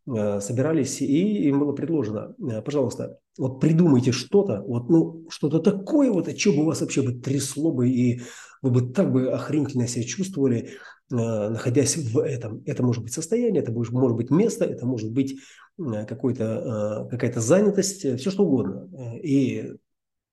собирались, 0.07 1.01
и 1.01 1.47
им 1.47 1.59
было 1.59 1.73
предложено, 1.73 2.35
э, 2.39 2.61
пожалуйста, 2.61 3.17
вот 3.39 3.59
придумайте 3.59 4.11
что-то, 4.11 4.61
вот, 4.61 4.87
ну, 4.87 5.25
что-то 5.29 5.59
такое, 5.59 6.11
вот, 6.11 6.27
о 6.27 6.33
чем 6.33 6.57
бы 6.57 6.65
вас 6.65 6.81
вообще 6.81 7.01
бы 7.01 7.13
трясло 7.13 7.71
бы, 7.71 7.89
и 7.89 8.21
вы 8.61 8.69
бы 8.69 8.93
так 8.93 9.11
бы 9.11 9.31
охренительно 9.31 9.87
себя 9.87 10.05
чувствовали, 10.05 10.69
э, 11.11 11.15
находясь 11.15 11.97
в 11.97 12.19
этом. 12.19 12.61
Это 12.67 12.83
может 12.83 13.01
быть 13.01 13.13
состояние, 13.13 13.63
это 13.63 13.71
может 13.71 14.15
быть 14.15 14.29
место, 14.29 14.65
это 14.65 14.85
может 14.85 15.11
быть 15.11 15.39
какой-то, 15.77 17.07
какая-то 17.11 17.41
занятость, 17.41 18.17
все 18.17 18.31
что 18.31 18.45
угодно. 18.45 18.87
И 19.21 19.73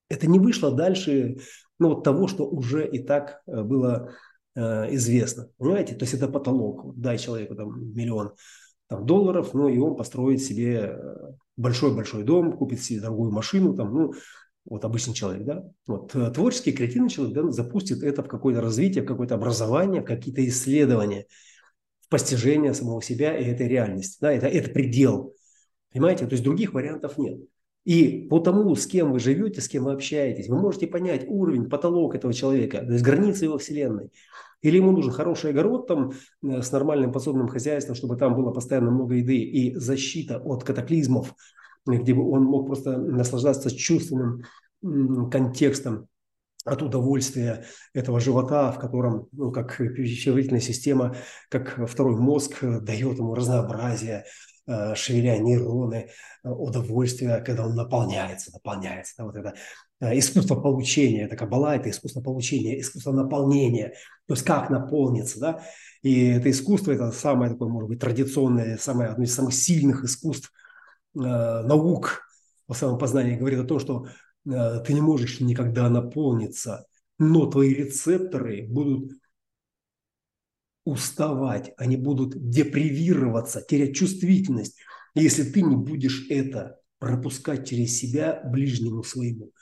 это 0.08 0.28
не 0.28 0.38
вышло 0.38 0.70
дальше 0.70 1.38
ну, 1.80 1.88
вот 1.88 2.04
того, 2.04 2.28
что 2.28 2.46
уже 2.46 2.86
и 2.86 3.02
так 3.02 3.42
было 3.44 4.12
известно. 4.54 5.48
Понимаете? 5.58 5.96
То 5.96 6.04
есть 6.04 6.14
это 6.14 6.28
потолок. 6.28 6.96
Дай 6.96 7.18
человеку 7.18 7.56
там 7.56 7.92
миллион 7.92 8.34
там, 8.92 9.06
долларов, 9.06 9.54
ну 9.54 9.68
и 9.68 9.78
он 9.78 9.96
построит 9.96 10.42
себе 10.42 10.96
э, 10.96 11.32
большой-большой 11.56 12.24
дом, 12.24 12.52
купит 12.52 12.82
себе 12.82 13.00
дорогую 13.00 13.32
машину, 13.32 13.74
там, 13.74 13.94
ну, 13.94 14.12
вот 14.66 14.84
обычный 14.84 15.14
человек, 15.14 15.44
да, 15.44 15.64
вот 15.86 16.14
э, 16.14 16.30
творческий, 16.30 16.72
креативный 16.72 17.08
человек, 17.08 17.34
да, 17.34 17.50
запустит 17.50 18.02
это 18.02 18.22
в 18.22 18.28
какое-то 18.28 18.60
развитие, 18.60 19.02
в 19.02 19.06
какое-то 19.06 19.34
образование, 19.34 20.02
в 20.02 20.04
какие-то 20.04 20.46
исследования, 20.46 21.24
в 22.00 22.08
постижение 22.10 22.74
самого 22.74 23.02
себя 23.02 23.36
и 23.36 23.44
этой 23.44 23.66
реальности, 23.66 24.18
да, 24.20 24.30
это, 24.30 24.46
это 24.46 24.70
предел, 24.70 25.34
понимаете, 25.90 26.26
то 26.26 26.32
есть 26.32 26.44
других 26.44 26.74
вариантов 26.74 27.16
нет. 27.16 27.40
И 27.84 28.28
по 28.28 28.40
тому, 28.40 28.76
с 28.76 28.86
кем 28.86 29.10
вы 29.10 29.18
живете, 29.18 29.62
с 29.62 29.68
кем 29.68 29.84
вы 29.84 29.92
общаетесь, 29.92 30.48
вы 30.48 30.60
можете 30.60 30.86
понять 30.86 31.24
уровень, 31.26 31.68
потолок 31.68 32.14
этого 32.14 32.34
человека, 32.34 32.78
то 32.78 32.92
есть 32.92 33.02
границы 33.02 33.46
его 33.46 33.56
вселенной. 33.56 34.10
Или 34.62 34.76
ему 34.76 34.92
нужен 34.92 35.12
хороший 35.12 35.50
огород 35.50 35.86
там 35.86 36.12
э, 36.42 36.62
с 36.62 36.72
нормальным 36.72 37.12
подсобным 37.12 37.48
хозяйством, 37.48 37.94
чтобы 37.94 38.16
там 38.16 38.34
было 38.34 38.52
постоянно 38.52 38.90
много 38.90 39.14
еды 39.14 39.38
и 39.38 39.74
защита 39.74 40.38
от 40.38 40.64
катаклизмов, 40.64 41.34
где 41.84 42.14
бы 42.14 42.28
он 42.30 42.44
мог 42.44 42.66
просто 42.66 42.96
наслаждаться 42.96 43.70
чувственным 43.70 44.42
контекстом 45.30 46.08
от 46.64 46.80
удовольствия 46.80 47.64
этого 47.92 48.20
живота, 48.20 48.70
в 48.70 48.78
котором, 48.78 49.28
ну, 49.32 49.50
как 49.50 49.76
пищеварительная 49.76 50.60
система, 50.60 51.16
как 51.48 51.88
второй 51.88 52.16
мозг 52.16 52.62
э, 52.62 52.80
дает 52.80 53.18
ему 53.18 53.34
разнообразие, 53.34 54.24
э, 54.68 54.94
шевеля 54.94 55.38
нейроны, 55.38 56.10
удовольствие, 56.44 57.40
когда 57.40 57.66
он 57.66 57.74
наполняется, 57.74 58.52
наполняется. 58.52 59.14
Да, 59.18 59.24
вот 59.24 59.36
это 59.36 59.54
искусство 60.02 60.56
получения, 60.56 61.24
это 61.24 61.36
кабала, 61.36 61.76
это 61.76 61.90
искусство 61.90 62.20
получения, 62.20 62.80
искусство 62.80 63.12
наполнения, 63.12 63.94
то 64.26 64.34
есть 64.34 64.44
как 64.44 64.68
наполниться, 64.70 65.38
да, 65.38 65.62
и 66.02 66.26
это 66.26 66.50
искусство, 66.50 66.90
это 66.90 67.12
самое 67.12 67.52
такое, 67.52 67.68
может 67.68 67.88
быть, 67.88 68.00
традиционное, 68.00 68.76
самое, 68.78 69.10
одно 69.10 69.24
из 69.24 69.34
самых 69.34 69.54
сильных 69.54 70.02
искусств 70.04 70.52
э, 71.14 71.18
наук. 71.20 72.22
По 72.66 72.74
самопознанию 72.74 73.38
говорит 73.38 73.60
о 73.60 73.64
том, 73.64 73.78
что 73.78 74.06
э, 74.44 74.80
ты 74.84 74.92
не 74.94 75.00
можешь 75.00 75.40
никогда 75.40 75.88
наполниться, 75.88 76.86
но 77.18 77.46
твои 77.46 77.72
рецепторы 77.72 78.66
будут 78.68 79.12
уставать, 80.84 81.72
они 81.76 81.96
будут 81.96 82.50
депривироваться, 82.50 83.62
терять 83.62 83.94
чувствительность, 83.94 84.78
если 85.14 85.44
ты 85.44 85.62
не 85.62 85.76
будешь 85.76 86.26
это 86.28 86.80
пропускать 86.98 87.68
через 87.68 87.96
себя 87.96 88.40
ближнему 88.44 89.04
своему. 89.04 89.52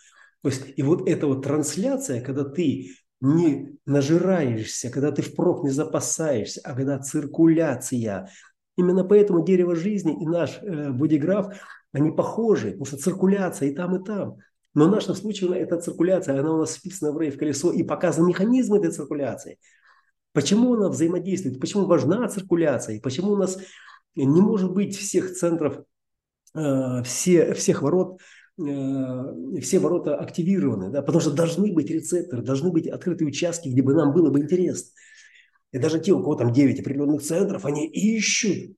То 0.43 0.49
есть, 0.49 0.63
и 0.77 0.83
вот 0.83 1.09
эта 1.09 1.27
вот 1.27 1.43
трансляция, 1.43 2.21
когда 2.21 2.45
ты 2.45 2.91
не 3.21 3.77
нажираешься, 3.85 4.91
когда 4.91 5.13
ты 5.13 5.23
впрок 5.23 5.63
не 5.65 5.71
запасаешься, 5.71 6.61
а 6.65 6.75
когда 6.75 6.99
циркуляция. 6.99 8.31
Именно 8.77 9.05
поэтому 9.05 9.45
дерево 9.45 9.77
жизни 9.77 10.17
и 10.23 10.27
наш 10.27 10.59
э, 10.63 10.91
бодиграф, 10.91 11.55
они 11.93 12.11
похожи, 12.11 12.71
потому 12.71 12.87
что 12.87 12.97
циркуляция 12.97 13.69
и 13.69 13.75
там, 13.75 13.97
и 13.97 14.05
там. 14.05 14.39
Но 14.73 14.87
в 14.87 14.91
нашем 14.91 15.15
случае 15.15 15.59
эта 15.59 15.79
циркуляция, 15.79 16.41
она 16.41 16.55
у 16.55 16.59
нас 16.59 16.77
вписана 16.77 17.13
в 17.13 17.21
рей 17.21 17.31
в 17.31 17.37
колесо 17.37 17.73
и 17.73 17.83
показан 17.83 18.27
механизм 18.27 18.75
этой 18.75 18.91
циркуляции. 18.91 19.59
Почему 20.33 20.75
она 20.75 20.89
взаимодействует, 20.89 21.61
почему 21.61 21.87
важна 21.87 22.27
циркуляция, 22.29 22.97
и 22.97 23.01
почему 23.01 23.33
у 23.33 23.37
нас 23.37 23.59
не 24.15 24.41
может 24.41 24.73
быть 24.73 24.97
всех 24.97 25.35
центров, 25.35 25.83
э, 26.55 27.03
все, 27.03 27.53
всех 27.53 27.83
ворот 27.83 28.21
все 28.61 29.79
ворота 29.79 30.17
активированы, 30.17 30.91
да, 30.91 31.03
потому 31.03 31.21
что 31.21 31.31
должны 31.31 31.73
быть 31.73 31.91
рецепторы, 31.91 32.43
должны 32.43 32.71
быть 32.71 32.87
открытые 32.87 33.29
участки, 33.29 33.69
где 33.69 33.83
бы 33.83 33.95
нам 33.95 34.13
было 34.13 34.31
бы 34.31 34.41
интересно. 34.41 34.91
И 35.73 35.79
даже 35.79 36.01
те, 36.01 36.13
у 36.13 36.21
кого 36.21 36.35
там 36.35 36.53
9 36.53 36.81
определенных 36.81 37.23
центров, 37.23 37.65
они 37.65 37.87
ищут, 37.87 38.77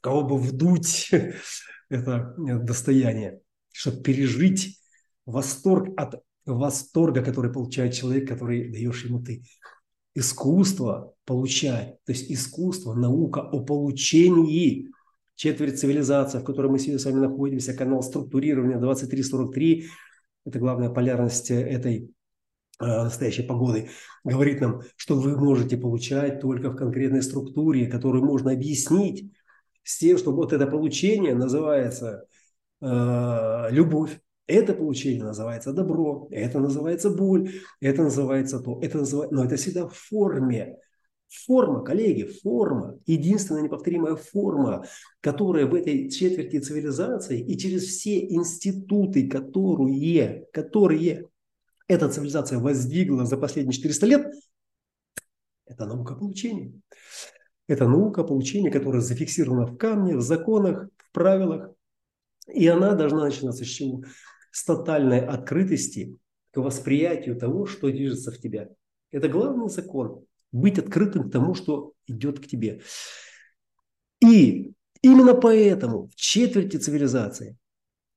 кого 0.00 0.24
бы 0.24 0.38
вдуть 0.38 1.10
это 1.88 2.34
достояние, 2.36 3.40
чтобы 3.72 4.02
пережить 4.02 4.80
восторг 5.26 5.88
от 5.96 6.22
восторга, 6.44 7.22
который 7.22 7.52
получает 7.52 7.94
человек, 7.94 8.26
который 8.26 8.70
даешь 8.70 9.04
ему 9.04 9.22
ты. 9.22 9.44
Искусство 10.14 11.14
получать, 11.24 12.02
то 12.04 12.12
есть 12.12 12.30
искусство, 12.30 12.94
наука 12.94 13.40
о 13.40 13.60
получении 13.60 14.88
четверть 15.38 15.78
цивилизации, 15.78 16.40
в 16.40 16.44
которой 16.44 16.66
мы 16.66 16.80
сегодня 16.80 16.98
с 16.98 17.04
вами 17.04 17.20
находимся, 17.20 17.72
канал 17.72 18.02
структурирования 18.02 18.76
2343, 18.76 19.86
это 20.44 20.58
главная 20.58 20.90
полярность 20.90 21.52
этой 21.52 22.10
э, 22.80 22.84
настоящей 22.84 23.44
погоды, 23.44 23.88
говорит 24.24 24.60
нам, 24.60 24.82
что 24.96 25.14
вы 25.14 25.38
можете 25.38 25.76
получать 25.76 26.40
только 26.40 26.70
в 26.70 26.76
конкретной 26.76 27.22
структуре, 27.22 27.86
которую 27.86 28.24
можно 28.24 28.50
объяснить 28.50 29.32
с 29.84 29.98
тем, 29.98 30.18
что 30.18 30.32
вот 30.32 30.52
это 30.52 30.66
получение 30.66 31.36
называется 31.36 32.24
э, 32.80 33.66
любовь, 33.70 34.18
это 34.48 34.74
получение 34.74 35.22
называется 35.22 35.72
добро, 35.72 36.26
это 36.32 36.58
называется 36.58 37.10
боль, 37.10 37.52
это 37.80 38.02
называется 38.02 38.58
то, 38.58 38.80
это 38.82 38.98
называется, 38.98 39.36
но 39.36 39.44
это 39.44 39.54
всегда 39.54 39.86
в 39.86 39.94
форме. 39.94 40.78
Форма, 41.28 41.84
коллеги, 41.84 42.24
форма, 42.24 42.98
единственная 43.04 43.62
неповторимая 43.62 44.16
форма, 44.16 44.86
которая 45.20 45.66
в 45.66 45.74
этой 45.74 46.08
четверти 46.10 46.58
цивилизации 46.58 47.38
и 47.40 47.58
через 47.58 47.84
все 47.84 48.18
институты, 48.20 49.28
которые, 49.28 50.46
которые 50.52 51.28
эта 51.86 52.08
цивилизация 52.08 52.58
воздвигла 52.58 53.26
за 53.26 53.36
последние 53.36 53.74
400 53.74 54.06
лет, 54.06 54.26
это 55.66 55.84
наука 55.84 56.14
получения. 56.14 56.72
Это 57.66 57.86
наука 57.86 58.24
получения, 58.24 58.70
которая 58.70 59.02
зафиксирована 59.02 59.66
в 59.66 59.76
камне, 59.76 60.16
в 60.16 60.22
законах, 60.22 60.88
в 60.96 61.12
правилах. 61.12 61.74
И 62.46 62.66
она 62.66 62.94
должна 62.94 63.24
начинаться 63.24 63.64
с 63.64 63.68
чего? 63.68 64.02
С 64.50 64.64
тотальной 64.64 65.20
открытости 65.20 66.16
к 66.52 66.56
восприятию 66.56 67.36
того, 67.36 67.66
что 67.66 67.90
движется 67.90 68.32
в 68.32 68.38
тебя. 68.38 68.70
Это 69.10 69.28
главный 69.28 69.68
закон 69.68 70.24
быть 70.52 70.78
открытым 70.78 71.28
к 71.28 71.32
тому, 71.32 71.54
что 71.54 71.92
идет 72.06 72.40
к 72.40 72.46
тебе. 72.46 72.80
И 74.20 74.72
именно 75.02 75.34
поэтому 75.34 76.08
в 76.08 76.14
четверти 76.16 76.76
цивилизации 76.76 77.56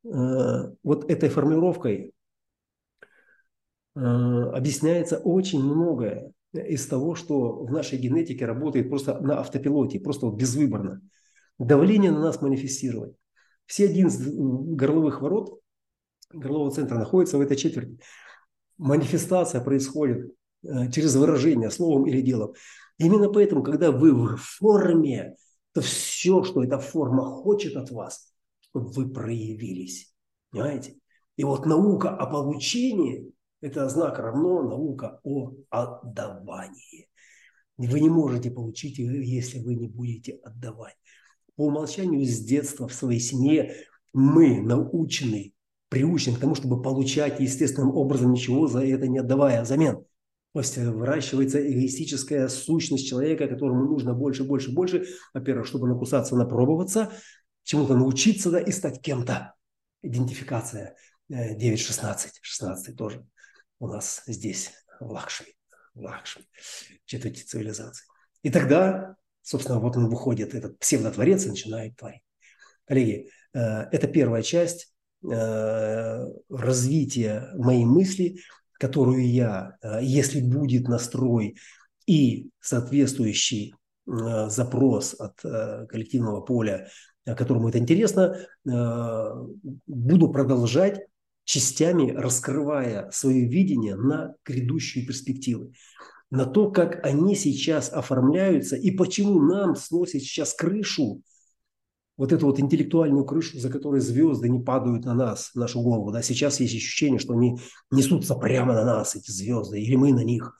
э, 0.03 0.09
вот 0.83 1.09
этой 1.11 1.29
формулировкой 1.29 2.13
э, 3.95 3.99
объясняется 3.99 5.17
очень 5.17 5.61
многое 5.61 6.33
из 6.53 6.87
того, 6.87 7.15
что 7.15 7.63
в 7.63 7.71
нашей 7.71 7.97
генетике 7.97 8.45
работает 8.45 8.89
просто 8.89 9.19
на 9.19 9.39
автопилоте, 9.39 9.99
просто 9.99 10.25
вот 10.25 10.35
безвыборно. 10.35 11.01
Давление 11.59 12.11
на 12.11 12.19
нас 12.19 12.41
манифестировать. 12.41 13.15
Все 13.65 13.85
11 13.85 14.33
горловых 14.33 15.21
ворот 15.21 15.61
горлового 16.33 16.71
центра 16.71 16.97
находятся 16.97 17.37
в 17.37 17.41
этой 17.41 17.55
четверти. 17.55 17.99
Манифестация 18.77 19.61
происходит 19.61 20.33
через 20.63 21.15
выражение, 21.15 21.71
словом 21.71 22.07
или 22.07 22.21
делом. 22.21 22.53
Именно 22.97 23.29
поэтому, 23.29 23.63
когда 23.63 23.91
вы 23.91 24.13
в 24.13 24.37
форме, 24.37 25.35
то 25.73 25.81
все, 25.81 26.43
что 26.43 26.63
эта 26.63 26.77
форма 26.79 27.23
хочет 27.23 27.75
от 27.75 27.91
вас, 27.91 28.33
чтобы 28.59 28.91
вы 28.91 29.09
проявились. 29.09 30.13
Понимаете? 30.51 30.95
И 31.37 31.43
вот 31.43 31.65
наука 31.65 32.09
о 32.09 32.27
получении– 32.27 33.31
это 33.61 33.87
знак 33.89 34.19
равно 34.19 34.63
наука 34.63 35.19
о 35.23 35.53
отдавании. 35.69 37.07
Вы 37.77 37.99
не 37.99 38.09
можете 38.09 38.51
получить, 38.51 38.99
если 38.99 39.59
вы 39.59 39.75
не 39.75 39.87
будете 39.87 40.33
отдавать. 40.43 40.95
По 41.55 41.65
умолчанию 41.65 42.23
с 42.25 42.39
детства 42.39 42.87
в 42.87 42.93
своей 42.93 43.19
семье 43.19 43.73
мы 44.13 44.61
научены, 44.61 45.53
приучены 45.89 46.35
к 46.35 46.39
тому, 46.39 46.53
чтобы 46.53 46.81
получать 46.81 47.39
естественным 47.39 47.95
образом 47.95 48.33
ничего 48.33 48.67
за 48.67 48.85
это 48.85 49.07
не 49.07 49.19
отдавая 49.19 49.63
взамен. 49.63 50.05
Э, 50.53 50.89
выращивается 50.89 51.59
эгоистическая 51.61 52.49
сущность 52.49 53.07
человека, 53.07 53.47
которому 53.47 53.85
нужно 53.85 54.13
больше, 54.13 54.43
больше, 54.43 54.71
больше. 54.71 55.07
Во-первых, 55.33 55.65
чтобы 55.65 55.87
накусаться, 55.87 56.35
напробоваться, 56.35 57.13
чему-то 57.63 57.95
научиться 57.95 58.51
да, 58.51 58.59
и 58.59 58.71
стать 58.71 59.01
кем-то. 59.01 59.53
Идентификация 60.01 60.97
9.16, 61.29 62.27
э, 62.27 62.29
16 62.41 62.97
тоже 62.97 63.25
у 63.79 63.87
нас 63.87 64.23
здесь 64.27 64.71
в 64.99 65.09
Лакшми, 65.09 65.55
в 65.93 66.01
Лакшми, 66.01 66.45
четверти 67.05 67.43
цивилизации. 67.43 68.05
И 68.43 68.49
тогда, 68.49 69.15
собственно, 69.41 69.79
вот 69.79 69.95
он 69.95 70.09
выходит, 70.09 70.53
этот 70.53 70.77
псевдотворец, 70.79 71.45
и 71.45 71.49
начинает 71.49 71.95
творить. 71.95 72.23
Коллеги, 72.85 73.29
э, 73.53 73.59
это 73.59 74.07
первая 74.07 74.41
часть 74.41 74.89
развития 76.49 77.51
моей 77.53 77.85
мысли– 77.85 78.39
которую 78.81 79.31
я, 79.31 79.77
э, 79.83 79.99
если 80.01 80.41
будет 80.41 80.87
настрой 80.87 81.55
и 82.07 82.49
соответствующий 82.59 83.75
э, 84.07 84.49
запрос 84.49 85.13
от 85.19 85.39
э, 85.45 85.85
коллективного 85.87 86.41
поля, 86.41 86.87
которому 87.23 87.69
это 87.69 87.77
интересно, 87.77 88.35
буду 89.85 90.31
продолжать 90.31 91.01
частями 91.43 92.09
раскрывая 92.09 93.11
свое 93.11 93.45
видение 93.47 93.95
на 93.95 94.33
грядущие 94.43 95.05
перспективы, 95.05 95.73
на 96.31 96.47
то, 96.47 96.71
как 96.71 97.05
они 97.05 97.35
сейчас 97.35 97.93
оформляются 97.93 98.75
и 98.75 98.89
почему 98.89 99.39
нам 99.39 99.75
сносит 99.75 100.23
сейчас 100.23 100.55
крышу 100.55 101.21
вот 102.17 102.31
эту 102.31 102.45
вот 102.45 102.59
интеллектуальную 102.59 103.25
крышу, 103.25 103.57
за 103.59 103.69
которой 103.69 103.99
звезды 104.01 104.49
не 104.49 104.59
падают 104.59 105.05
на 105.05 105.13
нас, 105.13 105.51
в 105.53 105.55
нашу 105.55 105.81
голову. 105.81 106.11
Да? 106.11 106.21
Сейчас 106.21 106.59
есть 106.59 106.75
ощущение, 106.75 107.19
что 107.19 107.33
они 107.33 107.59
несутся 107.89 108.35
прямо 108.35 108.73
на 108.73 108.85
нас, 108.85 109.15
эти 109.15 109.31
звезды, 109.31 109.81
или 109.81 109.95
мы 109.95 110.13
на 110.13 110.23
них. 110.23 110.57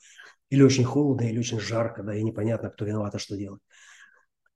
Или 0.50 0.64
очень 0.64 0.84
холодно, 0.84 1.26
или 1.26 1.40
очень 1.40 1.60
жарко, 1.60 2.04
да, 2.04 2.14
и 2.14 2.24
непонятно, 2.24 2.70
кто 2.70 2.84
виноват, 2.84 3.16
а 3.16 3.20
что 3.20 3.38
делать. 3.38 3.62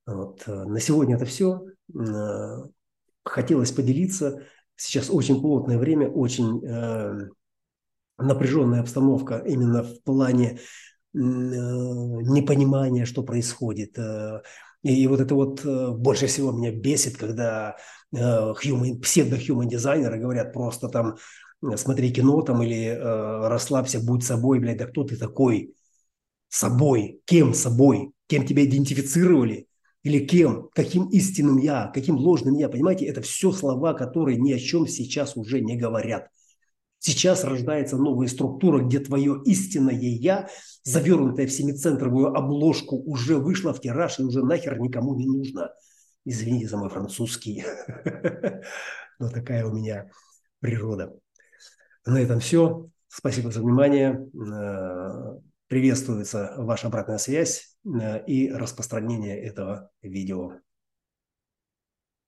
Вот. 0.05 0.43
Э, 0.45 0.65
на 0.65 0.79
сегодня 0.79 1.15
это 1.15 1.25
все. 1.25 1.65
Э, 1.97 2.63
хотелось 3.23 3.71
поделиться. 3.71 4.43
Сейчас 4.75 5.09
очень 5.09 5.41
плотное 5.41 5.77
время, 5.77 6.09
очень 6.09 6.63
э, 6.65 7.29
напряженная 8.17 8.81
обстановка 8.81 9.37
именно 9.37 9.83
в 9.83 10.01
плане 10.03 10.59
э, 11.13 11.17
непонимания, 11.17 13.05
что 13.05 13.23
происходит, 13.23 13.97
э, 13.97 14.41
и 14.93 15.07
вот 15.07 15.19
это 15.19 15.33
вот 15.33 15.65
э, 15.65 15.91
больше 15.91 16.27
всего 16.27 16.51
меня 16.51 16.71
бесит, 16.71 17.17
когда 17.17 17.75
э, 18.13 18.17
human, 18.17 18.99
псевдо-human 19.01 19.67
дизайнеры 19.67 20.19
говорят 20.19 20.53
просто 20.53 20.89
там 20.89 21.15
смотри 21.75 22.13
кино 22.13 22.41
там 22.43 22.61
или 22.61 22.89
э, 22.89 23.47
расслабься, 23.47 23.99
будь 23.99 24.23
собой, 24.23 24.59
блядь, 24.59 24.77
да 24.77 24.85
кто 24.85 25.03
ты 25.03 25.17
такой? 25.17 25.73
Собой, 26.49 27.21
кем 27.25 27.55
собой? 27.55 28.11
Кем 28.27 28.45
тебя 28.45 28.63
идентифицировали? 28.63 29.67
Или 30.03 30.23
кем? 30.23 30.69
Каким 30.73 31.09
истинным 31.09 31.57
я? 31.57 31.87
Каким 31.87 32.17
ложным 32.17 32.53
я? 32.53 32.69
Понимаете, 32.69 33.05
это 33.05 33.23
все 33.23 33.51
слова, 33.51 33.93
которые 33.95 34.37
ни 34.37 34.53
о 34.53 34.59
чем 34.59 34.85
сейчас 34.87 35.35
уже 35.35 35.61
не 35.61 35.77
говорят. 35.77 36.27
Сейчас 37.05 37.43
рождается 37.43 37.97
новая 37.97 38.27
структура, 38.27 38.83
где 38.83 38.97
твое 38.99 39.39
истинное 39.45 39.93
«я», 39.93 40.49
завернутое 40.81 41.45
в 41.45 41.51
семицентровую 41.51 42.35
обложку, 42.35 42.95
уже 42.95 43.37
вышло 43.37 43.75
в 43.75 43.79
тираж 43.79 44.17
и 44.17 44.23
уже 44.23 44.43
нахер 44.43 44.79
никому 44.79 45.13
не 45.13 45.27
нужно. 45.27 45.69
Извините 46.25 46.67
за 46.67 46.77
мой 46.77 46.89
французский. 46.89 47.63
Но 49.19 49.29
такая 49.29 49.67
у 49.67 49.71
меня 49.71 50.09
природа. 50.61 51.13
На 52.07 52.19
этом 52.19 52.39
все. 52.39 52.89
Спасибо 53.07 53.51
за 53.51 53.61
внимание. 53.61 54.27
Э, 54.33 55.39
приветствуется 55.67 56.55
ваша 56.57 56.87
обратная 56.87 57.19
связь 57.19 57.77
э, 57.85 58.25
и 58.25 58.49
распространение 58.51 59.39
этого 59.43 59.91
видео. 60.01 60.53